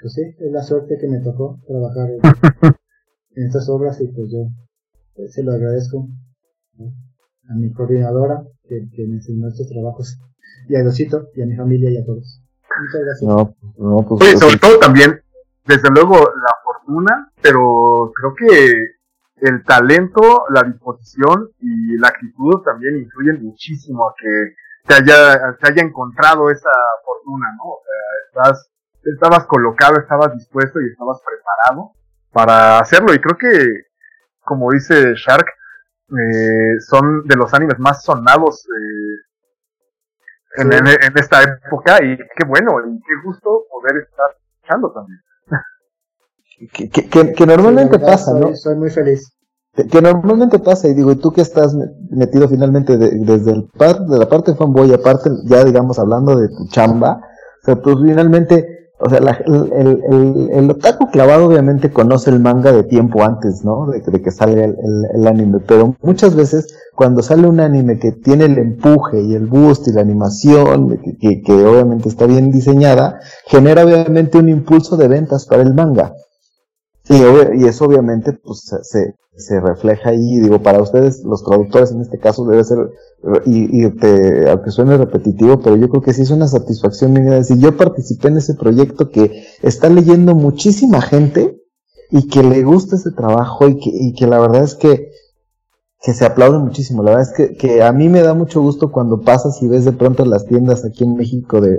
pues 0.00 0.14
sí, 0.14 0.22
es 0.22 0.50
la 0.50 0.62
suerte 0.62 0.96
que 0.98 1.08
me 1.08 1.20
tocó 1.20 1.58
trabajar 1.66 2.08
en, 2.08 2.20
en 3.36 3.46
estas 3.48 3.68
obras 3.68 4.00
y 4.00 4.06
pues 4.06 4.30
yo 4.32 4.46
se 5.28 5.42
lo 5.42 5.52
agradezco 5.52 6.08
a 7.48 7.54
mi 7.54 7.72
coordinadora 7.72 8.42
que, 8.64 8.88
que 8.94 9.06
me 9.06 9.16
enseñó 9.16 9.48
estos 9.48 9.68
trabajos 9.68 10.18
y 10.68 10.76
a 10.76 10.82
Dosito 10.82 11.28
y 11.34 11.42
a 11.42 11.46
mi 11.46 11.56
familia 11.56 11.90
y 11.90 11.98
a 11.98 12.04
todos. 12.04 12.42
Muchas 12.80 13.00
gracias. 13.00 13.28
No, 13.28 13.54
no, 13.78 14.06
pues, 14.06 14.38
sobre 14.38 14.58
todo 14.58 14.78
también, 14.78 15.22
desde 15.64 15.90
luego, 15.90 16.14
la 16.14 16.52
fortuna, 16.62 17.32
pero 17.40 18.12
creo 18.14 18.34
que 18.34 18.96
el 19.36 19.64
talento, 19.64 20.44
la 20.50 20.62
disposición 20.62 21.50
y 21.60 21.96
la 21.98 22.08
actitud 22.08 22.62
también 22.64 22.96
influyen 22.96 23.42
muchísimo 23.42 24.08
a 24.08 24.14
que 24.18 24.54
te 24.86 24.94
haya, 24.94 25.56
te 25.60 25.72
haya 25.72 25.82
encontrado 25.82 26.50
esa 26.50 26.70
fortuna, 27.04 27.48
¿no? 27.56 27.64
O 27.70 27.82
sea, 27.84 28.50
estás, 28.50 28.70
estabas 29.02 29.46
colocado, 29.46 29.98
estabas 29.98 30.32
dispuesto 30.34 30.80
y 30.80 30.90
estabas 30.90 31.20
preparado 31.22 31.92
para 32.32 32.78
hacerlo. 32.78 33.12
Y 33.12 33.18
creo 33.18 33.36
que, 33.36 33.66
como 34.46 34.70
dice 34.70 35.14
Shark, 35.14 35.46
eh, 36.08 36.80
son 36.88 37.24
de 37.26 37.36
los 37.36 37.52
animes 37.52 37.78
más 37.78 38.02
sonados 38.02 38.64
eh, 38.64 40.62
en, 40.62 41.18
esta 41.18 41.42
época 41.42 42.02
y 42.02 42.16
qué 42.16 42.46
bueno 42.46 42.80
y 42.88 43.00
qué 43.00 43.12
gusto 43.24 43.64
poder 43.70 44.04
estar 44.04 44.26
escuchando 44.54 44.92
también. 44.92 45.20
que, 47.12 47.34
que, 47.34 47.46
normalmente 47.46 47.98
pasa, 47.98 48.32
¿no? 48.38 48.54
Soy 48.54 48.76
muy 48.76 48.90
feliz. 48.90 49.32
Que, 49.90 50.00
normalmente 50.00 50.58
pasa, 50.58 50.88
y 50.88 50.94
digo, 50.94 51.12
y 51.12 51.16
tú 51.16 51.32
que 51.32 51.42
estás 51.42 51.76
metido 52.10 52.48
finalmente 52.48 52.96
desde 52.96 53.50
el 53.50 53.68
par, 53.76 53.98
de 54.06 54.18
la 54.18 54.26
parte 54.26 54.54
fanboy, 54.54 54.94
aparte, 54.94 55.28
ya 55.44 55.64
digamos, 55.64 55.98
hablando 55.98 56.34
de 56.36 56.48
tu 56.48 56.66
chamba, 56.68 57.20
o 57.60 57.64
sea, 57.64 57.76
tú 57.82 57.98
finalmente 57.98 58.85
o 58.98 59.10
sea, 59.10 59.18
el, 59.18 59.72
el, 59.74 60.50
el, 60.52 60.70
otaku 60.70 61.10
clavado 61.10 61.46
obviamente 61.46 61.92
conoce 61.92 62.30
el 62.30 62.40
manga 62.40 62.72
de 62.72 62.82
tiempo 62.82 63.22
antes, 63.22 63.62
¿no? 63.62 63.86
De, 63.90 64.00
que 64.22 64.30
sale 64.30 64.64
el, 64.64 64.76
el, 65.14 65.26
anime, 65.26 65.58
pero 65.66 65.94
muchas 66.00 66.34
veces 66.34 66.74
cuando 66.94 67.22
sale 67.22 67.46
un 67.46 67.60
anime 67.60 67.98
que 67.98 68.12
tiene 68.12 68.46
el 68.46 68.56
empuje 68.56 69.20
y 69.20 69.34
el 69.34 69.46
boost 69.46 69.86
y 69.88 69.92
la 69.92 70.00
animación, 70.00 70.98
que, 71.20 71.42
que, 71.42 71.52
obviamente 71.52 72.08
está 72.08 72.26
bien 72.26 72.50
diseñada, 72.50 73.20
genera 73.44 73.84
obviamente 73.84 74.38
un 74.38 74.48
impulso 74.48 74.96
de 74.96 75.08
ventas 75.08 75.44
para 75.44 75.60
el 75.60 75.74
manga. 75.74 76.14
Y, 77.08 77.64
eso 77.66 77.84
obviamente 77.84 78.32
pues 78.32 78.68
se, 78.82 79.14
se 79.36 79.60
refleja 79.60 80.10
ahí, 80.10 80.40
digo, 80.40 80.62
para 80.62 80.82
ustedes, 80.82 81.22
los 81.24 81.42
productores 81.42 81.92
en 81.92 82.00
este 82.00 82.18
caso 82.18 82.46
debe 82.46 82.64
ser, 82.64 82.78
y, 83.44 83.84
y 83.84 83.90
te, 83.90 84.50
aunque 84.50 84.70
suene 84.70 84.96
repetitivo, 84.96 85.60
pero 85.60 85.76
yo 85.76 85.88
creo 85.88 86.02
que 86.02 86.12
sí 86.12 86.22
es 86.22 86.30
una 86.30 86.48
satisfacción 86.48 87.12
mía 87.12 87.32
decir, 87.32 87.58
yo 87.58 87.76
participé 87.76 88.28
en 88.28 88.38
ese 88.38 88.54
proyecto 88.54 89.10
que 89.10 89.44
está 89.62 89.88
leyendo 89.88 90.34
muchísima 90.34 91.00
gente 91.00 91.60
y 92.10 92.28
que 92.28 92.42
le 92.42 92.62
gusta 92.62 92.96
ese 92.96 93.10
trabajo 93.12 93.68
y 93.68 93.78
que, 93.78 93.90
y 93.92 94.14
que 94.14 94.26
la 94.26 94.38
verdad 94.38 94.64
es 94.64 94.74
que, 94.74 95.10
que 96.00 96.12
se 96.12 96.24
aplaude 96.24 96.58
muchísimo. 96.58 97.02
La 97.02 97.10
verdad 97.12 97.28
es 97.30 97.36
que, 97.36 97.56
que 97.56 97.82
a 97.82 97.92
mí 97.92 98.08
me 98.08 98.22
da 98.22 98.34
mucho 98.34 98.60
gusto 98.62 98.90
cuando 98.90 99.20
pasas 99.20 99.60
y 99.62 99.68
ves 99.68 99.84
de 99.84 99.92
pronto 99.92 100.24
las 100.24 100.46
tiendas 100.46 100.84
aquí 100.84 101.04
en 101.04 101.16
México 101.16 101.60
de, 101.60 101.78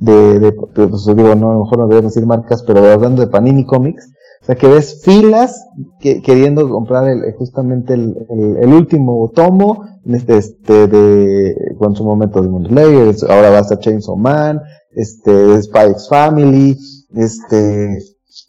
de, 0.00 0.40
de, 0.40 0.52
pues 0.52 1.06
digo, 1.06 1.34
no, 1.34 1.50
a 1.50 1.54
lo 1.54 1.60
mejor 1.64 1.78
no 1.78 1.96
a 1.96 2.00
decir 2.00 2.26
marcas, 2.26 2.62
pero 2.62 2.84
hablando 2.90 3.20
de 3.20 3.28
Panini 3.28 3.64
Comics, 3.64 4.10
o 4.42 4.44
sea, 4.44 4.56
que 4.56 4.66
ves 4.66 5.02
filas 5.04 5.64
que, 6.00 6.20
queriendo 6.20 6.68
comprar 6.68 7.08
el, 7.08 7.32
justamente 7.34 7.94
el, 7.94 8.16
el, 8.60 8.72
último 8.72 9.30
tomo, 9.32 9.84
este, 10.04 10.36
este, 10.36 10.88
de, 10.88 11.54
con 11.78 11.94
su 11.94 12.04
momento 12.04 12.42
de 12.42 12.68
Slayer, 12.68 13.14
ahora 13.28 13.50
va 13.50 13.58
a 13.58 13.64
ser 13.64 13.78
Chainsaw 13.78 14.16
Man, 14.16 14.60
este, 14.96 15.54
X 15.54 16.08
Family, 16.08 16.76
este, 17.14 17.98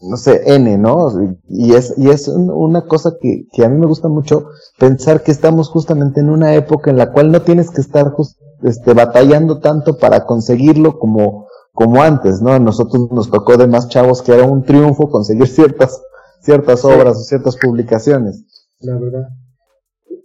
no 0.02 0.18
sé, 0.18 0.42
N, 0.56 0.80
¿no? 0.80 1.12
Y 1.48 1.74
es, 1.74 1.94
y 1.98 2.10
es 2.10 2.28
una 2.28 2.88
cosa 2.88 3.14
que, 3.22 3.46
que 3.52 3.64
a 3.64 3.70
mí 3.70 3.78
me 3.78 3.86
gusta 3.86 4.08
mucho 4.08 4.48
pensar 4.80 5.22
que 5.22 5.32
estamos 5.32 5.70
justamente 5.70 6.22
en 6.22 6.30
una 6.30 6.56
época 6.56 6.90
en 6.90 6.98
la 6.98 7.12
cual 7.12 7.32
no 7.32 7.44
tienes 7.44 7.70
que 7.70 7.82
estar 7.82 8.16
este, 8.64 8.94
batallando 8.94 9.60
tanto 9.60 9.98
para 9.98 10.26
conseguirlo 10.26 10.98
como, 10.98 11.48
como 11.74 12.02
antes, 12.02 12.42
¿no? 12.42 12.52
A 12.52 12.60
nosotros 12.60 13.12
nos 13.12 13.30
tocó 13.30 13.58
de 13.58 13.68
más 13.68 13.90
chavos 13.90 14.22
que 14.22 14.34
era 14.34 14.46
un 14.46 14.64
triunfo 14.64 15.10
conseguir 15.10 15.48
ciertas, 15.48 16.02
ciertas 16.40 16.86
obras 16.86 17.18
o 17.18 17.24
ciertas 17.24 17.58
publicaciones. 17.58 18.46
La 18.80 18.98
verdad. 18.98 19.30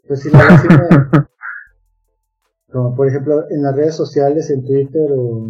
Pues 0.06 0.20
sí, 0.20 0.30
la 0.30 0.38
verdad 0.38 1.28
como 2.70 2.94
por 2.94 3.08
ejemplo 3.08 3.44
en 3.50 3.62
las 3.62 3.74
redes 3.74 3.94
sociales, 3.94 4.50
en 4.50 4.64
Twitter 4.64 5.10
o 5.16 5.48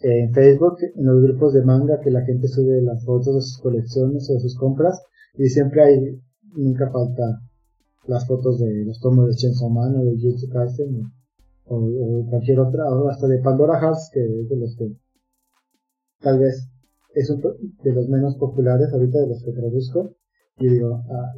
en 0.00 0.32
Facebook, 0.32 0.76
en 0.94 1.06
los 1.06 1.22
grupos 1.22 1.54
de 1.54 1.64
manga 1.64 2.00
que 2.00 2.10
la 2.10 2.22
gente 2.22 2.48
sube 2.48 2.80
las 2.82 3.04
fotos 3.04 3.34
de 3.34 3.40
sus 3.40 3.58
colecciones 3.58 4.28
o 4.30 4.34
de 4.34 4.40
sus 4.40 4.56
compras 4.56 5.02
y 5.34 5.48
siempre 5.48 5.82
hay, 5.82 6.20
nunca 6.54 6.90
falta 6.90 7.40
las 8.06 8.26
fotos 8.26 8.58
de 8.60 8.84
los 8.84 9.00
tomos 9.00 9.28
de 9.28 9.34
Chainsaw 9.34 9.70
Man 9.70 9.96
o 9.96 10.04
de 10.04 10.16
Jutsu 10.20 10.48
Kaisen 10.48 11.10
o, 11.68 12.26
cualquier 12.30 12.60
otra, 12.60 12.84
o 12.84 13.08
hasta 13.08 13.26
de 13.26 13.38
Pandora 13.38 13.80
Hearts, 13.80 14.10
que 14.12 14.20
es 14.20 14.48
de 14.48 14.56
los 14.56 14.76
que 14.76 14.96
tal 16.20 16.38
vez 16.38 16.68
es 17.14 17.30
uno 17.30 17.54
de 17.82 17.92
los 17.92 18.08
menos 18.08 18.36
populares 18.36 18.92
ahorita 18.92 19.20
de 19.20 19.28
los 19.28 19.42
que 19.44 19.52
traduzco. 19.52 20.14
Y 20.58 20.68
digo, 20.68 21.02
ah, 21.10 21.34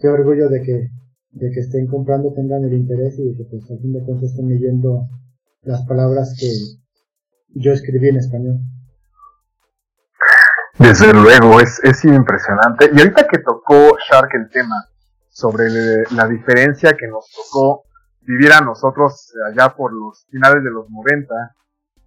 qué 0.00 0.08
orgullo 0.08 0.48
de 0.48 0.62
que, 0.62 0.90
de 1.32 1.50
que 1.50 1.60
estén 1.60 1.86
comprando, 1.86 2.32
tengan 2.32 2.64
el 2.64 2.72
interés 2.72 3.18
y 3.18 3.24
de 3.28 3.36
que 3.36 3.44
pues 3.44 3.64
a 3.64 3.76
fin 3.76 3.92
de 3.92 4.02
cuentas 4.04 4.30
estén 4.30 4.48
leyendo 4.48 5.08
las 5.62 5.86
palabras 5.86 6.34
que 6.38 6.48
yo 7.60 7.72
escribí 7.72 8.08
en 8.08 8.16
español. 8.16 8.58
Desde 10.78 11.12
luego, 11.12 11.60
es, 11.60 11.80
es 11.82 12.04
impresionante. 12.04 12.90
Y 12.94 12.98
ahorita 12.98 13.26
que 13.26 13.38
tocó 13.38 13.96
Shark 14.08 14.30
el 14.34 14.50
tema 14.50 14.76
sobre 15.30 15.68
la 16.12 16.28
diferencia 16.28 16.94
que 16.96 17.08
nos 17.08 17.30
tocó 17.30 17.85
vivir 18.26 18.52
a 18.52 18.60
nosotros 18.60 19.32
allá 19.46 19.74
por 19.74 19.92
los 19.92 20.26
finales 20.30 20.62
de 20.64 20.70
los 20.70 20.90
90 20.90 21.34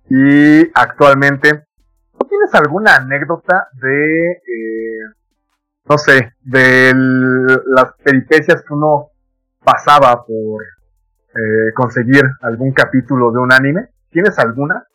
y 0.09 0.72
actualmente. 0.74 1.65
¿No 2.20 2.28
tienes 2.28 2.53
alguna 2.53 2.95
anécdota 2.97 3.70
de, 3.82 4.32
eh, 4.32 4.99
no 5.86 5.97
sé, 5.97 6.34
de 6.41 6.93
las 7.67 7.93
peripecias 8.03 8.61
que 8.61 8.74
uno 8.74 9.11
pasaba 9.63 10.26
por 10.26 10.63
eh, 10.63 11.74
conseguir 11.76 12.24
algún 12.41 12.74
capítulo 12.74 13.32
de 13.32 13.39
un 13.39 13.53
anime? 13.53 13.89
¿Tienes 14.09 14.38
alguna? 14.38 14.86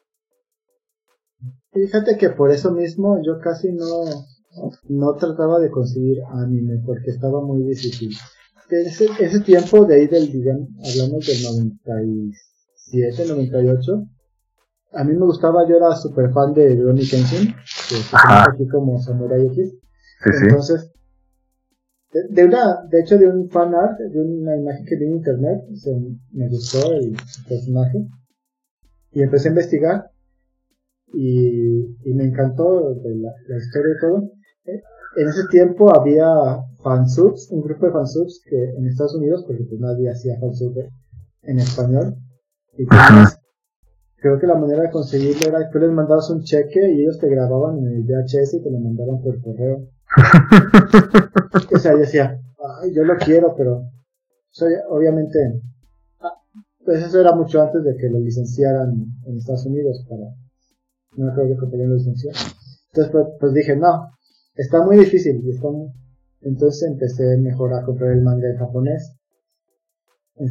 Fíjate 1.73 2.19
que 2.19 2.31
por 2.31 2.51
eso 2.51 2.73
mismo 2.73 3.21
yo 3.25 3.41
casi 3.41 3.73
no, 3.73 4.05
no 4.89 5.15
trataba 5.15 5.59
de 5.59 5.71
conseguir 5.71 6.19
anime 6.35 6.83
porque 6.85 7.11
estaba 7.11 7.41
muy 7.41 7.63
difícil 7.63 8.15
ese, 8.83 9.09
ese 9.21 9.41
tiempo 9.41 9.85
de 9.85 9.97
ahí 9.97 10.07
del, 10.07 10.31
digamos, 10.31 10.69
hablamos 10.79 11.27
del 11.27 11.43
97, 11.43 13.27
98, 13.29 14.07
a 14.93 15.05
mí 15.05 15.13
me 15.13 15.27
gustaba, 15.27 15.69
yo 15.69 15.77
era 15.77 15.95
super 15.97 16.33
fan 16.33 16.55
de 16.55 16.81
Ronnie 16.81 17.09
Kenshin, 17.09 17.53
que 17.89 17.97
se 17.97 18.17
aquí 18.17 18.67
como 18.69 19.01
Samurai 19.01 19.47
X. 19.47 19.75
Entonces, 20.43 20.93
de, 22.31 22.45
una, 22.45 22.85
de 22.89 23.01
hecho 23.01 23.19
de 23.19 23.27
un 23.29 23.51
fan 23.51 23.75
art, 23.75 23.99
de 23.99 24.21
una 24.21 24.57
imagen 24.57 24.87
que 24.87 24.97
vi 24.97 25.07
en 25.07 25.17
internet, 25.17 25.63
me 26.33 26.49
gustó 26.49 26.93
el 26.93 27.17
personaje, 27.49 28.07
y 29.11 29.23
empecé 29.23 29.49
a 29.49 29.51
investigar, 29.51 30.11
y, 31.13 31.81
y 32.05 32.15
me 32.15 32.25
encantó 32.25 32.95
de 32.95 33.17
la, 33.17 33.33
la 33.49 33.57
historia 33.57 33.95
y 33.97 34.01
todo. 34.01 34.31
Eh, 34.67 34.83
en 35.17 35.29
ese 35.29 35.47
tiempo 35.49 35.95
había 35.95 36.27
fansubs, 36.85 37.51
un 37.51 37.63
grupo 37.63 37.87
de 37.87 37.93
fansubs 37.93 38.43
que 38.45 38.63
en 38.77 38.87
Estados 38.87 39.15
Unidos, 39.15 39.45
porque 39.47 39.65
pues 39.65 39.81
nadie 39.81 40.11
hacía 40.11 40.39
fansubs 40.39 40.85
en 41.43 41.59
español. 41.59 42.17
Y 42.77 42.85
pues, 42.85 43.41
creo 44.17 44.39
que 44.39 44.47
la 44.47 44.57
manera 44.57 44.83
de 44.83 44.91
conseguirlo 44.91 45.49
era 45.49 45.61
que 45.61 45.73
tú 45.73 45.79
les 45.79 45.91
mandabas 45.91 46.29
un 46.31 46.43
cheque 46.43 46.93
y 46.93 47.03
ellos 47.03 47.19
te 47.19 47.29
grababan 47.29 47.79
en 47.79 47.87
el 47.87 48.03
VHS 48.05 48.55
y 48.55 48.63
te 48.63 48.71
lo 48.71 48.79
mandaban 48.79 49.23
por 49.23 49.41
correo. 49.41 49.89
o 51.75 51.79
sea, 51.79 51.93
yo 51.93 51.99
decía, 51.99 52.39
ay, 52.83 52.95
yo 52.95 53.03
lo 53.05 53.17
quiero, 53.17 53.55
pero 53.57 53.89
obviamente, 54.91 55.39
ah, 56.21 56.35
pues 56.85 57.03
eso 57.03 57.19
era 57.19 57.35
mucho 57.35 57.63
antes 57.63 57.83
de 57.83 57.97
que 57.97 58.11
lo 58.11 58.19
licenciaran 58.19 58.95
en 59.27 59.37
Estados 59.37 59.65
Unidos 59.67 60.05
para, 60.09 60.25
no 61.17 61.35
creo 61.35 61.71
que 61.71 61.77
lo 61.77 61.95
licenciar. 61.95 62.35
Entonces 62.93 63.11
pues, 63.11 63.27
pues 63.41 63.55
dije, 63.55 63.75
no, 63.75 64.11
está 64.55 64.85
muy 64.85 64.99
difícil 64.99 65.41
y 65.45 65.51
está 65.51 65.69
entonces 66.45 66.91
empecé 66.91 67.37
mejor 67.39 67.75
a 67.75 67.85
comprar 67.85 68.13
el 68.13 68.23
manga 68.23 68.49
en 68.49 68.59
japonés. 68.59 69.17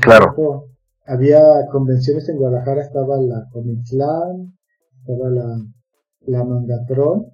claro. 0.01 0.65
había 1.05 1.41
convenciones 1.71 2.27
en 2.29 2.37
Guadalajara, 2.37 2.81
estaba 2.81 3.19
la 3.21 3.47
Comic 3.51 3.81
estaba 3.83 5.29
la, 5.29 5.57
la 6.21 6.43
Mangatron, 6.43 7.33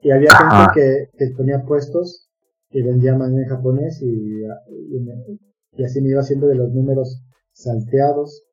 y 0.00 0.10
había 0.10 0.30
gente 0.30 0.72
que, 0.74 1.10
que 1.18 1.34
ponía 1.36 1.64
puestos 1.64 2.28
y 2.70 2.82
vendía 2.82 3.16
manga 3.16 3.42
en 3.42 3.48
japonés 3.48 4.00
y, 4.02 4.42
y, 5.72 5.84
así 5.84 6.00
me 6.00 6.10
iba 6.10 6.20
haciendo 6.20 6.46
de 6.46 6.54
los 6.54 6.72
números 6.72 7.22
salteados. 7.52 8.44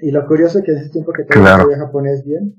Y 0.00 0.10
lo 0.10 0.26
curioso 0.26 0.58
es 0.58 0.64
que 0.64 0.72
en 0.72 0.78
ese 0.78 0.90
tiempo 0.90 1.12
que 1.12 1.24
todavía 1.24 1.64
claro. 1.64 1.86
japonés 1.86 2.24
bien, 2.24 2.54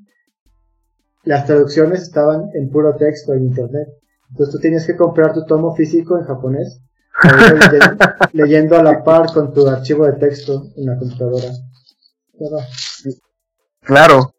las 1.23 1.45
traducciones 1.45 2.01
estaban 2.01 2.49
en 2.53 2.69
puro 2.69 2.95
texto 2.95 3.33
en 3.33 3.43
internet. 3.43 3.87
Entonces 4.29 4.53
tú 4.53 4.59
tienes 4.59 4.85
que 4.85 4.95
comprar 4.95 5.33
tu 5.33 5.45
tomo 5.45 5.75
físico 5.75 6.17
en 6.17 6.25
japonés, 6.25 6.81
leyendo, 8.33 8.77
a 8.77 8.83
la 8.83 9.03
par 9.03 9.31
con 9.33 9.53
tu 9.53 9.67
archivo 9.67 10.05
de 10.05 10.13
texto 10.13 10.71
en 10.75 10.85
la 10.85 10.97
computadora. 10.97 11.47
Claro. 13.81 14.33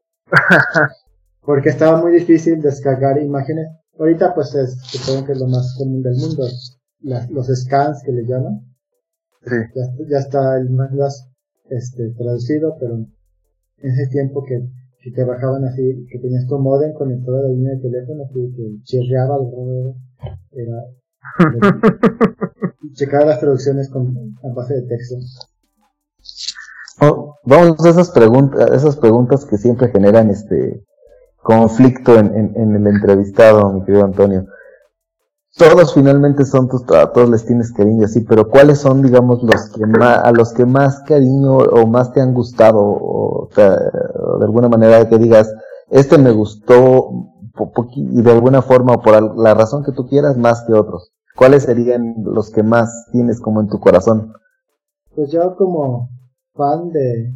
Porque 1.41 1.71
estaba 1.71 2.01
muy 2.01 2.13
difícil 2.13 2.61
descargar 2.61 3.21
imágenes. 3.21 3.69
Ahorita 3.99 4.35
pues 4.35 4.55
es, 4.55 4.79
supongo 4.83 5.27
que 5.27 5.33
es 5.33 5.41
lo 5.41 5.49
más 5.49 5.75
común 5.77 6.03
del 6.03 6.15
mundo, 6.15 6.47
los 7.31 7.47
scans 7.49 8.03
que 8.05 8.13
le 8.13 8.25
llaman. 8.27 8.61
Sí. 9.45 9.57
Ya, 10.09 10.19
está 10.19 10.57
el 10.59 10.71
manga 10.71 11.09
este, 11.71 12.11
traducido, 12.11 12.77
pero 12.79 12.95
en 12.97 13.91
ese 13.91 14.07
tiempo 14.09 14.45
que, 14.45 14.69
que 15.01 15.11
te 15.13 15.25
bajaban 15.25 15.65
así, 15.65 16.07
que 16.11 16.19
tenías 16.19 16.47
tu 16.47 16.59
modem 16.59 16.93
conectado 16.93 17.39
a 17.39 17.43
la 17.43 17.49
línea 17.49 17.75
de 17.75 17.83
teléfono, 17.83 18.25
así 18.25 18.53
que 18.57 18.83
chirreaba, 18.85 19.37
era, 20.53 20.85
checar 22.95 23.27
las 23.27 23.41
traducciones 23.41 23.89
con, 23.91 24.15
a 24.43 24.55
base 24.55 24.75
de 24.75 24.83
texto. 24.83 25.17
Oh, 27.01 27.37
vamos 27.45 27.85
a 27.85 27.91
esas 27.91 28.11
preguntas, 28.11 28.71
esas 28.73 28.97
preguntas 28.97 29.45
que 29.45 29.57
siempre 29.57 29.89
generan 29.89 30.31
este 30.31 30.85
conflicto 31.37 32.19
en, 32.19 32.53
en, 32.57 32.75
el 32.75 32.87
entrevistado, 32.87 33.73
mi 33.73 33.85
querido 33.85 34.05
Antonio. 34.05 34.47
Todos 35.57 35.95
finalmente 35.95 36.45
son 36.45 36.69
tus, 36.69 36.83
a 36.93 37.11
todos 37.13 37.31
les 37.31 37.47
tienes 37.47 37.73
cariño 37.73 38.05
así, 38.05 38.21
pero 38.21 38.49
¿cuáles 38.49 38.79
son, 38.79 39.03
digamos, 39.03 39.43
los 39.43 39.71
que 39.71 39.87
más, 39.87 40.19
a 40.25 40.31
los 40.33 40.53
que 40.53 40.67
más 40.67 41.01
cariño 41.01 41.57
o 41.57 41.87
más 41.87 42.13
te 42.13 42.21
han 42.21 42.35
gustado, 42.35 42.79
o, 42.81 43.49
de 44.39 44.45
alguna 44.45 44.69
manera 44.69 45.09
que 45.09 45.19
digas, 45.19 45.55
este 45.91 46.19
me 46.19 46.33
gustó 46.33 47.11
de 47.87 48.31
alguna 48.31 48.63
forma 48.63 48.95
o 48.95 49.03
por 49.03 49.39
la 49.39 49.55
razón 49.55 49.85
que 49.85 49.93
tú 49.93 50.07
quieras 50.07 50.37
más 50.37 50.65
que 50.67 50.75
otros? 50.75 51.13
¿Cuáles 51.37 51.65
serían 51.65 52.15
los 52.25 52.51
que 52.51 52.63
más 52.63 53.07
tienes 53.13 53.41
como 53.41 53.61
en 53.61 53.69
tu 53.69 53.79
corazón? 53.79 54.33
Pues 55.15 55.31
yo 55.31 55.57
como 55.57 56.09
fan 56.55 56.91
de 56.91 57.33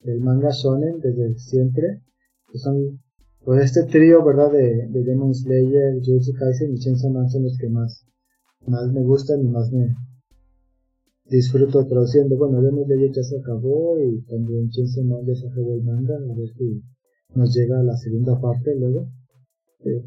del 0.00 0.20
manga 0.20 0.50
shonen 0.50 0.98
desde 1.00 1.38
siempre, 1.38 2.02
que 2.50 2.58
son 2.58 3.00
pues 3.44 3.64
este 3.64 3.84
trío, 3.84 4.24
¿verdad? 4.24 4.50
De, 4.52 4.88
de 4.88 5.04
Demon 5.04 5.34
Slayer, 5.34 6.00
Jujutsu 6.04 6.32
Kaisen 6.38 6.72
y 6.72 6.78
Chainsaw 6.78 7.10
Man 7.10 7.28
son 7.28 7.44
los 7.44 7.56
que 7.58 7.68
más, 7.68 8.06
más 8.66 8.92
me 8.92 9.02
gustan 9.02 9.40
y 9.40 9.48
más 9.48 9.70
me 9.72 9.94
disfruto 11.30 11.86
traduciendo. 11.86 12.36
Bueno, 12.36 12.60
Demon 12.60 12.84
Slayer 12.84 13.12
ya 13.12 13.22
se 13.22 13.38
acabó 13.38 13.98
y 13.98 14.22
también 14.26 14.68
Chainsaw 14.70 15.04
Man 15.04 15.24
ya 15.26 15.34
se 15.34 15.48
acabó 15.48 15.74
el 15.74 15.82
manga, 15.84 16.14
a 16.14 16.36
ver 16.36 16.48
si 16.58 16.82
nos 17.34 17.54
llega 17.54 17.80
a 17.80 17.84
la 17.84 17.96
segunda 17.96 18.38
parte 18.40 18.74
luego. 18.78 19.08
Eh, 19.84 20.04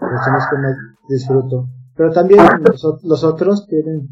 los 0.00 0.46
que 0.50 0.56
más 0.58 0.76
disfruto. 1.08 1.68
Pero 1.96 2.12
también 2.12 2.40
los, 3.02 3.24
otros 3.24 3.66
tienen, 3.66 4.08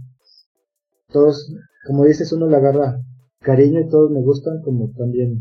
todos, 1.11 1.51
como 1.87 2.05
dices, 2.05 2.33
uno 2.33 2.47
le 2.47 2.57
agarra 2.57 3.01
cariño 3.41 3.81
y 3.81 3.89
todos 3.89 4.11
me 4.11 4.21
gustan, 4.21 4.61
como 4.63 4.91
también 4.91 5.41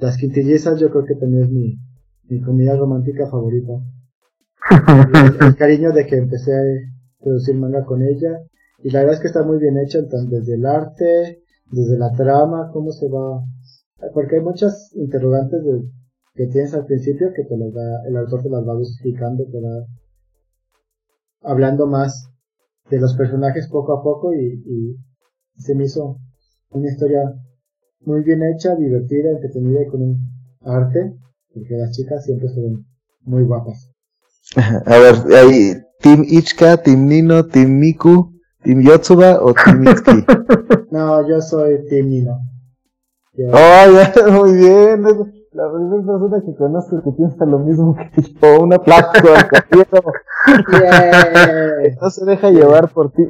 las 0.00 0.16
quintillizas, 0.16 0.80
yo 0.80 0.90
creo 0.90 1.04
que 1.04 1.14
también 1.14 1.44
es 1.44 1.50
mi, 1.50 1.78
mi 2.24 2.40
comida 2.40 2.74
romántica 2.76 3.28
favorita. 3.30 3.72
el, 5.40 5.56
cariño 5.56 5.92
de 5.92 6.06
que 6.06 6.16
empecé 6.16 6.52
a 6.52 6.62
producir 7.20 7.54
manga 7.54 7.84
con 7.84 8.02
ella, 8.02 8.40
y 8.82 8.90
la 8.90 9.00
verdad 9.00 9.16
es 9.16 9.20
que 9.20 9.26
está 9.28 9.42
muy 9.42 9.58
bien 9.58 9.76
hecha, 9.78 10.00
desde 10.02 10.54
el 10.54 10.66
arte, 10.66 11.42
desde 11.70 11.98
la 11.98 12.12
trama, 12.12 12.70
cómo 12.72 12.92
se 12.92 13.08
va, 13.08 13.42
porque 14.14 14.36
hay 14.36 14.42
muchas 14.42 14.92
interrogantes 14.94 15.62
que 16.34 16.46
tienes 16.46 16.74
al 16.74 16.86
principio 16.86 17.32
que 17.34 17.44
te 17.44 17.56
las 17.56 17.72
da, 17.74 18.08
el 18.08 18.16
autor 18.16 18.42
te 18.42 18.50
las 18.50 18.66
va 18.66 18.76
justificando, 18.76 19.44
te 19.50 19.60
va 19.60 19.86
hablando 21.42 21.86
más 21.86 22.30
de 22.90 23.00
los 23.00 23.16
personajes 23.16 23.68
poco 23.68 23.98
a 23.98 24.02
poco 24.02 24.32
y, 24.32 24.96
se 25.56 25.74
me 25.74 25.86
hizo 25.86 26.20
una 26.70 26.88
historia 26.88 27.20
muy 28.02 28.22
bien 28.22 28.44
hecha, 28.44 28.76
divertida, 28.76 29.30
entretenida 29.30 29.82
y 29.82 29.88
con 29.88 30.02
un 30.02 30.30
arte, 30.60 31.16
porque 31.52 31.74
las 31.74 31.90
chicas 31.90 32.24
siempre 32.24 32.48
se 32.48 32.60
ven 32.60 32.86
muy 33.22 33.42
guapas. 33.42 33.90
A 34.86 34.98
ver, 34.98 35.16
hay 35.34 35.72
Team 36.00 36.22
Ichka, 36.24 36.76
Team 36.76 37.08
Nino, 37.08 37.44
Team 37.44 37.76
Miku, 37.80 38.37
Team 38.68 38.82
Yotsuba 38.82 39.40
o 39.40 39.54
Team 39.54 39.88
Itsuki. 39.88 40.26
no, 40.92 41.26
yo 41.26 41.40
soy 41.40 41.86
Team 41.88 42.10
Nino. 42.10 42.38
Oh, 43.50 44.30
muy 44.32 44.58
bien 44.58 45.02
la 45.52 45.72
primera 45.72 46.04
persona 46.04 46.42
que 46.44 46.54
conozco 46.54 47.02
que 47.02 47.12
piensa 47.12 47.46
lo 47.46 47.60
mismo 47.60 47.96
que 47.96 48.10
yo, 48.22 48.60
una 48.62 48.76
placa 48.78 49.22
no 52.00 52.10
se 52.10 52.26
deja 52.26 52.50
llevar 52.50 52.92
por 52.92 53.10
ti. 53.12 53.22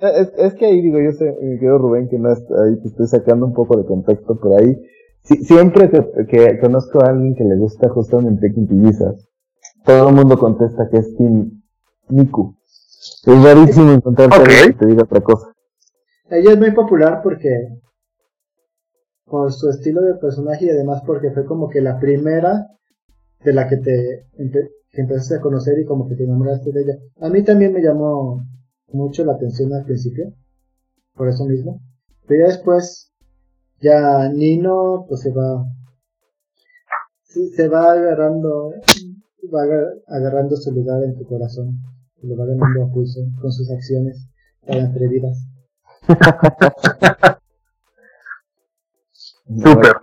Es, 0.00 0.32
es, 0.38 0.54
que 0.54 0.64
ahí 0.64 0.80
digo, 0.80 0.98
yo 0.98 1.12
sé, 1.12 1.36
mi 1.42 1.58
querido 1.58 1.76
Rubén, 1.76 2.08
que 2.08 2.18
no 2.18 2.32
está 2.32 2.64
ahí, 2.64 2.80
te 2.80 2.88
estoy 2.88 3.06
sacando 3.06 3.44
un 3.44 3.52
poco 3.52 3.76
de 3.76 3.84
contexto 3.84 4.40
por 4.40 4.58
ahí. 4.58 4.80
siempre 5.22 5.90
que, 5.90 6.10
que, 6.26 6.58
conozco 6.58 7.04
a 7.04 7.10
alguien 7.10 7.34
que 7.34 7.44
le 7.44 7.56
gusta 7.56 7.90
justamente 7.90 8.50
quintillizas, 8.54 9.28
todo 9.84 10.08
el 10.08 10.14
mundo 10.14 10.38
contesta 10.38 10.88
que 10.90 10.96
es 10.96 11.14
Tim 11.16 11.60
Miku. 12.08 12.56
Es 13.24 13.44
rarísimo 13.44 13.92
encontrar 13.92 14.28
okay. 14.28 14.68
que 14.68 14.72
te 14.72 14.86
diga 14.86 15.02
otra 15.02 15.20
cosa. 15.20 15.52
Ella 16.30 16.52
es 16.52 16.58
muy 16.58 16.70
popular 16.70 17.20
porque 17.22 17.80
por 19.24 19.52
su 19.52 19.68
estilo 19.68 20.02
de 20.02 20.14
personaje 20.14 20.66
y 20.66 20.70
además 20.70 21.02
porque 21.06 21.30
fue 21.30 21.44
como 21.44 21.68
que 21.68 21.80
la 21.80 21.98
primera 21.98 22.66
de 23.44 23.52
la 23.52 23.68
que 23.68 23.76
te 23.76 24.26
que 24.92 25.02
empezaste 25.02 25.36
a 25.36 25.40
conocer 25.40 25.78
y 25.78 25.84
como 25.84 26.08
que 26.08 26.16
te 26.16 26.24
enamoraste 26.24 26.72
de 26.72 26.82
ella. 26.82 26.94
A 27.20 27.28
mí 27.28 27.44
también 27.44 27.72
me 27.72 27.82
llamó 27.82 28.42
mucho 28.88 29.24
la 29.24 29.34
atención 29.34 29.72
al 29.72 29.84
principio, 29.84 30.32
por 31.14 31.28
eso 31.28 31.44
mismo. 31.44 31.80
Pero 32.26 32.46
ya 32.46 32.52
después, 32.52 33.12
ya 33.80 34.28
Nino 34.28 35.04
pues 35.08 35.20
se 35.20 35.30
va, 35.30 35.64
se 37.22 37.68
va 37.68 37.92
agarrando, 37.92 38.72
va 39.54 39.62
agarrando 40.08 40.56
su 40.56 40.72
lugar 40.72 41.04
en 41.04 41.16
tu 41.16 41.24
corazón, 41.24 41.80
lo 42.22 42.36
va 42.36 42.46
ganando 42.46 42.84
a 42.84 42.90
con 42.92 43.52
sus 43.52 43.70
acciones 43.70 44.28
tan 44.66 44.86
atrevidas. 44.86 45.46
Súper. 49.12 49.96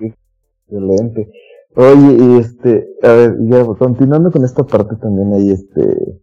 Excelente. 0.65 1.32
Oye, 1.76 2.39
este, 2.39 2.88
a 3.03 3.11
ver, 3.13 3.38
ya 3.41 3.63
continuando 3.65 4.32
con 4.32 4.43
esta 4.43 4.63
parte 4.63 4.95
también 4.95 5.32
ahí, 5.34 5.51
este, 5.51 6.22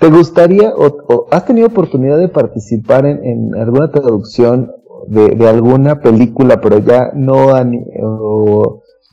¿te 0.00 0.10
gustaría 0.10 0.74
o, 0.74 1.28
has 1.30 1.46
tenido 1.46 1.68
oportunidad 1.68 2.18
de 2.18 2.28
participar 2.28 3.06
en, 3.06 3.24
en 3.24 3.54
alguna 3.54 3.90
traducción 3.90 4.72
de, 5.06 5.48
alguna 5.48 6.00
película, 6.00 6.60
pero 6.60 6.78
ya 6.78 7.12
no 7.14 7.54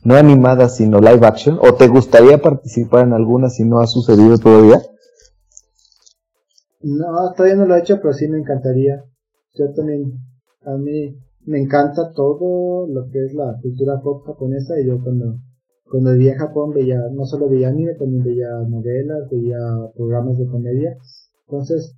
animada, 0.10 0.70
sino 0.70 1.00
live 1.00 1.26
action? 1.26 1.60
¿O 1.62 1.76
te 1.76 1.88
gustaría 1.88 2.42
participar 2.42 3.06
en 3.06 3.14
alguna 3.14 3.50
si 3.50 3.64
no 3.64 3.80
ha 3.80 3.88
sucedido 3.88 4.38
todavía? 4.38 4.82
No, 6.84 7.32
todavía 7.34 7.56
no 7.56 7.66
lo 7.66 7.76
he 7.76 7.80
hecho, 7.80 8.00
pero 8.02 8.14
sí 8.14 8.28
me 8.28 8.40
encantaría. 8.40 9.04
Yo 9.56 9.74
también, 9.74 10.14
a 10.66 10.78
mí, 10.78 11.18
me 11.46 11.62
encanta 11.62 12.12
todo 12.14 12.88
lo 12.88 13.10
que 13.10 13.26
es 13.26 13.34
la 13.34 13.58
cultura 13.62 14.02
pop 14.02 14.26
japonesa 14.26 14.80
y 14.80 14.88
yo 14.88 15.02
cuando, 15.02 15.40
cuando 15.90 16.12
vivía 16.14 16.34
en 16.34 16.40
Japón 16.40 16.72
veía, 16.74 17.00
no 17.12 17.26
solo 17.26 17.50
veía 17.50 17.70
anime, 17.70 17.96
también 17.96 18.24
veía 18.24 18.50
novelas, 18.68 19.30
veía 19.32 19.58
programas 19.96 20.38
de 20.38 20.48
comedia. 20.48 20.98
Entonces, 21.48 21.96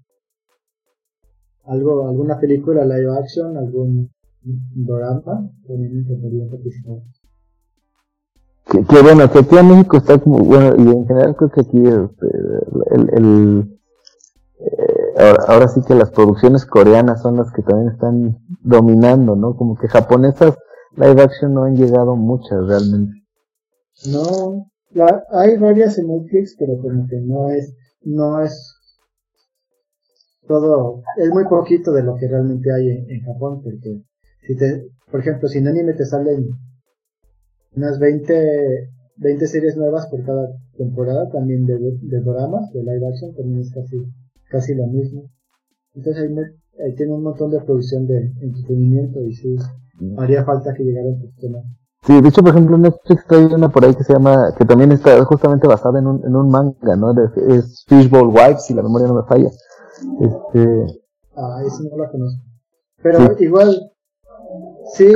algo, 1.64 2.08
alguna 2.08 2.40
película 2.40 2.86
live 2.86 3.18
action, 3.20 3.58
algún 3.58 4.12
drama, 4.44 5.50
también 5.68 5.94
me 5.94 6.00
encantaría 6.02 6.48
participar. 6.48 6.98
Que, 8.72 8.84
que, 8.84 9.02
bueno, 9.02 9.32
que 9.32 9.40
aquí 9.40 9.58
en 9.58 9.68
México 9.68 9.98
está 9.98 10.20
como, 10.20 10.44
bueno, 10.44 10.76
y 10.78 10.96
en 10.96 11.08
general 11.08 11.36
creo 11.36 11.50
que 11.50 11.62
aquí 11.62 11.78
este, 11.78 12.28
el, 12.92 13.10
el, 13.14 13.75
ahora, 15.48 15.68
sí 15.68 15.82
que 15.88 15.96
las 15.96 16.12
producciones 16.12 16.66
coreanas 16.66 17.22
son 17.22 17.38
las 17.38 17.52
que 17.52 17.62
también 17.62 17.92
están 17.92 18.38
dominando, 18.62 19.36
¿no? 19.36 19.56
Como 19.56 19.76
que 19.76 19.88
japonesas 19.88 20.56
live 20.96 21.22
action 21.22 21.54
no 21.54 21.64
han 21.64 21.76
llegado 21.76 22.16
muchas 22.16 22.66
realmente. 22.68 23.14
No, 24.12 24.68
la, 24.92 25.24
hay 25.32 25.58
varias 25.58 25.98
en 25.98 26.08
Netflix, 26.08 26.56
pero 26.58 26.78
como 26.82 27.08
que 27.08 27.18
no 27.22 27.50
es, 27.50 27.74
no 28.02 28.42
es 28.42 28.76
todo, 30.48 31.02
es 31.18 31.30
muy 31.30 31.46
poquito 31.46 31.92
de 31.92 32.04
lo 32.04 32.16
que 32.16 32.28
realmente 32.28 32.72
hay 32.72 32.90
en, 32.90 33.22
Japón, 33.22 33.62
porque 33.64 34.02
si 34.46 34.56
te, 34.56 34.88
por 35.10 35.22
ejemplo, 35.22 35.48
si 35.48 35.58
en 35.58 35.68
anime 35.68 35.94
te 35.94 36.06
salen 36.06 36.50
unas 37.76 38.00
20, 38.00 38.90
20 39.18 39.48
series 39.48 39.76
nuevas 39.76 40.08
por 40.08 40.24
cada 40.24 40.48
temporada, 40.78 41.30
también 41.30 41.66
de, 41.66 41.78
de 41.78 42.22
dramas, 42.22 42.72
de 42.74 42.82
live 42.82 43.08
action, 43.08 43.36
también 43.36 43.62
es 43.62 43.74
casi, 43.74 43.98
casi 44.50 44.76
lo 44.76 44.88
mismo. 44.88 45.30
Entonces 45.94 46.30
ahí, 46.30 46.86
ahí 46.86 46.96
tiene 46.96 47.14
un 47.14 47.24
montón 47.24 47.52
de 47.52 47.62
producción 47.62 48.06
de 48.08 48.32
entretenimiento 48.42 49.22
y 49.22 49.34
sí, 49.34 49.56
mm. 50.00 50.20
haría 50.20 50.44
falta 50.44 50.74
que 50.74 50.84
llegara 50.84 51.08
un 51.08 51.22
poquito 51.22 51.50
más. 51.50 51.64
Sí, 52.06 52.22
de 52.22 52.30
hecho, 52.30 52.42
por 52.44 52.52
ejemplo, 52.52 52.78
Netflix 52.78 53.26
hay 53.30 53.46
una 53.46 53.70
por 53.70 53.84
ahí 53.84 53.96
que 53.96 54.04
se 54.04 54.14
llama, 54.14 54.54
que 54.56 54.64
también 54.64 54.92
está 54.92 55.24
justamente 55.26 55.68
basada 55.68 56.00
en 56.00 56.06
un, 56.06 56.24
en 56.24 56.36
un 56.36 56.50
manga, 56.50 56.96
¿no? 56.96 57.12
es 57.50 57.84
Fishbowl 57.88 58.28
Wives, 58.28 58.66
si 58.66 58.76
la 58.76 58.84
memoria 58.84 59.08
no 59.08 59.16
me 59.16 59.24
falla. 59.24 59.50
Este... 60.20 61.02
Ah, 61.36 61.64
ese 61.66 61.84
no 61.90 61.98
la 61.98 62.12
conozco. 62.12 62.44
Pero 63.02 63.36
igual, 63.40 63.92
sí, 64.94 65.12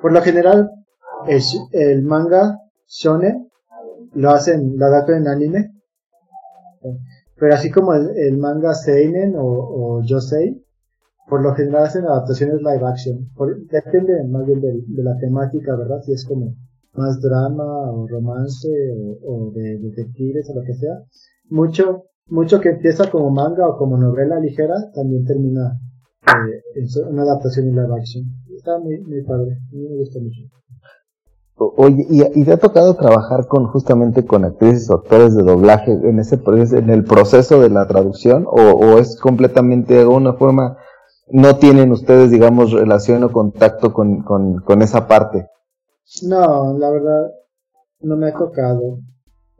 por 0.00 0.12
lo 0.12 0.22
general, 0.22 0.70
el, 1.26 1.42
el 1.72 2.02
manga 2.02 2.58
shonen 2.86 3.50
lo 4.14 4.30
hacen, 4.30 4.78
lo 4.78 4.86
adaptan 4.86 5.16
en 5.16 5.28
anime. 5.28 5.72
Pero 7.38 7.54
así 7.54 7.70
como 7.70 7.94
el, 7.94 8.36
manga 8.38 8.74
seinen 8.74 9.36
o, 9.36 9.44
o 9.44 10.02
yosei, 10.02 10.62
por 11.28 11.42
lo 11.42 11.54
general 11.54 11.84
hacen 11.84 12.04
adaptaciones 12.04 12.60
live 12.62 12.86
action. 12.86 13.28
depende 13.70 14.24
más 14.28 14.46
bien 14.46 14.60
de, 14.60 15.02
la 15.02 15.16
temática, 15.18 15.76
¿verdad? 15.76 16.00
Si 16.02 16.12
es 16.12 16.24
como 16.24 16.54
más 16.94 17.20
drama 17.20 17.92
o 17.92 18.08
romance 18.08 18.68
o, 19.22 19.52
de 19.52 19.78
detectives 19.78 20.48
o 20.50 20.54
lo 20.54 20.64
que 20.64 20.74
sea. 20.74 20.94
Mucho, 21.50 22.04
mucho 22.26 22.60
que 22.60 22.70
empieza 22.70 23.10
como 23.10 23.30
manga 23.30 23.68
o 23.68 23.76
como 23.76 23.98
novela 23.98 24.40
ligera 24.40 24.74
también 24.94 25.24
termina 25.24 25.78
eh, 26.26 26.62
en 26.74 27.12
una 27.12 27.22
adaptación 27.22 27.68
en 27.68 27.76
live 27.76 27.94
action. 27.98 28.24
Está 28.56 28.78
muy, 28.78 28.98
muy 29.00 29.22
padre. 29.22 29.52
A 29.52 29.74
mí 29.74 29.86
me 29.88 29.96
gusta 29.96 30.18
mucho. 30.18 30.40
Oye, 31.60 32.06
¿y, 32.08 32.44
te 32.44 32.52
ha 32.52 32.56
tocado 32.56 32.94
trabajar 32.94 33.48
con 33.48 33.66
justamente 33.66 34.24
con 34.24 34.44
actrices 34.44 34.88
o 34.90 34.94
actores 34.94 35.34
de 35.34 35.42
doblaje 35.42 35.90
en 35.90 36.20
ese 36.20 36.38
en 36.46 36.88
el 36.88 37.02
proceso 37.02 37.60
de 37.60 37.68
la 37.68 37.88
traducción 37.88 38.44
o, 38.46 38.98
es 38.98 39.16
completamente 39.16 39.94
de 39.94 40.02
alguna 40.02 40.34
forma 40.34 40.78
no 41.30 41.56
tienen 41.56 41.90
ustedes, 41.90 42.30
digamos, 42.30 42.72
relación 42.72 43.24
o 43.24 43.32
contacto 43.32 43.92
con, 43.92 44.22
con, 44.22 44.82
esa 44.82 45.08
parte. 45.08 45.48
No, 46.22 46.78
la 46.78 46.90
verdad, 46.90 47.32
no 48.00 48.16
me 48.16 48.28
ha 48.28 48.32
tocado. 48.32 49.00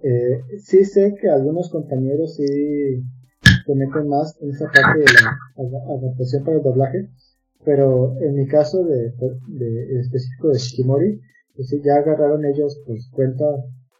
Eh, 0.03 0.41
sí 0.61 0.85
sé 0.85 1.15
que 1.21 1.29
algunos 1.29 1.69
compañeros 1.69 2.37
sí 2.37 2.47
se 3.67 3.75
meten 3.75 4.09
más 4.09 4.39
en 4.41 4.51
esa 4.51 4.67
parte 4.67 5.01
de 5.01 5.05
la 5.05 5.95
adaptación 5.95 6.45
para 6.45 6.57
el 6.57 6.63
doblaje, 6.63 7.11
pero 7.65 8.17
en 8.21 8.35
mi 8.35 8.47
caso 8.47 8.85
de, 8.85 9.13
específico 10.01 10.49
de 10.49 10.59
Shikimori, 10.59 11.21
pues 11.59 11.75
ya 11.85 11.97
agarraron 11.97 12.45
ellos 12.45 12.81
pues 12.87 13.11
cuenta 13.11 13.45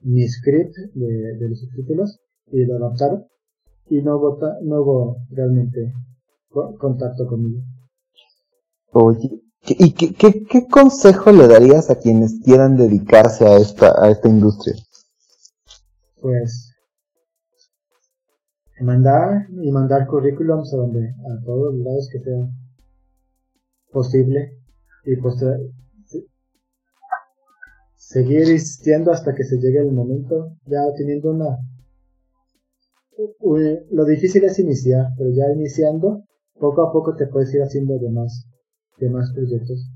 mi 0.03 0.29
script 0.29 0.77
de, 0.95 1.35
de 1.39 1.49
los 1.49 1.59
subtítulos 1.59 2.21
y 2.53 2.65
lo 2.65 2.77
adaptaron 2.77 3.27
y 3.91 4.01
no 4.01 4.17
hubo, 4.17 4.39
no 4.63 4.83
hubo 4.83 5.17
realmente 5.31 5.93
contacto 6.79 7.27
conmigo. 7.27 7.61
Oye, 8.93 9.43
¿y 9.67 9.93
qué, 9.93 10.15
qué, 10.15 10.45
qué, 10.45 10.69
consejo 10.69 11.33
le 11.33 11.49
darías 11.49 11.91
a 11.91 11.99
quienes 11.99 12.39
quieran 12.45 12.77
dedicarse 12.77 13.45
a 13.45 13.57
esta, 13.57 13.93
a 14.01 14.09
esta 14.09 14.29
industria? 14.29 14.77
Pues 16.23 16.73
mandar 18.81 19.49
y 19.51 19.73
mandar 19.73 20.07
currículums 20.07 20.73
a 20.75 20.77
donde 20.77 21.09
a 21.09 21.45
todos 21.45 21.75
los 21.75 21.85
lados 21.85 22.09
que 22.13 22.21
sea 22.21 22.49
posible 23.91 24.53
y 25.05 25.17
pues 25.17 25.43
seguir 28.09 28.49
insistiendo 28.49 29.13
hasta 29.13 29.35
que 29.35 29.45
se 29.45 29.57
llegue 29.57 29.81
el 29.81 29.93
momento 29.93 30.57
ya 30.67 30.81
teniendo 30.97 31.31
una 31.31 31.59
lo 33.91 34.05
difícil 34.07 34.45
es 34.45 34.59
iniciar 34.59 35.09
pero 35.19 35.31
ya 35.31 35.53
iniciando 35.53 36.23
poco 36.59 36.83
a 36.83 36.93
poco 36.93 37.15
te 37.15 37.27
puedes 37.27 37.53
ir 37.55 37.61
haciendo 37.63 37.99
de 37.99 38.11
más, 38.11 39.33
proyectos. 39.33 39.89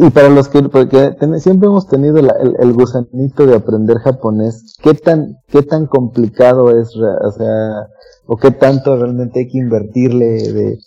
Y 0.00 0.10
para 0.10 0.28
los 0.28 0.48
que, 0.48 0.62
porque 0.64 1.14
siempre 1.38 1.68
hemos 1.68 1.86
tenido 1.86 2.18
el, 2.18 2.72
gusanito 2.72 3.46
de 3.46 3.54
aprender 3.54 3.98
japonés, 3.98 4.76
¿qué 4.82 4.94
tan, 4.94 5.36
qué 5.46 5.62
tan 5.62 5.86
complicado 5.86 6.76
es, 6.76 6.96
o 6.96 7.30
sea, 7.30 7.88
o 8.26 8.36
qué 8.36 8.50
tanto 8.50 8.96
realmente 8.96 9.40
hay 9.40 9.48
que 9.48 9.58
invertirle 9.58 10.52
de, 10.52 10.78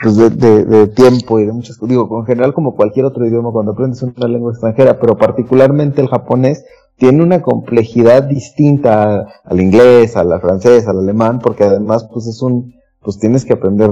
pues 0.00 0.16
de, 0.16 0.30
de, 0.30 0.86
tiempo 0.88 1.40
y 1.40 1.46
de 1.46 1.52
muchas? 1.52 1.78
Digo, 1.80 2.20
en 2.20 2.26
general 2.26 2.54
como 2.54 2.76
cualquier 2.76 3.06
otro 3.06 3.26
idioma 3.26 3.52
cuando 3.52 3.72
aprendes 3.72 4.02
una 4.02 4.28
lengua 4.28 4.52
extranjera, 4.52 4.98
pero 5.00 5.16
particularmente 5.16 6.00
el 6.00 6.08
japonés 6.08 6.64
tiene 6.96 7.22
una 7.22 7.42
complejidad 7.42 8.24
distinta 8.24 9.26
al 9.44 9.60
inglés, 9.60 10.16
al 10.16 10.40
francés, 10.40 10.86
al 10.86 10.98
alemán, 10.98 11.38
porque 11.38 11.64
además 11.64 12.08
pues 12.12 12.26
es 12.26 12.42
un, 12.42 12.74
pues 13.00 13.18
tienes 13.18 13.44
que 13.44 13.54
aprender 13.54 13.90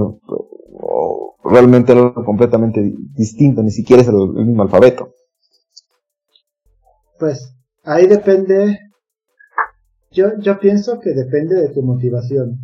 realmente 1.43 1.93
algo 1.93 2.13
completamente 2.25 2.93
distinto, 3.15 3.63
ni 3.63 3.71
siquiera 3.71 4.01
es 4.01 4.09
el, 4.09 4.15
mismo 4.15 4.63
alfabeto. 4.63 5.13
Pues 7.17 7.55
ahí 7.83 8.07
depende, 8.07 8.77
yo, 10.11 10.37
yo 10.39 10.59
pienso 10.59 10.99
que 10.99 11.11
depende 11.11 11.55
de 11.55 11.69
tu 11.69 11.81
motivación, 11.81 12.59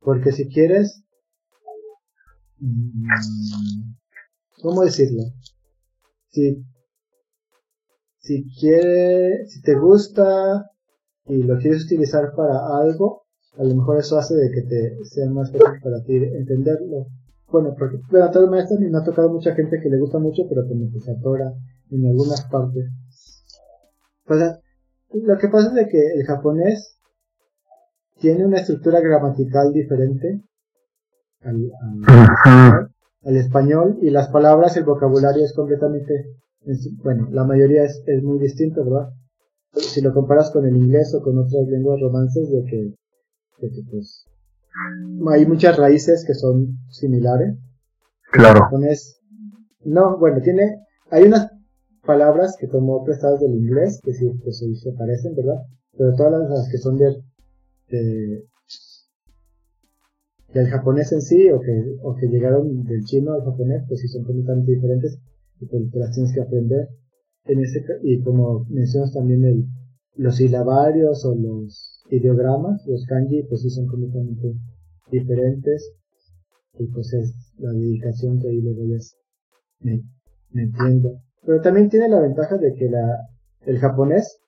porque 0.00 0.32
si 0.32 0.48
quieres, 0.48 1.04
¿cómo 4.62 4.82
decirlo? 4.82 5.22
Si, 6.28 6.64
si 8.18 8.44
quieres, 8.58 9.52
si 9.52 9.62
te 9.62 9.74
gusta 9.74 10.70
y 11.26 11.42
lo 11.42 11.58
quieres 11.58 11.84
utilizar 11.84 12.32
para 12.34 12.78
algo, 12.80 13.24
a 13.56 13.64
lo 13.64 13.74
mejor 13.74 13.98
eso 13.98 14.18
hace 14.18 14.34
de 14.34 14.50
que 14.50 14.62
te 14.62 15.04
sea 15.04 15.28
más 15.30 15.50
fácil 15.50 15.80
para 15.82 16.02
ti 16.04 16.14
entenderlo. 16.16 17.06
Bueno, 17.50 17.74
porque, 17.78 17.98
bueno, 18.10 18.30
todas 18.30 18.50
maestras 18.50 18.78
me 18.80 18.96
ha 18.96 19.02
tocado 19.02 19.30
mucha 19.30 19.54
gente 19.54 19.80
que 19.82 19.88
le 19.88 19.98
gusta 19.98 20.18
mucho, 20.18 20.42
pero 20.48 20.68
como 20.68 20.90
que 20.92 21.00
se 21.00 21.10
atora 21.10 21.52
en 21.90 22.06
algunas 22.06 22.44
partes. 22.50 22.90
O 24.26 24.34
sea, 24.36 24.60
lo 25.10 25.38
que 25.38 25.48
pasa 25.48 25.80
es 25.80 25.88
que 25.88 25.98
el 25.98 26.26
japonés 26.26 26.98
tiene 28.20 28.44
una 28.44 28.58
estructura 28.58 29.00
gramatical 29.00 29.72
diferente 29.72 30.42
al, 31.42 31.70
al, 33.22 33.36
español 33.36 33.98
y 34.02 34.10
las 34.10 34.28
palabras, 34.28 34.76
el 34.76 34.84
vocabulario 34.84 35.44
es 35.44 35.52
completamente, 35.54 36.26
bueno, 37.02 37.28
la 37.30 37.44
mayoría 37.44 37.84
es, 37.84 38.02
es 38.06 38.22
muy 38.22 38.38
distinto, 38.38 38.84
¿verdad? 38.84 39.10
Si 39.72 40.00
lo 40.00 40.12
comparas 40.12 40.50
con 40.50 40.66
el 40.66 40.76
inglés 40.76 41.14
o 41.14 41.22
con 41.22 41.38
otras 41.38 41.66
lenguas 41.68 42.00
romances, 42.00 42.50
de 42.50 42.64
que 42.64 42.94
pues, 43.90 44.26
hay 45.30 45.46
muchas 45.46 45.76
raíces 45.76 46.24
que 46.26 46.34
son 46.34 46.78
similares. 46.90 47.56
Claro. 48.32 48.68
no, 49.84 50.18
bueno, 50.18 50.40
tiene, 50.42 50.84
hay 51.10 51.24
unas 51.24 51.50
palabras 52.04 52.56
que 52.58 52.66
tomó 52.66 53.04
prestadas 53.04 53.40
del 53.40 53.54
inglés, 53.54 54.00
que 54.02 54.12
sí, 54.12 54.30
pues 54.42 54.58
se 54.58 54.92
parecen, 54.92 55.34
¿verdad? 55.34 55.62
Pero 55.96 56.14
todas 56.14 56.48
las 56.48 56.68
que 56.70 56.78
son 56.78 56.96
del, 56.98 57.22
de, 57.88 58.44
del 60.54 60.66
japonés 60.66 61.12
en 61.12 61.22
sí, 61.22 61.50
o 61.50 61.60
que, 61.60 61.96
o 62.02 62.14
que 62.16 62.26
llegaron 62.26 62.84
del 62.84 63.04
chino 63.04 63.32
al 63.32 63.44
japonés, 63.44 63.84
pues 63.88 64.00
sí 64.00 64.08
son 64.08 64.24
completamente 64.24 64.72
diferentes, 64.72 65.20
y 65.60 65.66
pues 65.66 65.82
las 65.94 66.14
tienes 66.14 66.32
que 66.32 66.40
aprender. 66.40 66.88
En 67.44 67.60
ese, 67.60 67.84
y 68.02 68.22
como 68.22 68.66
mencionas 68.68 69.12
también 69.12 69.44
el, 69.44 69.66
los 70.16 70.36
silabarios 70.36 71.24
o 71.24 71.34
los 71.34 72.02
ideogramas, 72.10 72.84
los 72.86 73.06
kanji 73.06 73.44
pues 73.44 73.62
sí 73.62 73.70
son 73.70 73.86
completamente 73.86 74.54
diferentes 75.10 75.94
y 76.78 76.86
pues 76.88 77.12
es 77.14 77.54
la 77.58 77.72
dedicación 77.72 78.38
que 78.40 78.48
ahí 78.48 78.60
le 78.60 78.74
doy 78.74 78.98
me, 79.80 80.02
me 80.50 80.62
entiendo. 80.62 81.20
Pero 81.44 81.60
también 81.60 81.88
tiene 81.88 82.08
la 82.08 82.20
ventaja 82.20 82.58
de 82.58 82.74
que 82.74 82.90
la, 82.90 83.28
el 83.62 83.78
japonés 83.78 84.40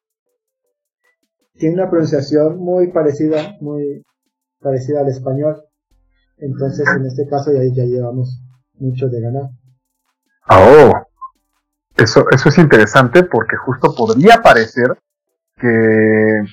tiene 1.55 1.75
una 1.75 1.91
pronunciación 1.91 2.59
muy 2.59 2.93
parecida, 2.93 3.57
muy 3.61 4.03
parecida 4.61 5.01
al 5.01 5.09
español. 5.09 5.63
Entonces 6.41 6.87
en 6.97 7.07
este 7.07 7.29
caso 7.29 7.53
ya, 7.53 7.61
ya 7.73 7.85
llevamos 7.85 8.43
mucho 8.75 9.09
de 9.09 9.21
ganar. 9.21 9.51
Oh, 10.49 10.93
eso, 11.97 12.25
eso 12.31 12.49
es 12.49 12.59
interesante 12.59 13.23
porque 13.25 13.57
justo 13.57 13.95
podría 13.95 14.41
parecer 14.43 14.99
que 15.57 16.45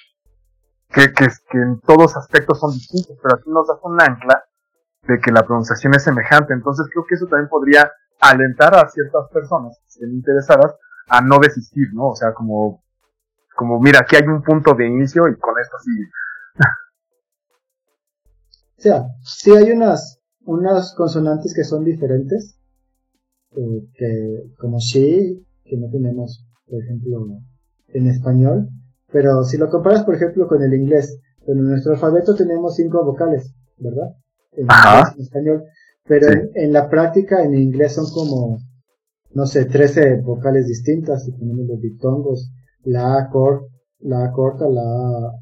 que, 0.90 1.14
que, 1.14 1.58
en 1.58 1.80
todos 1.82 2.16
aspectos 2.18 2.60
son 2.60 2.72
distintos, 2.72 3.18
pero 3.22 3.36
aquí 3.36 3.50
nos 3.50 3.68
das 3.68 3.78
un 3.84 4.02
ancla 4.02 4.44
de 5.04 5.20
que 5.20 5.32
la 5.32 5.46
pronunciación 5.46 5.94
es 5.96 6.04
semejante. 6.04 6.54
Entonces 6.54 6.88
creo 6.92 7.06
que 7.08 7.16
eso 7.16 7.28
también 7.28 7.50
podría 7.50 7.92
alentar 8.20 8.76
a 8.76 8.90
ciertas 8.90 9.30
personas 9.32 9.78
interesadas 10.02 10.76
a 11.10 11.22
no 11.22 11.40
desistir, 11.40 11.88
¿no? 11.94 12.10
O 12.10 12.16
sea, 12.16 12.34
como, 12.34 12.84
como 13.56 13.80
mira, 13.80 14.00
aquí 14.02 14.16
hay 14.16 14.24
un 14.24 14.42
punto 14.42 14.74
de 14.74 14.88
inicio 14.88 15.28
y 15.28 15.38
con 15.38 15.60
esto 15.60 15.78
sí. 15.84 15.92
O 18.78 18.82
sea, 18.82 19.08
sí 19.24 19.52
hay 19.52 19.72
unas, 19.72 20.20
unas 20.46 20.94
consonantes 20.96 21.54
que 21.54 21.64
son 21.64 21.84
diferentes, 21.84 22.60
eh, 23.56 23.88
que 23.94 24.54
como 24.60 24.80
sí, 24.80 25.46
que 25.64 25.78
no 25.78 25.90
tenemos, 25.90 26.46
por 26.68 26.84
ejemplo, 26.84 27.28
en 27.88 28.08
español, 28.08 28.70
pero 29.12 29.44
si 29.44 29.58
lo 29.58 29.70
comparas, 29.70 30.04
por 30.04 30.16
ejemplo, 30.16 30.48
con 30.48 30.62
el 30.62 30.74
inglés, 30.74 31.20
en 31.48 31.64
nuestro 31.64 31.94
alfabeto 31.94 32.36
tenemos 32.36 32.76
cinco 32.76 33.04
vocales, 33.04 33.54
¿verdad? 33.78 34.16
En, 34.52 34.68
español, 35.20 35.64
pero 36.06 36.28
en, 36.54 36.74
la 36.74 36.90
práctica 36.90 37.44
en 37.44 37.56
inglés 37.56 37.94
son 37.94 38.06
como, 38.14 38.60
no 39.32 39.46
sé, 39.46 39.66
13 39.66 40.22
vocales 40.22 40.68
distintas, 40.68 41.26
si 41.26 41.32
tenemos 41.32 41.68
los 41.68 41.80
diptongos, 41.80 42.52
la 42.84 43.18
A, 43.18 43.30
la 44.00 44.32
corta, 44.32 44.68
la 44.70 44.82
A, 44.82 45.34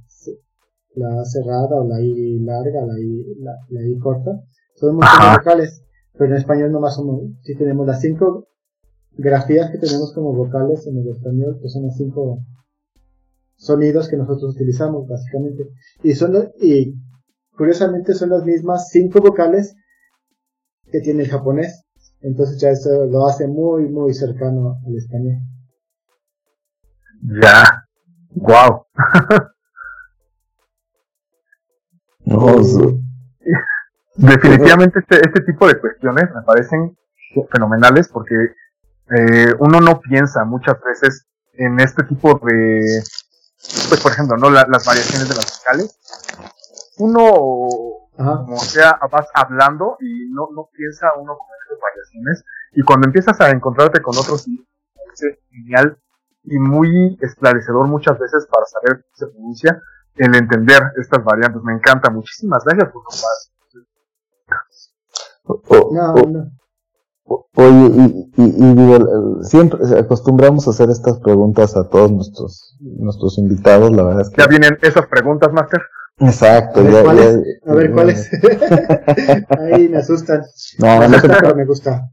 la 0.95 1.23
cerrada 1.25 1.75
o 1.75 1.87
la 1.87 2.01
I 2.01 2.39
larga, 2.39 2.85
la 2.85 2.99
I, 2.99 3.25
la, 3.39 3.87
I 3.87 3.97
corta, 3.99 4.31
son 4.75 4.95
muchos 4.95 5.37
vocales, 5.37 5.83
pero 6.13 6.31
en 6.31 6.37
español 6.37 6.71
nomás 6.71 6.95
somos, 6.95 7.21
si 7.43 7.55
tenemos 7.55 7.85
las 7.85 8.01
cinco 8.01 8.47
grafías 9.17 9.71
que 9.71 9.77
tenemos 9.77 10.13
como 10.13 10.33
vocales 10.33 10.85
en 10.87 10.97
el 10.97 11.07
español, 11.09 11.59
que 11.61 11.69
son 11.69 11.83
los 11.83 11.95
cinco 11.95 12.39
sonidos 13.55 14.09
que 14.09 14.17
nosotros 14.17 14.55
utilizamos 14.55 15.07
básicamente. 15.07 15.69
Y 16.03 16.13
son 16.15 16.51
y 16.59 16.95
curiosamente 17.57 18.13
son 18.13 18.29
las 18.29 18.43
mismas 18.43 18.89
cinco 18.89 19.21
vocales 19.21 19.75
que 20.91 20.99
tiene 21.01 21.23
el 21.23 21.29
japonés. 21.29 21.83
Entonces 22.21 22.59
ya 22.59 22.69
eso 22.69 23.05
lo 23.05 23.25
hace 23.25 23.47
muy 23.47 23.89
muy 23.89 24.13
cercano 24.13 24.77
al 24.85 24.95
español. 24.95 25.37
Ya. 27.41 27.85
Wow. 28.35 28.85
Definitivamente 34.15 34.99
este, 34.99 35.17
este 35.17 35.41
tipo 35.41 35.67
de 35.67 35.79
cuestiones 35.79 36.29
me 36.33 36.41
parecen 36.41 36.97
fenomenales 37.51 38.07
porque 38.07 38.35
eh, 39.15 39.53
uno 39.59 39.81
no 39.81 39.99
piensa 39.99 40.45
muchas 40.45 40.77
veces 40.81 41.27
en 41.53 41.79
este 41.79 42.03
tipo 42.03 42.39
de, 42.43 42.81
pues 43.89 44.01
por 44.01 44.11
ejemplo, 44.11 44.37
¿no? 44.37 44.49
las 44.49 44.85
variaciones 44.85 45.29
de 45.29 45.35
las 45.35 45.59
vocales. 45.59 45.99
Uno, 46.97 47.21
como 48.15 48.57
sea, 48.57 48.97
vas 49.11 49.27
hablando 49.33 49.97
y 49.99 50.29
no, 50.31 50.47
no 50.55 50.69
piensa 50.73 51.07
uno 51.17 51.37
con 51.37 51.47
estas 51.61 51.77
variaciones. 51.81 52.43
Y 52.73 52.83
cuando 52.83 53.07
empiezas 53.07 53.39
a 53.41 53.49
encontrarte 53.49 54.01
con 54.01 54.17
otros, 54.17 54.47
es 54.47 55.37
genial 55.51 55.97
y 56.43 56.59
muy 56.59 57.17
esclarecedor 57.21 57.87
muchas 57.87 58.17
veces 58.19 58.47
para 58.51 58.65
saber 58.65 59.03
cómo 59.03 59.15
se 59.15 59.27
pronuncia, 59.27 59.81
el 60.17 60.35
entender 60.35 60.81
estas 61.01 61.23
variantes. 61.23 61.61
Me 61.63 61.73
encanta. 61.73 62.09
Muchísimas 62.09 62.63
gracias 62.63 62.91
por 62.91 63.03
no, 65.91 66.13
no. 66.13 66.51
Oye, 67.55 68.29
y, 68.37 68.43
y, 68.43 69.45
siempre 69.45 69.79
acostumbramos 69.97 70.67
a 70.67 70.71
hacer 70.71 70.89
estas 70.89 71.19
preguntas 71.19 71.75
a 71.75 71.87
todos 71.89 72.11
nuestros 72.11 72.65
nuestros 72.79 73.37
invitados, 73.37 73.91
la 73.91 74.03
verdad 74.03 74.21
es 74.21 74.29
que... 74.29 74.41
Ya 74.41 74.47
vienen 74.47 74.77
esas 74.81 75.07
preguntas, 75.07 75.51
Master. 75.51 75.81
Exacto, 76.19 76.79
a 76.79 76.83
ver, 76.83 76.93
ya, 76.93 77.03
¿cuáles? 77.03 77.43
a 77.65 77.73
ver, 77.73 77.91
¿cuáles? 77.91 78.29
Ahí 79.59 79.89
me 79.89 79.97
asustan. 79.97 80.41
No, 80.79 81.07
no, 81.07 81.55
me 81.55 81.65
gusta. 81.65 82.09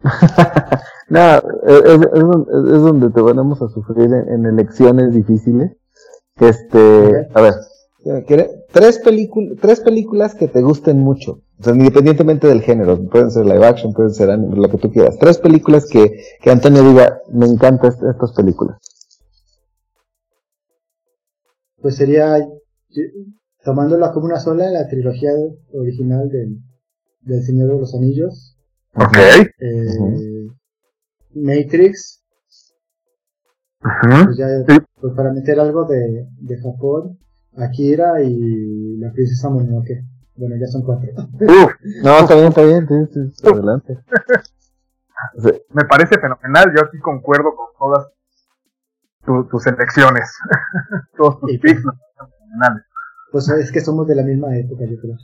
no, 1.08 1.34
es, 1.66 1.82
es, 1.84 2.82
donde 2.82 3.10
te 3.10 3.20
venimos 3.20 3.60
a 3.60 3.68
sufrir 3.68 4.10
en, 4.10 4.46
elecciones 4.46 5.12
difíciles. 5.12 5.76
Este, 6.40 7.28
a 7.34 7.40
ver, 7.40 7.54
tres, 8.72 9.00
tres 9.60 9.80
películas 9.80 10.34
que 10.34 10.48
te 10.48 10.62
gusten 10.62 10.98
mucho. 10.98 11.42
O 11.60 11.64
sea, 11.64 11.74
independientemente 11.74 12.48
del 12.48 12.62
género, 12.62 12.98
pueden 13.08 13.30
ser 13.30 13.46
live 13.46 13.64
action, 13.64 13.92
pueden 13.92 14.12
ser 14.12 14.30
anime, 14.30 14.56
lo 14.56 14.68
que 14.68 14.78
tú 14.78 14.90
quieras. 14.90 15.18
Tres 15.18 15.38
películas 15.38 15.86
que, 15.88 16.24
que 16.40 16.50
Antonio 16.50 16.82
diga, 16.82 17.20
me 17.32 17.46
encantan 17.46 17.92
estas 17.92 18.32
películas. 18.32 18.78
Pues 21.80 21.96
sería, 21.96 22.38
tomándola 23.64 24.12
como 24.12 24.26
una 24.26 24.40
sola, 24.40 24.70
la 24.70 24.88
trilogía 24.88 25.30
original 25.72 26.28
del, 26.28 26.58
del 27.20 27.42
Señor 27.42 27.74
de 27.74 27.78
los 27.80 27.94
Anillos. 27.94 28.56
Ok. 28.94 29.16
Eh, 29.58 30.48
Matrix. 31.34 32.21
Pues, 33.82 34.36
ya, 34.36 34.46
pues 34.66 35.14
para 35.14 35.32
meter 35.32 35.58
algo 35.58 35.84
de, 35.84 36.28
de 36.38 36.60
Japón, 36.60 37.18
Akira 37.56 38.22
y 38.22 38.98
la 38.98 39.10
princesa 39.12 39.50
Mononoke. 39.50 40.04
Bueno, 40.36 40.54
ya 40.58 40.66
son 40.66 40.82
cuatro. 40.82 41.10
no, 42.02 42.18
está 42.18 42.34
bien, 42.34 42.48
está 42.48 42.62
bien, 42.62 42.88
adelante. 43.44 43.98
Me 45.72 45.84
parece 45.84 46.18
fenomenal, 46.18 46.72
yo 46.74 46.82
aquí 46.84 46.98
concuerdo 46.98 47.54
con 47.54 47.68
todas 47.78 48.08
tus 49.50 49.66
elecciones. 49.66 50.34
Todos 51.16 51.38
tus 51.40 51.58
picks 51.58 51.82
son 51.82 51.98
fenomenales. 52.38 52.84
Pues 53.30 53.48
es 53.48 53.72
que 53.72 53.80
somos 53.80 54.06
de 54.06 54.14
la 54.14 54.22
misma 54.22 54.54
época, 54.56 54.84
yo 54.84 54.98
creo. 55.00 55.16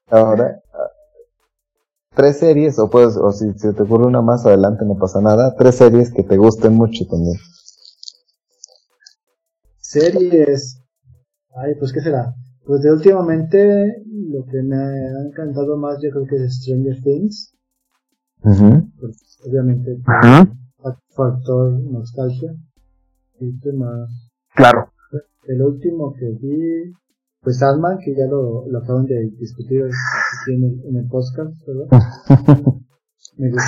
Ahora, 0.10 0.60
tres 2.16 2.38
series, 2.38 2.78
o 2.78 2.88
puedes, 2.90 3.16
o 3.16 3.30
si 3.30 3.52
se 3.58 3.72
te 3.74 3.82
ocurre 3.82 4.06
una 4.06 4.22
más 4.22 4.44
adelante 4.46 4.84
no 4.84 4.96
pasa 4.96 5.20
nada, 5.20 5.54
tres 5.56 5.76
series 5.76 6.12
que 6.12 6.24
te 6.24 6.36
gusten 6.36 6.74
mucho 6.74 7.06
también. 7.08 7.36
Series. 9.78 10.82
Ay, 11.54 11.74
pues 11.78 11.92
qué 11.92 12.00
será. 12.00 12.34
Pues 12.64 12.82
de 12.82 12.92
últimamente 12.92 14.02
lo 14.06 14.44
que 14.46 14.62
me 14.62 14.76
ha 14.76 15.22
encantado 15.28 15.76
más 15.76 15.98
yo 16.02 16.10
creo 16.10 16.26
que 16.26 16.36
es 16.36 16.56
Stranger 16.56 17.00
Things. 17.02 17.54
pues, 18.42 19.38
obviamente 19.46 19.98
factor 21.16 21.72
nostalgia. 21.72 22.54
Y 23.40 23.52
más. 23.72 24.30
Claro. 24.54 24.90
El 25.46 25.62
último 25.62 26.14
que 26.14 26.26
vi, 26.40 26.92
pues 27.46 27.62
Alman, 27.62 27.98
que 27.98 28.12
ya 28.12 28.26
lo, 28.26 28.66
lo 28.66 28.78
acaban 28.80 29.06
de 29.06 29.30
discutir 29.38 29.82
en 30.48 30.64
el, 30.64 30.84
en 30.84 30.96
el 30.96 31.06
podcast, 31.06 31.54
¿verdad? 31.64 32.02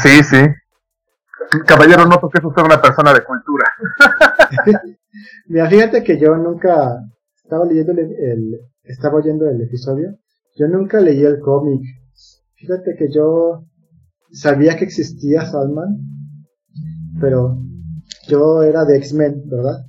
sí, 0.02 0.24
sí. 0.24 1.60
Caballero, 1.64 2.04
noto 2.06 2.28
que 2.28 2.38
es 2.38 2.44
usted 2.44 2.62
una 2.64 2.82
persona 2.82 3.14
de 3.14 3.22
cultura. 3.22 3.66
Mira, 5.46 5.70
fíjate 5.70 6.02
que 6.02 6.18
yo 6.18 6.34
nunca 6.34 6.98
estaba 7.36 7.66
leyendo 7.66 7.92
el, 7.92 8.58
estaba 8.82 9.18
oyendo 9.18 9.48
el 9.48 9.62
episodio. 9.62 10.18
Yo 10.56 10.66
nunca 10.66 10.98
leí 11.00 11.22
el 11.22 11.38
cómic. 11.38 11.82
Fíjate 12.56 12.96
que 12.98 13.12
yo 13.14 13.64
sabía 14.32 14.76
que 14.76 14.86
existía 14.86 15.46
Salman, 15.46 15.98
pero 17.20 17.62
yo 18.26 18.64
era 18.64 18.84
de 18.84 18.96
X-Men, 18.96 19.44
¿verdad? 19.46 19.86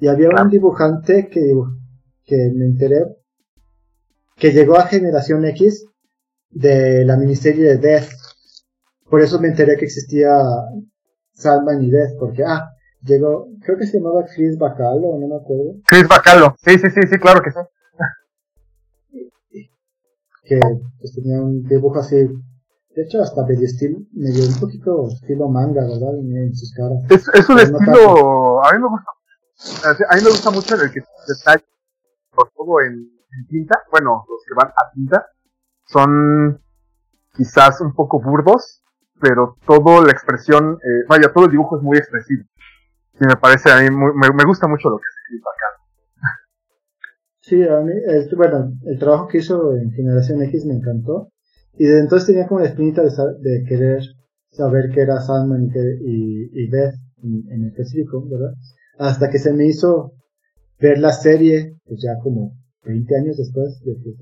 Y 0.00 0.08
había 0.08 0.30
un 0.30 0.50
dibujante 0.50 1.28
que, 1.28 1.54
que 2.24 2.52
me 2.56 2.64
enteré 2.64 3.17
que 4.38 4.52
llegó 4.52 4.78
a 4.78 4.86
Generación 4.86 5.44
X 5.46 5.86
de 6.50 7.04
la 7.04 7.16
miniserie 7.16 7.64
de 7.64 7.76
Death. 7.76 8.08
Por 9.10 9.20
eso 9.20 9.40
me 9.40 9.48
enteré 9.48 9.76
que 9.76 9.86
existía 9.86 10.30
Salman 11.32 11.82
y 11.82 11.90
Death, 11.90 12.16
porque, 12.18 12.44
ah, 12.44 12.70
llegó, 13.02 13.48
creo 13.62 13.78
que 13.78 13.86
se 13.86 13.98
llamaba 13.98 14.24
Chris 14.24 14.56
Bacalo, 14.58 15.18
no 15.18 15.28
me 15.28 15.36
acuerdo. 15.36 15.74
Chris 15.86 16.06
Bacalo, 16.06 16.54
sí, 16.64 16.78
sí, 16.78 16.88
sí, 16.90 17.00
sí, 17.10 17.18
claro 17.18 17.42
que 17.42 17.50
sí. 17.50 17.58
que 20.44 20.60
pues, 20.98 21.14
tenía 21.14 21.40
un 21.40 21.62
dibujo 21.64 21.98
así, 21.98 22.16
de 22.16 23.02
hecho 23.02 23.20
hasta 23.20 23.44
medio 23.44 23.66
estilo, 23.66 23.98
medio 24.12 24.46
un 24.46 24.58
poquito 24.58 25.08
estilo 25.08 25.48
manga, 25.48 25.82
¿verdad? 25.82 26.18
En, 26.18 26.54
sus 26.54 26.72
caras. 26.72 27.04
Es, 27.10 27.28
es 27.34 27.48
un 27.48 27.58
estilo, 27.58 28.64
a 28.64 28.72
mí 28.72 28.78
me 28.78 28.88
gusta, 28.88 29.90
a 30.08 30.16
mí 30.16 30.22
me 30.22 30.30
gusta 30.30 30.50
mucho 30.50 30.74
el 30.74 30.90
que 30.90 31.00
está 31.28 31.60
por 32.34 32.50
todo 32.50 32.80
en, 32.80 33.17
tinta, 33.48 33.82
bueno, 33.90 34.24
los 34.28 34.44
que 34.46 34.54
van 34.54 34.68
a 34.68 34.90
tinta, 34.92 35.26
son 35.86 36.60
quizás 37.34 37.80
un 37.80 37.94
poco 37.94 38.20
burdos, 38.20 38.82
pero 39.20 39.56
toda 39.66 40.04
la 40.04 40.12
expresión, 40.12 40.78
eh, 40.82 41.04
vaya, 41.08 41.32
todo 41.32 41.46
el 41.46 41.50
dibujo 41.50 41.76
es 41.76 41.82
muy 41.82 41.98
expresivo. 41.98 42.44
Y 43.20 43.26
me 43.26 43.36
parece 43.36 43.70
a 43.70 43.80
mí, 43.80 43.90
me, 43.90 44.30
me 44.34 44.44
gusta 44.44 44.68
mucho 44.68 44.90
lo 44.90 44.98
que 44.98 45.04
se 45.04 45.20
escribe 45.20 45.42
acá. 45.54 45.78
Sí, 47.40 47.62
a 47.66 47.80
mí, 47.80 47.92
el, 48.06 48.28
bueno, 48.36 48.72
el 48.84 48.98
trabajo 48.98 49.26
que 49.26 49.38
hizo 49.38 49.74
en 49.74 49.90
Generación 49.92 50.42
X 50.42 50.66
me 50.66 50.74
encantó. 50.74 51.32
Y 51.78 51.84
desde 51.84 52.00
entonces 52.00 52.26
tenía 52.26 52.46
como 52.46 52.60
la 52.60 52.66
espinita 52.66 53.02
de, 53.02 53.64
querer 53.66 54.02
saber 54.50 54.90
qué 54.92 55.00
era 55.00 55.20
Sandman 55.20 55.64
y, 55.64 55.70
qué, 55.70 55.80
y, 56.00 56.68
Beth 56.68 56.94
en, 57.22 57.64
específico, 57.66 58.28
¿verdad? 58.28 58.52
Hasta 58.98 59.30
que 59.30 59.38
se 59.38 59.52
me 59.52 59.66
hizo 59.66 60.12
ver 60.78 60.98
la 60.98 61.12
serie, 61.12 61.76
pues 61.86 62.02
ya 62.02 62.18
como 62.22 62.52
20 62.84 63.16
años 63.16 63.36
después 63.36 63.80
de 63.84 63.96
que, 63.96 64.14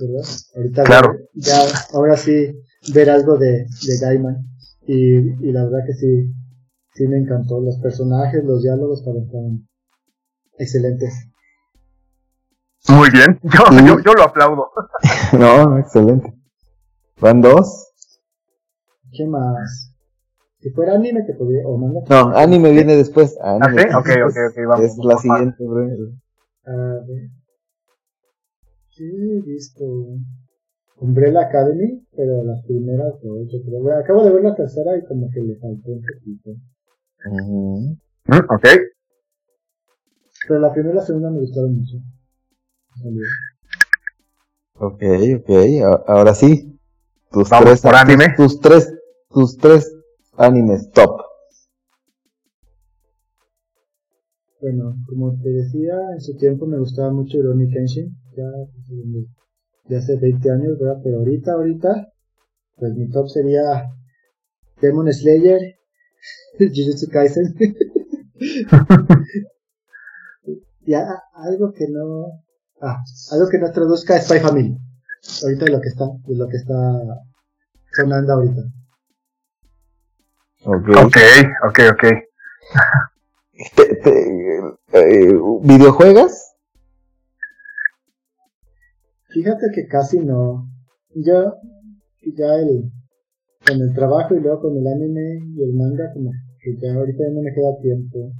¿verdad? 0.00 0.28
Ahorita 0.56 0.84
claro. 0.84 1.16
ya, 1.34 1.58
ahora 1.92 2.16
sí, 2.16 2.60
ver 2.92 3.10
algo 3.10 3.36
de, 3.38 3.66
de 3.86 3.98
Gaiman. 4.00 4.36
Y, 4.86 5.48
y 5.48 5.52
la 5.52 5.64
verdad 5.64 5.86
que 5.86 5.94
sí, 5.94 6.32
sí 6.94 7.08
me 7.08 7.18
encantó. 7.18 7.60
Los 7.60 7.78
personajes, 7.78 8.44
los 8.44 8.62
diálogos 8.62 9.00
estaban 9.00 9.66
excelentes. 10.58 11.12
Muy 12.88 13.08
bien, 13.10 13.40
yo, 13.86 14.00
yo, 14.00 14.12
lo 14.12 14.24
aplaudo. 14.24 14.70
no, 15.32 15.78
excelente. 15.78 16.34
¿Van 17.20 17.40
dos? 17.40 17.92
¿Qué 19.12 19.26
más? 19.26 19.94
Si 20.60 20.70
fuera 20.70 20.94
anime, 20.94 21.22
te 21.22 21.34
podría. 21.34 21.66
O 21.66 21.78
manga. 21.78 22.00
No, 22.08 22.36
anime 22.36 22.72
viene 22.72 22.96
después. 22.96 23.38
Anime. 23.40 23.82
¿Ah, 23.82 24.02
sí? 24.04 24.12
Ok, 24.12 24.28
ok, 24.28 24.36
ok, 24.50 24.66
vamos. 24.68 24.86
Es 24.86 24.96
la 24.98 25.16
siguiente, 25.18 25.64
bro. 25.64 25.82
A 26.66 26.72
ver. 27.06 27.30
Sí, 28.94 29.04
he 29.04 29.40
visto. 29.42 29.84
Umbrella 30.98 31.40
Academy, 31.42 32.06
pero 32.16 32.44
las 32.44 32.64
primeras 32.64 33.20
dos, 33.20 33.48
pero 33.64 33.82
bueno, 33.82 33.98
acabo 33.98 34.24
de 34.24 34.32
ver 34.32 34.44
la 34.44 34.54
tercera 34.54 34.96
y 34.96 35.04
como 35.04 35.28
que 35.30 35.40
le 35.40 35.56
faltó 35.56 35.90
un 35.90 36.02
poquito. 36.02 36.50
Uh 37.26 37.96
ok. 38.48 38.66
Pero 40.46 40.60
la 40.60 40.72
primera 40.72 40.94
y 40.94 40.96
la 40.96 41.04
segunda 41.04 41.30
me 41.30 41.40
gustaron 41.40 41.76
mucho. 41.76 41.96
Ok, 44.74 45.02
ok, 45.40 45.50
ahora 46.06 46.34
sí. 46.34 46.78
Tus 47.32 47.50
tres, 47.50 47.80
por 47.80 47.94
anime. 47.96 48.34
Tus, 48.36 48.60
tres, 48.60 48.94
tus 49.30 49.56
tres 49.56 49.92
animes 50.36 50.90
top. 50.92 51.20
Bueno, 54.64 54.96
como 55.06 55.38
te 55.42 55.50
decía, 55.50 55.92
en 56.14 56.22
su 56.22 56.38
tiempo 56.38 56.64
me 56.64 56.78
gustaba 56.78 57.12
mucho 57.12 57.36
Ironic 57.36 57.70
Kenshin, 57.70 58.16
ya 58.34 58.50
de 59.84 59.96
hace 59.98 60.16
20 60.16 60.50
años, 60.50 60.78
¿verdad? 60.78 61.02
Pero 61.04 61.18
ahorita, 61.18 61.52
ahorita, 61.52 62.08
pues 62.76 62.94
mi 62.94 63.10
top 63.10 63.28
sería 63.28 63.90
Demon 64.80 65.12
Slayer, 65.12 65.60
Jujutsu 66.58 67.10
Kaisen. 67.10 67.54
y 70.86 70.94
algo 70.94 71.74
que 71.74 71.86
no, 71.90 72.42
ah, 72.80 73.04
algo 73.32 73.50
que 73.50 73.58
no 73.58 73.70
traduzca 73.70 74.18
Spy 74.18 74.38
Family. 74.38 74.78
Ahorita 75.42 75.66
de 75.66 75.72
lo 75.72 75.80
que 75.82 75.88
está, 75.88 76.06
de 76.26 76.36
lo 76.36 76.48
que 76.48 76.56
está 76.56 77.02
sonando 77.92 78.32
ahorita. 78.32 78.62
Ok, 80.64 80.88
ok, 81.68 81.80
ok. 81.92 82.04
Eh, 83.56 85.32
¿Videojuegas? 85.62 86.56
Fíjate 89.28 89.66
que 89.74 89.86
casi 89.86 90.20
no. 90.20 90.68
Yo, 91.14 91.54
ya 92.36 92.54
el, 92.56 92.92
con 93.66 93.80
el 93.80 93.94
trabajo 93.94 94.34
y 94.34 94.40
luego 94.40 94.60
con 94.60 94.76
el 94.76 94.86
anime 94.86 95.40
y 95.56 95.62
el 95.62 95.72
manga, 95.74 96.12
como 96.12 96.30
que 96.60 96.76
ya 96.80 96.94
ahorita 96.94 97.24
no 97.32 97.42
me 97.42 97.52
queda 97.52 97.76
tiempo. 97.80 98.32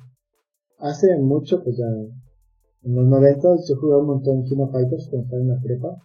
Hace 0.78 1.16
mucho, 1.16 1.62
pues 1.62 1.76
ya, 1.76 1.86
en 1.86 2.94
los 2.94 3.06
90 3.06 3.48
yo 3.68 3.76
jugaba 3.76 4.02
un 4.02 4.08
montón 4.08 4.44
Kino 4.44 4.68
Fighters 4.68 5.08
cuando 5.10 5.24
estaba 5.24 5.42
en 5.42 5.48
la 5.48 5.60
prepa. 5.60 5.96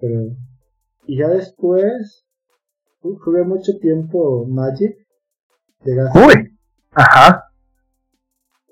Pero, 0.00 0.36
y 1.06 1.18
ya 1.18 1.28
después, 1.28 2.26
jugué 3.00 3.44
mucho 3.44 3.78
tiempo 3.80 4.46
Magic 4.46 4.96
Uy, 5.84 6.55
ajá. 6.96 7.50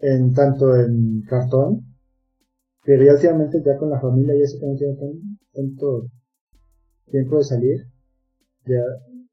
En 0.00 0.34
tanto 0.34 0.76
en 0.76 1.22
cartón 1.22 1.94
pero 2.84 3.02
ya 3.02 3.12
últimamente 3.14 3.62
ya 3.64 3.78
con 3.78 3.90
la 3.90 4.00
familia 4.00 4.34
y 4.36 4.42
eso 4.42 4.58
que 4.60 4.66
no 4.66 4.76
tiene 4.76 4.94
tanto 5.52 6.06
tiempo 7.10 7.38
de 7.38 7.44
salir, 7.44 7.86
ya 8.66 8.82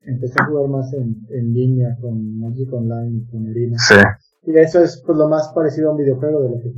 empecé 0.03 0.35
a 0.41 0.45
jugar 0.45 0.69
más 0.69 0.93
en, 0.93 1.15
en 1.29 1.53
línea 1.53 1.95
con 1.99 2.39
Magic 2.39 2.71
Online 2.71 3.27
con 3.29 3.47
Arena. 3.47 3.77
Sí. 3.77 3.95
Y 4.43 4.57
eso 4.57 4.81
es 4.81 5.03
pues 5.05 5.17
lo 5.17 5.27
más 5.27 5.51
parecido 5.53 5.89
a 5.89 5.91
un 5.91 5.97
videojuego 5.97 6.41
de 6.43 6.49
lo 6.49 6.55
que. 6.61 6.71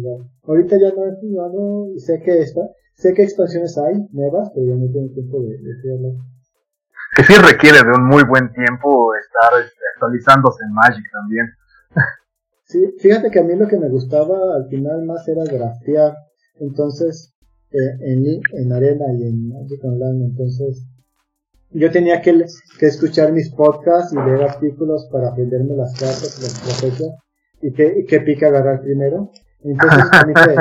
Ahorita 0.45 0.78
ya 0.78 0.91
no 0.95 1.05
he 1.05 1.16
jugado 1.22 1.93
y 1.93 1.99
sé 1.99 2.22
que 2.22 2.41
está, 2.41 2.61
sé 2.95 3.14
que 3.14 3.24
expansiones 3.24 3.78
hay 3.78 4.05
nuevas, 4.11 4.51
pero 4.53 4.66
ya 4.68 4.76
no 4.76 4.91
tengo 4.91 5.14
tiempo 5.14 5.41
de, 5.41 5.57
de 5.57 5.82
jugarlas. 5.82 6.26
Que 7.16 7.24
sí 7.24 7.34
requiere 7.39 7.78
de 7.78 7.91
un 7.95 8.07
muy 8.07 8.24
buen 8.24 8.51
tiempo 8.51 9.14
estar 9.14 9.61
este, 9.61 9.80
actualizándose 9.93 10.64
en 10.66 10.74
Magic 10.74 11.05
también. 11.14 11.45
Sí, 12.66 12.80
fíjate 13.00 13.30
que 13.30 13.39
a 13.39 13.44
mí 13.44 13.56
lo 13.56 13.68
que 13.68 13.78
me 13.78 13.89
gustaba 13.89 14.56
al 14.56 14.68
final 14.68 15.06
más 15.06 15.28
era 15.28 15.44
grafear 15.44 16.16
entonces, 16.60 17.34
eh, 17.72 17.98
en, 18.02 18.41
en 18.52 18.72
Arena 18.72 19.06
y 19.18 19.24
en 19.24 19.50
Magic 19.50 19.84
Online, 19.84 20.26
entonces, 20.26 20.86
yo 21.72 21.91
tenía 21.91 22.22
que, 22.22 22.46
que 22.80 22.86
escuchar 22.86 23.32
mis 23.32 23.50
podcasts 23.50 24.14
y 24.14 24.16
leer 24.16 24.44
artículos 24.44 25.08
para 25.12 25.30
aprenderme 25.30 25.76
las 25.76 25.94
cartas, 25.94 26.39
las 26.41 26.54
estrategias, 26.54 27.12
y 27.62 27.74
qué, 27.74 28.06
qué 28.08 28.20
pica 28.20 28.48
agarrar 28.48 28.82
primero. 28.82 29.32
Entonces, 29.62 30.58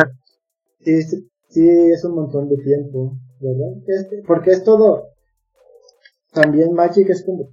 sí, 0.81 1.03
sí, 1.49 1.69
es 1.69 2.05
un 2.05 2.15
montón 2.15 2.49
de 2.49 2.57
tiempo, 2.59 3.19
¿verdad? 3.41 4.25
porque 4.27 4.53
es 4.53 4.65
todo, 4.65 5.09
también 6.33 6.73
Magic 6.73 7.11
es 7.11 7.25
como 7.25 7.51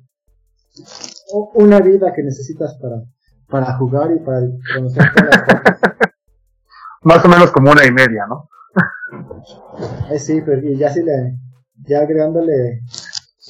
una 1.56 1.82
vida 1.82 2.14
que 2.14 2.24
necesitas 2.24 2.78
para, 2.82 3.04
para 3.50 3.78
jugar 3.78 4.12
y 4.12 4.20
para 4.20 4.42
conocer 4.76 5.04
todas 5.14 5.30
las 5.30 5.44
cartas 5.44 5.92
más 7.02 7.26
o 7.26 7.30
menos 7.30 7.52
como 7.52 7.72
una 7.72 7.86
y 7.86 7.92
media, 7.92 8.26
¿no? 8.28 8.50
Eh, 10.12 10.20
sí, 10.20 10.42
pero 10.46 10.62
y 10.62 10.78
ya 10.78 10.90
si 10.90 11.04
le, 11.04 11.38
ya 11.88 12.00
agregándole 12.00 12.82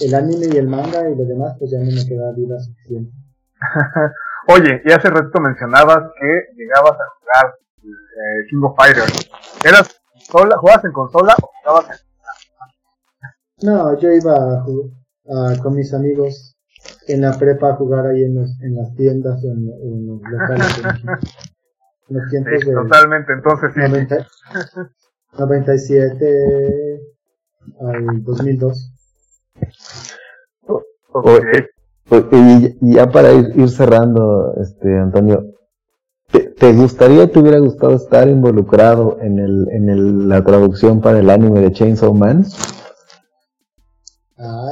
el 0.02 0.16
anime 0.16 0.48
y 0.54 0.58
el 0.58 0.68
manga 0.68 1.10
y 1.10 1.16
lo 1.16 1.26
demás, 1.26 1.56
pues 1.58 1.72
ya 1.72 1.80
no 1.80 1.86
me 1.86 2.06
queda 2.06 2.32
vida 2.34 2.60
suficiente. 2.60 3.12
Oye, 4.48 4.82
y 4.86 4.92
hace 4.92 5.10
rato 5.10 5.40
mencionabas 5.42 6.12
que 6.20 6.56
llegabas 6.56 6.94
a 6.94 7.10
jugar 7.20 7.56
eh, 7.84 8.48
King 8.50 8.64
of 8.64 8.76
Fighters. 8.78 9.30
¿Eras 9.64 10.02
sola, 10.20 10.58
jugabas 10.58 10.86
en 10.86 10.92
consola 10.92 11.36
o 11.42 11.50
jugabas 11.62 12.02
en 13.62 13.68
No, 13.68 14.00
yo 14.00 14.12
iba 14.12 14.34
a, 14.34 15.62
con 15.62 15.76
mis 15.76 15.94
amigos 15.94 16.56
en 17.14 17.22
la 17.22 17.38
prepa 17.38 17.72
a 17.72 17.76
jugar 17.76 18.08
ahí 18.08 18.24
en, 18.24 18.38
en 18.38 18.76
las 18.76 18.96
tiendas 18.96 19.44
o 19.44 19.48
en, 19.48 19.70
en 19.82 20.08
los 20.08 20.22
locales. 20.22 20.82
Totalmente, 22.74 23.34
entonces 23.34 23.72
sí. 23.76 23.82
97 25.38 27.00
al 27.82 28.24
2002. 28.24 28.94
y 32.32 32.94
ya 32.94 33.12
para 33.12 33.34
ir, 33.34 33.70
cerrando, 33.70 34.56
este 34.60 34.98
Antonio, 34.98 35.54
¿te, 36.32 36.74
gustaría, 36.74 37.32
te 37.32 37.40
hubiera 37.40 37.60
gustado 37.60 37.96
estar 37.96 38.28
involucrado 38.28 39.20
en 39.22 39.38
el, 39.40 39.68
en 39.72 39.90
el, 39.90 40.28
la 40.28 40.44
traducción 40.44 41.02
para 41.02 41.20
el 41.20 41.30
anime 41.30 41.62
de 41.62 41.72
Chainsaw 41.72 42.14
Man? 42.14 42.44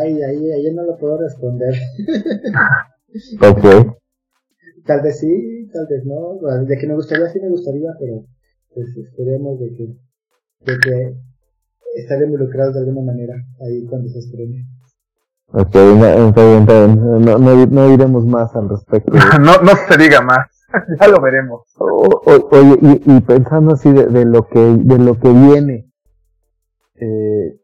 Ay, 0.07 0.23
ahí, 0.23 0.51
ahí 0.51 0.73
no 0.73 0.83
lo 0.83 0.97
puedo 0.97 1.17
responder. 1.17 1.73
ok. 3.41 3.97
Tal 4.85 5.01
vez 5.01 5.19
sí, 5.19 5.69
tal 5.73 5.85
vez 5.89 6.05
no. 6.05 6.39
De 6.65 6.77
que 6.77 6.87
me 6.87 6.95
gustaría, 6.95 7.27
sí 7.27 7.41
me 7.41 7.49
gustaría, 7.49 7.89
pero 7.99 8.23
pues 8.73 8.87
esperemos 8.95 9.59
de 9.59 9.75
que, 9.75 9.83
de 10.71 10.79
que 10.79 11.13
estar 11.95 12.21
involucrados 12.21 12.75
de 12.75 12.79
alguna 12.81 13.01
manera 13.01 13.33
ahí 13.59 13.85
cuando 13.85 14.07
se 14.09 14.19
estrene. 14.19 14.65
Ok, 15.47 15.75
está 15.75 16.45
bien, 16.45 16.59
está 16.61 16.85
bien. 16.85 17.25
No, 17.25 17.37
no, 17.37 17.65
no 17.65 17.89
diremos 17.89 18.25
más 18.25 18.55
al 18.55 18.69
respecto. 18.69 19.11
no, 19.41 19.57
no 19.61 19.71
se 19.89 19.97
diga 19.97 20.21
más. 20.21 20.47
ya 21.01 21.07
lo 21.09 21.19
veremos. 21.19 21.63
oye, 21.79 22.79
y, 22.81 23.11
y, 23.13 23.21
pensando 23.21 23.73
así 23.73 23.91
de, 23.91 24.05
de, 24.05 24.23
lo 24.23 24.47
que 24.47 24.59
de 24.59 24.99
lo 24.99 25.19
que 25.19 25.29
viene, 25.29 25.91
eh, 26.95 27.59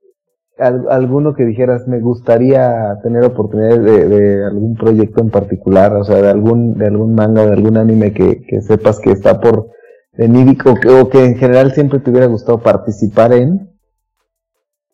alguno 0.64 1.34
que 1.34 1.46
dijeras, 1.46 1.88
me 1.88 2.00
gustaría 2.00 2.98
tener 3.04 3.24
oportunidad 3.24 3.80
de, 3.80 4.08
de, 4.08 4.46
algún 4.46 4.76
proyecto 4.76 5.22
en 5.22 5.30
particular, 5.30 5.96
o 5.96 6.04
sea, 6.04 6.22
de 6.22 6.30
algún, 6.30 6.78
de 6.78 6.88
algún 6.88 7.14
manga 7.16 7.46
de 7.46 7.54
algún 7.54 7.78
anime 7.78 8.14
que, 8.14 8.42
que 8.48 8.62
sepas 8.62 9.00
que 9.00 9.12
está 9.12 9.40
por 9.40 9.70
venir 10.18 10.58
o 10.66 10.76
que, 10.76 10.90
o 10.90 11.10
que 11.10 11.26
en 11.26 11.36
general 11.36 11.72
siempre 11.74 12.00
te 12.00 12.12
hubiera 12.12 12.28
gustado 12.28 12.62
participar 12.62 13.34
en? 13.34 13.70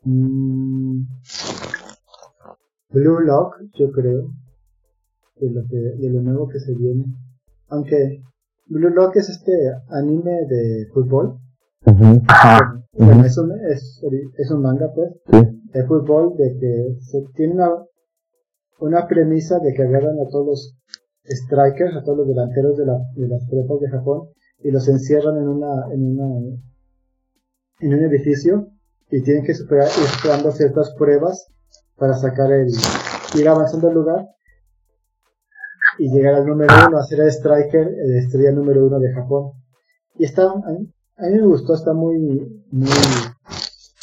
Mm. 0.03 1.01
Blue 2.91 3.19
Lock, 3.19 3.57
yo 3.73 3.91
creo, 3.91 4.31
de 5.39 5.51
lo, 5.51 5.61
que, 5.69 5.77
de 5.77 6.09
lo 6.09 6.21
nuevo 6.21 6.47
que 6.47 6.59
se 6.59 6.73
viene. 6.73 7.05
Aunque 7.67 8.23
Blue 8.67 8.89
Lock 8.89 9.17
es 9.17 9.29
este 9.29 9.53
anime 9.89 10.31
de 10.47 10.87
fútbol 10.93 11.39
bueno, 11.85 13.25
es, 13.25 13.37
un, 13.37 13.51
es, 13.71 14.01
es, 14.37 14.51
un 14.51 14.61
manga, 14.61 14.91
pues, 14.93 15.09
de 15.73 15.85
fútbol, 15.85 16.35
de 16.37 16.57
que 16.59 16.95
se 17.01 17.21
tiene 17.35 17.53
una, 17.53 17.69
una 18.79 19.07
premisa 19.07 19.59
de 19.59 19.73
que 19.73 19.83
agarran 19.83 20.19
a 20.19 20.29
todos 20.29 20.45
los 20.45 20.75
strikers, 21.25 21.95
a 21.95 22.03
todos 22.03 22.19
los 22.19 22.27
delanteros 22.27 22.77
de, 22.77 22.85
la, 22.85 22.97
de 23.15 23.27
las 23.27 23.47
prepas 23.49 23.79
de 23.79 23.89
Japón, 23.89 24.29
y 24.59 24.71
los 24.71 24.87
encierran 24.87 25.37
en 25.37 25.47
una, 25.47 25.93
en 25.93 26.19
una, 26.19 26.57
en 27.79 27.93
un 27.93 28.03
edificio, 28.05 28.67
y 29.11 29.21
tienen 29.23 29.43
que 29.43 29.53
superar, 29.53 29.87
ir 29.87 30.07
superando 30.07 30.51
ciertas 30.51 30.93
pruebas 30.97 31.47
para 31.95 32.13
sacar 32.13 32.51
el, 32.51 32.69
ir 33.35 33.47
avanzando 33.47 33.89
al 33.89 33.93
lugar, 33.93 34.25
y 35.97 36.09
llegar 36.11 36.35
al 36.35 36.45
número 36.45 36.73
uno, 36.87 36.97
a 36.97 37.03
ser 37.03 37.19
el 37.19 37.27
striker, 37.27 37.87
el 37.87 38.17
estrella 38.17 38.51
número 38.51 38.85
uno 38.85 38.99
de 38.99 39.13
Japón. 39.13 39.51
Y 40.15 40.25
está, 40.25 40.43
a 40.49 40.71
mí 40.71 41.35
me 41.35 41.45
gustó, 41.45 41.73
está 41.73 41.93
muy, 41.93 42.17
muy 42.71 42.89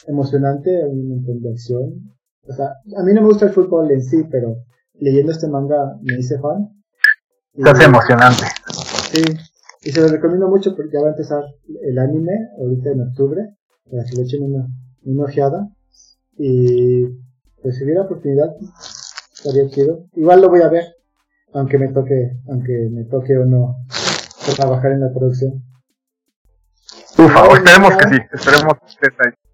emocionante, 0.07 0.83
hay 0.83 0.91
un 0.91 1.09
montón 1.09 1.41
de 1.41 1.51
acción. 1.51 2.17
O 2.49 2.53
sea, 2.53 2.67
a 2.97 3.03
mí 3.03 3.13
no 3.13 3.23
me 3.23 3.29
gusta 3.29 3.47
el 3.47 3.53
fútbol 3.53 3.91
en 3.91 4.03
sí, 4.03 4.25
pero 4.31 4.57
leyendo 4.95 5.33
este 5.33 5.49
manga 5.49 5.97
me 6.03 6.19
hice 6.19 6.39
fan. 6.39 6.69
Es 7.55 7.81
emocionante. 7.81 8.45
Sí, 9.13 9.23
y 9.83 9.91
se 9.91 10.01
lo 10.01 10.09
recomiendo 10.09 10.49
mucho 10.49 10.75
porque 10.75 10.93
ya 10.93 11.01
va 11.01 11.09
a 11.09 11.11
empezar 11.11 11.43
el 11.83 11.99
anime 11.99 12.33
ahorita 12.59 12.91
en 12.91 13.03
octubre, 13.03 13.57
para 13.91 14.05
que 14.05 14.17
le 14.17 14.23
echen 14.23 14.43
una, 14.43 14.67
una 15.05 15.25
ojeada. 15.25 15.69
Y 16.39 17.07
pues 17.63 17.77
si 17.77 17.85
hubiera 17.85 18.03
oportunidad, 18.03 18.55
estaría 19.33 19.69
chido. 19.71 20.07
Igual 20.15 20.43
lo 20.43 20.51
voy 20.51 20.63
a 20.63 20.69
ver, 20.69 20.85
aunque 21.53 21.79
me 21.79 21.89
toque, 21.89 22.41
aunque 22.49 22.89
me 22.93 23.05
toque 23.05 23.37
o 23.37 23.45
no 23.45 23.77
trabajar 24.55 24.93
en 24.93 25.01
la 25.01 25.13
producción. 25.13 25.63
Ufa, 27.19 27.47
esperemos 27.55 27.97
que 27.97 28.09
sí, 28.09 28.17
esperemos 28.33 28.75
que 29.01 29.07
ahí. 29.25 29.46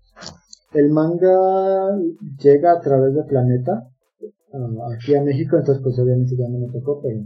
El 0.74 0.90
manga 0.90 1.98
llega 2.38 2.72
a 2.72 2.80
través 2.80 3.14
de 3.14 3.24
Planeta, 3.24 3.88
aquí 4.94 5.14
a 5.14 5.22
México, 5.22 5.56
entonces 5.56 5.82
pues 5.82 5.98
obviamente 5.98 6.34
ya 6.36 6.48
no 6.48 6.58
me 6.58 6.72
tocó, 6.72 7.02
pero, 7.02 7.20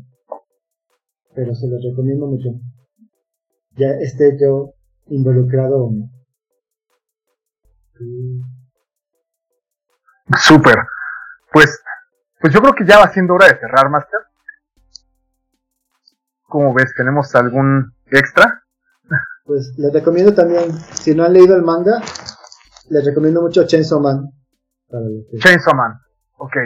pero 1.35 1.55
se 1.55 1.69
los 1.69 1.83
recomiendo 1.83 2.27
mucho. 2.27 2.51
Ya 3.77 3.91
esté 4.01 4.37
yo 4.41 4.75
involucrado 5.09 5.85
o 5.85 5.93
no. 5.93 6.11
Súper. 10.39 10.77
Pues, 11.53 11.81
pues 12.41 12.53
yo 12.53 12.61
creo 12.61 12.75
que 12.75 12.85
ya 12.85 12.99
va 12.99 13.13
siendo 13.13 13.35
hora 13.35 13.47
de 13.47 13.59
cerrar, 13.59 13.89
Master. 13.91 14.21
¿Cómo 16.49 16.75
ves? 16.75 16.93
¿Tenemos 16.97 17.35
algún 17.35 17.93
extra? 18.11 18.63
Pues 19.45 19.73
les 19.77 19.93
recomiendo 19.93 20.35
también, 20.35 20.73
si 20.73 21.15
no 21.15 21.25
han 21.25 21.33
leído 21.33 21.55
el 21.55 21.63
manga, 21.63 22.03
les 22.91 23.05
recomiendo 23.05 23.43
mucho 23.43 23.67
Chainsaw 23.67 24.01
Man. 24.01 24.31
Chainsaw 25.39 25.75
Man, 25.75 25.93
ok. 26.39 26.57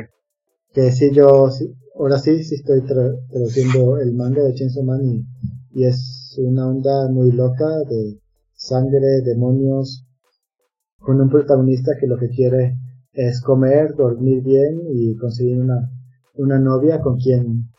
Que 0.72 0.92
sí, 0.92 1.10
yo, 1.12 1.50
sí, 1.50 1.74
ahora 1.98 2.18
sí, 2.18 2.42
sí 2.44 2.56
estoy 2.56 2.82
traduciendo 2.82 3.98
el 3.98 4.14
manga 4.14 4.42
de 4.42 4.54
Chainsaw 4.54 4.84
Man 4.84 5.00
y, 5.04 5.26
y 5.72 5.84
es 5.84 6.36
una 6.38 6.68
onda 6.68 7.08
muy 7.10 7.32
loca 7.32 7.66
de 7.88 8.20
sangre, 8.54 9.22
demonios, 9.24 10.06
con 10.98 11.20
un 11.20 11.30
protagonista 11.30 11.92
que 11.98 12.06
lo 12.06 12.18
que 12.18 12.28
quiere 12.28 12.76
es 13.12 13.40
comer, 13.40 13.94
dormir 13.96 14.42
bien 14.42 14.80
y 14.92 15.16
conseguir 15.16 15.60
una, 15.60 15.90
una 16.34 16.58
novia 16.58 17.00
con 17.00 17.16
quien 17.16 17.70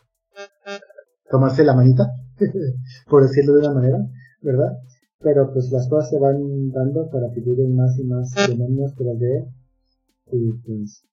tomarse 1.30 1.64
la 1.64 1.74
manita, 1.74 2.10
por 3.08 3.22
decirlo 3.22 3.54
de 3.54 3.60
una 3.60 3.74
manera, 3.74 3.98
¿verdad? 4.42 4.72
Pero 5.22 5.52
pues 5.52 5.70
las 5.70 5.88
cosas 5.88 6.10
se 6.10 6.18
van 6.18 6.70
dando 6.70 7.08
para 7.10 7.30
que 7.32 7.40
lleguen 7.40 7.76
más 7.76 7.98
y 7.98 8.04
más 8.04 8.34
demonios 8.48 8.92
que 8.94 9.04
las 9.04 9.18
de 9.18 9.46
y 10.32 10.52
pues 10.64 11.04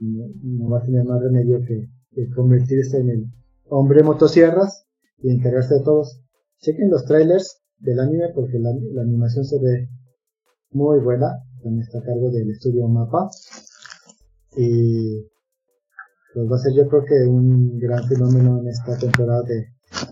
no, 0.00 0.68
va 0.68 0.78
a 0.78 0.82
tener 0.82 1.04
más 1.04 1.22
remedio 1.22 1.60
que, 1.60 1.88
convertirse 2.34 2.98
en 2.98 3.10
el 3.10 3.26
hombre 3.68 4.02
motosierras 4.02 4.86
y 5.18 5.30
encargarse 5.30 5.74
de 5.74 5.80
todos. 5.82 6.20
Chequen 6.58 6.90
los 6.90 7.04
trailers 7.04 7.62
del 7.78 8.00
anime 8.00 8.30
porque 8.34 8.58
la, 8.58 8.70
animación 9.02 9.44
se 9.44 9.58
ve 9.58 9.88
muy 10.70 11.00
buena. 11.00 11.28
También 11.62 11.82
está 11.82 11.98
a 11.98 12.02
cargo 12.02 12.30
del 12.30 12.50
estudio 12.50 12.88
Mapa. 12.88 13.30
Y 14.56 15.22
pues 16.34 16.50
va 16.50 16.56
a 16.56 16.58
ser 16.58 16.74
yo 16.74 16.88
creo 16.88 17.04
que 17.04 17.28
un 17.28 17.78
gran 17.78 18.06
fenómeno 18.08 18.60
en 18.60 18.68
esta 18.68 18.98
temporada 18.98 19.42
de, 19.42 19.68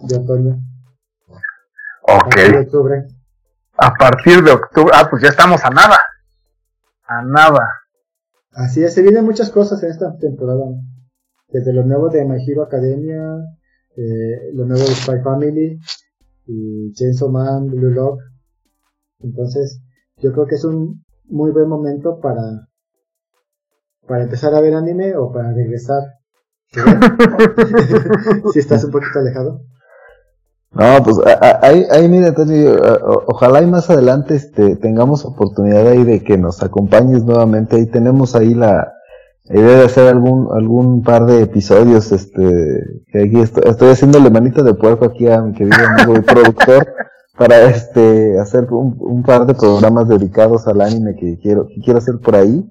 de 0.09 0.17
otoño. 0.17 0.70
Ok. 2.03 2.37
A 3.77 3.95
partir 3.95 4.43
de 4.43 4.53
octubre. 4.53 4.93
Ah, 4.95 5.09
pues 5.11 5.23
ya 5.23 5.29
estamos 5.29 5.65
a 5.65 5.71
nada. 5.71 5.99
A 7.07 7.23
nada. 7.23 7.69
Así 8.53 8.83
es, 8.83 8.95
se 8.95 9.03
vienen 9.03 9.25
muchas 9.25 9.51
cosas 9.51 9.83
en 9.83 9.91
esta 9.91 10.17
temporada. 10.19 10.65
Desde 11.49 11.73
lo 11.73 11.85
nuevo 11.85 12.09
de 12.09 12.25
My 12.25 12.45
Hero 12.47 12.63
Academia, 12.63 13.23
eh, 13.97 14.51
lo 14.55 14.67
nuevo 14.67 14.83
de 14.83 14.95
Spy 14.95 15.21
Family, 15.23 15.79
y 16.47 16.93
Chainsaw 16.93 17.31
Man, 17.31 17.69
Blue 17.69 17.91
Lock. 17.91 18.21
Entonces, 19.21 19.81
yo 20.17 20.33
creo 20.33 20.47
que 20.47 20.57
es 20.57 20.65
un 20.65 21.05
muy 21.27 21.53
buen 21.53 21.69
momento 21.69 22.21
para, 22.21 22.69
para 24.07 24.25
empezar 24.25 24.55
a 24.55 24.61
ver 24.61 24.75
anime 24.75 25.17
o 25.17 25.33
para 25.33 25.53
regresar. 25.53 26.03
si 28.53 28.59
estás 28.59 28.85
un 28.85 28.91
poquito 28.91 29.19
alejado. 29.21 29.63
No, 30.73 31.03
pues 31.03 31.17
ahí, 31.63 31.85
ahí 31.91 32.09
mira, 32.09 32.33
ojalá 33.27 33.61
y 33.61 33.67
más 33.67 33.91
adelante 33.91 34.37
este, 34.37 34.77
tengamos 34.77 35.25
oportunidad 35.25 35.89
ahí 35.89 36.05
de 36.05 36.23
que 36.23 36.39
nos 36.39 36.63
acompañes 36.63 37.25
nuevamente. 37.25 37.77
Ahí 37.77 37.87
tenemos 37.87 38.37
ahí 38.37 38.55
la 38.55 38.93
idea 39.47 39.79
de 39.79 39.85
hacer 39.85 40.07
algún 40.07 40.49
algún 40.53 41.03
par 41.03 41.27
de 41.27 41.43
episodios. 41.43 42.13
Este, 42.13 43.03
que 43.13 43.23
aquí 43.25 43.41
estoy, 43.41 43.65
estoy 43.67 43.91
haciéndole 43.91 44.31
manita 44.31 44.63
de 44.63 44.75
puerco 44.75 45.07
aquí 45.07 45.27
a 45.27 45.43
mi 45.43 45.55
querido 45.55 45.77
amigo 45.89 46.17
y 46.17 46.21
productor 46.21 46.87
para 47.37 47.63
este 47.63 48.39
hacer 48.39 48.73
un, 48.73 48.97
un, 49.01 49.25
par 49.25 49.47
de 49.47 49.55
programas 49.55 50.09
dedicados 50.09 50.69
al 50.69 50.83
anime 50.83 51.17
que 51.17 51.37
quiero 51.41 51.67
que 51.67 51.81
quiero 51.81 51.99
hacer 51.99 52.19
por 52.23 52.37
ahí. 52.37 52.65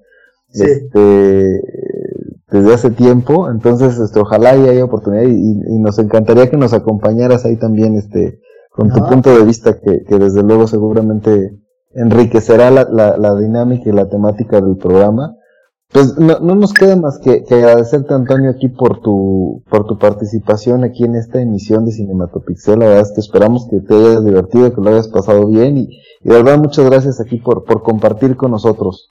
Este, 0.53 1.61
desde 2.51 2.73
hace 2.73 2.91
tiempo, 2.91 3.49
entonces 3.49 3.99
este, 3.99 4.19
ojalá 4.19 4.55
y 4.55 4.67
haya 4.67 4.85
oportunidad 4.85 5.23
y, 5.23 5.79
nos 5.79 5.99
encantaría 5.99 6.49
que 6.49 6.57
nos 6.57 6.73
acompañaras 6.73 7.45
ahí 7.45 7.57
también 7.57 7.95
este, 7.95 8.39
con 8.71 8.91
tu 8.91 9.05
punto 9.05 9.35
de 9.35 9.45
vista 9.45 9.79
que, 9.79 10.03
que, 10.03 10.17
desde 10.17 10.43
luego 10.43 10.67
seguramente 10.67 11.57
enriquecerá 11.93 12.71
la, 12.71 12.87
la, 12.89 13.17
la, 13.17 13.35
dinámica 13.35 13.89
y 13.89 13.93
la 13.93 14.09
temática 14.09 14.61
del 14.61 14.77
programa. 14.77 15.35
Pues 15.91 16.19
no, 16.19 16.39
no 16.39 16.53
nos 16.53 16.73
queda 16.73 16.95
más 16.95 17.17
que, 17.17 17.43
que, 17.43 17.55
agradecerte 17.55 18.13
Antonio 18.13 18.51
aquí 18.51 18.67
por 18.67 19.01
tu, 19.01 19.63
por 19.69 19.87
tu 19.87 19.97
participación 19.97 20.83
aquí 20.83 21.03
en 21.03 21.15
esta 21.15 21.41
emisión 21.41 21.85
de 21.85 21.91
Cinematopixel. 21.91 22.79
La 22.79 22.85
verdad 22.85 23.01
es 23.01 23.11
que 23.11 23.21
esperamos 23.21 23.67
que 23.69 23.79
te 23.79 23.95
hayas 23.95 24.23
divertido, 24.23 24.73
que 24.73 24.81
lo 24.81 24.89
hayas 24.91 25.07
pasado 25.07 25.47
bien 25.47 25.77
y, 25.77 25.89
y 26.21 26.29
de 26.29 26.35
verdad 26.35 26.59
muchas 26.59 26.85
gracias 26.85 27.19
aquí 27.19 27.37
por, 27.37 27.63
por 27.63 27.81
compartir 27.81 28.35
con 28.35 28.51
nosotros. 28.51 29.09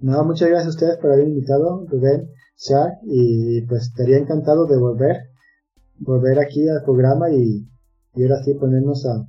No, 0.00 0.24
muchas 0.24 0.48
gracias 0.48 0.68
a 0.68 0.76
ustedes 0.76 0.96
por 0.98 1.12
haber 1.12 1.28
invitado, 1.28 1.86
Rubén 1.90 2.30
y 3.02 3.62
pues 3.62 3.82
estaría 3.88 4.18
encantado 4.18 4.66
de 4.66 4.78
volver, 4.78 5.30
volver 5.98 6.38
aquí 6.38 6.68
al 6.68 6.82
programa 6.84 7.30
y, 7.30 7.68
y 8.14 8.22
ahora 8.22 8.42
sí 8.42 8.54
ponernos 8.54 9.06
a, 9.06 9.26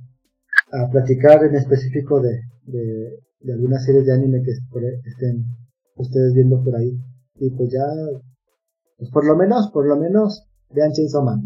a 0.72 0.90
platicar 0.90 1.44
en 1.44 1.54
específico 1.56 2.20
de, 2.20 2.40
de, 2.64 3.18
de 3.40 3.52
algunas 3.52 3.84
series 3.84 4.06
de 4.06 4.14
anime 4.14 4.42
que 4.42 4.52
estén 4.52 5.44
ustedes 5.96 6.34
viendo 6.34 6.62
por 6.64 6.74
ahí. 6.76 6.98
Y 7.36 7.50
pues 7.50 7.70
ya, 7.72 7.84
pues 8.96 9.10
por 9.10 9.24
lo 9.24 9.36
menos, 9.36 9.70
por 9.70 9.86
lo 9.86 9.96
menos, 9.96 10.48
vean 10.70 10.92
Chainsaw 10.92 11.22
Man. 11.22 11.42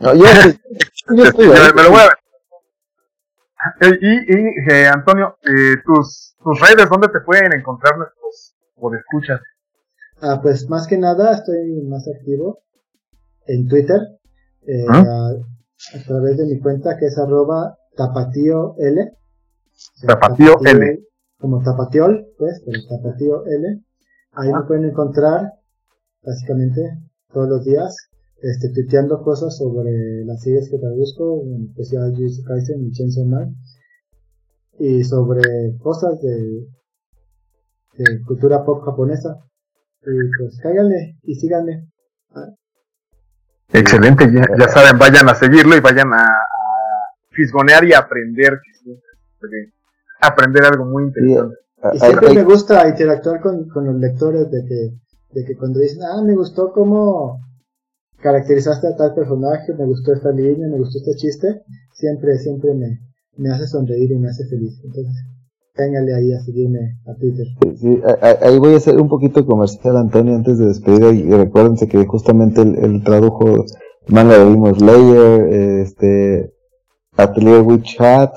No, 0.00 0.14
yo, 0.14 0.24
yo 1.16 1.24
estoy 1.24 1.48
me 1.48 1.82
lo 1.82 1.90
voy 1.90 2.00
a 2.00 2.08
ver. 2.08 2.18
Y, 4.00 4.06
y 4.16 4.72
eh, 4.72 4.86
Antonio, 4.88 5.38
eh, 5.42 5.76
tus, 5.86 6.36
tus 6.42 6.60
redes, 6.60 6.88
¿dónde 6.90 7.08
te 7.08 7.20
pueden 7.20 7.52
encontrar 7.54 7.96
nuestros 7.96 8.54
por 8.74 8.94
escuchas? 8.96 9.40
Ah, 10.20 10.40
pues 10.42 10.68
más 10.68 10.86
que 10.86 10.98
nada 10.98 11.34
estoy 11.34 11.82
más 11.82 12.06
activo 12.08 12.62
en 13.46 13.68
Twitter, 13.68 14.00
eh, 14.66 14.84
¿Ah? 14.88 15.32
a, 15.94 15.98
través 16.06 16.38
de 16.38 16.46
mi 16.46 16.58
cuenta 16.60 16.96
que 16.96 17.06
es 17.06 17.18
arroba 17.18 17.76
tapatío 17.96 18.76
L. 18.78 19.12
Tapatío 20.06 20.54
L. 20.64 21.04
Como 21.38 21.62
tapatiol, 21.62 22.26
pues, 22.38 22.62
pero 22.64 22.80
tapatío 22.88 23.44
L. 23.46 23.84
Ahí 24.32 24.52
me 24.52 24.62
pueden 24.66 24.86
encontrar, 24.86 25.52
básicamente, 26.22 26.80
todos 27.32 27.48
los 27.48 27.64
días, 27.64 27.94
este, 28.40 28.70
tuiteando 28.72 29.22
cosas 29.22 29.56
sobre 29.56 30.24
las 30.24 30.42
series 30.42 30.70
que 30.70 30.78
traduzco, 30.78 31.42
en 31.44 31.68
especial 31.68 32.12
Jujutsu 32.14 32.44
Kaisen 32.44 32.86
y 32.86 32.92
Chainsaw 32.92 33.26
Man, 33.26 33.56
y 34.78 35.04
sobre 35.04 35.42
cosas 35.78 36.20
de, 36.20 36.66
de 37.98 38.22
cultura 38.24 38.64
pop 38.64 38.82
japonesa. 38.84 39.44
Y 40.06 40.38
pues 40.38 40.58
cáiganle 40.62 41.16
y 41.22 41.34
síganme. 41.34 41.88
Excelente, 43.72 44.30
ya, 44.32 44.68
saben, 44.68 44.98
vayan 44.98 45.28
a 45.28 45.34
seguirlo 45.34 45.76
y 45.76 45.80
vayan 45.80 46.12
a, 46.12 46.22
a 46.22 47.08
fisgonear 47.30 47.84
y 47.84 47.92
aprender. 47.92 48.60
Aprender 50.20 50.64
algo 50.64 50.84
muy 50.84 51.04
interesante. 51.04 51.56
Y 51.92 51.98
siempre 51.98 52.34
me 52.34 52.44
gusta 52.44 52.88
interactuar 52.88 53.40
con, 53.40 53.68
con 53.68 53.86
los 53.86 53.96
lectores 53.96 54.50
de 54.50 54.64
que, 54.64 54.90
de 55.32 55.44
que 55.44 55.56
cuando 55.56 55.80
dicen, 55.80 56.02
ah, 56.02 56.22
me 56.22 56.34
gustó 56.34 56.72
cómo 56.72 57.40
caracterizaste 58.22 58.86
a 58.88 58.96
tal 58.96 59.14
personaje, 59.14 59.74
me 59.74 59.84
gustó 59.84 60.14
esta 60.14 60.30
línea, 60.30 60.68
me 60.68 60.78
gustó 60.78 60.98
este 60.98 61.14
chiste, 61.16 61.62
siempre, 61.92 62.38
siempre 62.38 62.72
me, 62.72 63.00
me 63.36 63.50
hace 63.50 63.66
sonreír 63.66 64.12
y 64.12 64.18
me 64.18 64.28
hace 64.28 64.46
feliz. 64.46 64.80
Entonces, 64.82 65.14
Cángale 65.74 66.14
ahí 66.14 66.32
a 66.32 66.40
seguirme 66.40 67.00
a 67.04 67.14
Twitter. 67.14 67.46
Sí, 67.80 68.00
ahí 68.42 68.58
voy 68.60 68.74
a 68.74 68.76
hacer 68.76 69.00
un 69.00 69.08
poquito 69.08 69.44
comercial, 69.44 69.96
Antonio, 69.96 70.36
antes 70.36 70.56
de 70.58 70.66
despedir. 70.66 71.26
Y 71.26 71.30
recuérdense 71.30 71.88
que 71.88 72.06
justamente 72.06 72.62
él, 72.62 73.02
tradujo 73.02 73.64
manga 74.06 74.38
de 74.38 74.44
Demon 74.44 74.74
Slayer, 74.76 75.80
este, 75.82 76.52
Atelier 77.16 77.62
Witch 77.62 78.00
Hat, 78.00 78.34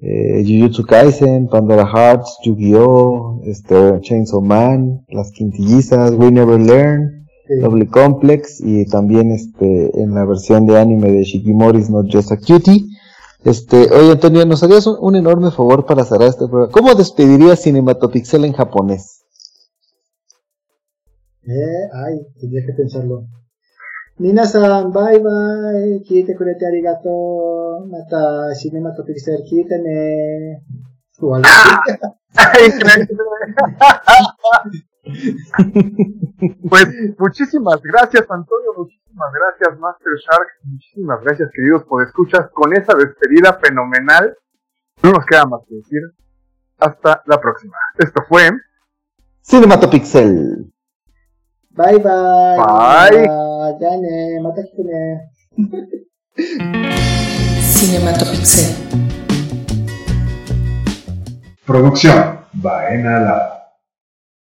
eh, 0.00 0.44
Jujutsu 0.46 0.84
Kaisen, 0.84 1.48
Pandora 1.48 1.86
Hearts, 1.86 2.38
Yu-Gi-Oh!, 2.44 3.40
este, 3.44 4.00
Chainsaw 4.02 4.42
Man, 4.42 5.06
Las 5.08 5.30
Quintillizas, 5.30 6.12
We 6.12 6.30
Never 6.30 6.60
Learn, 6.60 7.26
Doble 7.62 7.86
Complex 7.86 8.60
y 8.60 8.84
también 8.84 9.30
este 9.30 10.02
en 10.02 10.12
la 10.12 10.26
versión 10.26 10.66
de 10.66 10.78
anime 10.78 11.10
de 11.12 11.24
Shikimori's 11.24 11.88
Not 11.88 12.12
Just 12.12 12.30
a 12.30 12.36
Cutie. 12.36 12.84
Este, 13.48 13.88
oye 13.94 14.12
Antonio, 14.12 14.44
¿nos 14.44 14.62
harías 14.62 14.86
un, 14.86 15.16
enorme 15.16 15.50
favor 15.50 15.86
para 15.86 16.04
cerrar 16.04 16.28
este 16.28 16.46
programa? 16.46 16.70
¿Cómo 16.70 16.94
despedirías 16.94 17.62
Cinematopixel 17.62 18.44
en 18.44 18.52
japonés? 18.52 19.24
Eh, 21.44 21.88
ay, 21.94 22.26
tendría 22.38 22.66
que 22.66 22.74
pensarlo. 22.74 23.24
Minasan, 24.18 24.92
bye 24.92 25.18
bye, 25.18 26.02
kite 26.06 26.36
kurete 26.36 26.66
arigato, 26.66 27.86
mata 27.88 28.54
Cinematopixel 28.54 29.42
kite 29.48 29.78
ne. 29.78 30.62
pues 36.68 36.86
muchísimas 37.18 37.80
gracias 37.82 38.22
Antonio, 38.30 38.72
muchísimas 38.76 39.32
gracias 39.32 39.78
Master 39.78 40.12
Shark, 40.14 40.48
muchísimas 40.64 41.20
gracias 41.22 41.50
queridos 41.54 41.84
por 41.84 42.04
escuchas 42.04 42.50
con 42.52 42.72
esa 42.74 42.94
despedida 42.96 43.58
fenomenal. 43.62 44.36
No 45.02 45.12
nos 45.12 45.24
queda 45.26 45.46
más 45.46 45.60
que 45.68 45.76
decir. 45.76 46.00
Hasta 46.78 47.22
la 47.26 47.40
próxima. 47.40 47.76
Esto 47.98 48.22
fue 48.28 48.50
Cinematopixel. 49.42 50.72
Bye 51.70 51.98
bye. 51.98 52.56
Bye. 52.56 53.28
Cinematopixel. 57.60 58.88
Producción 61.64 62.40
Baena 62.54 63.20
Lab. 63.20 63.57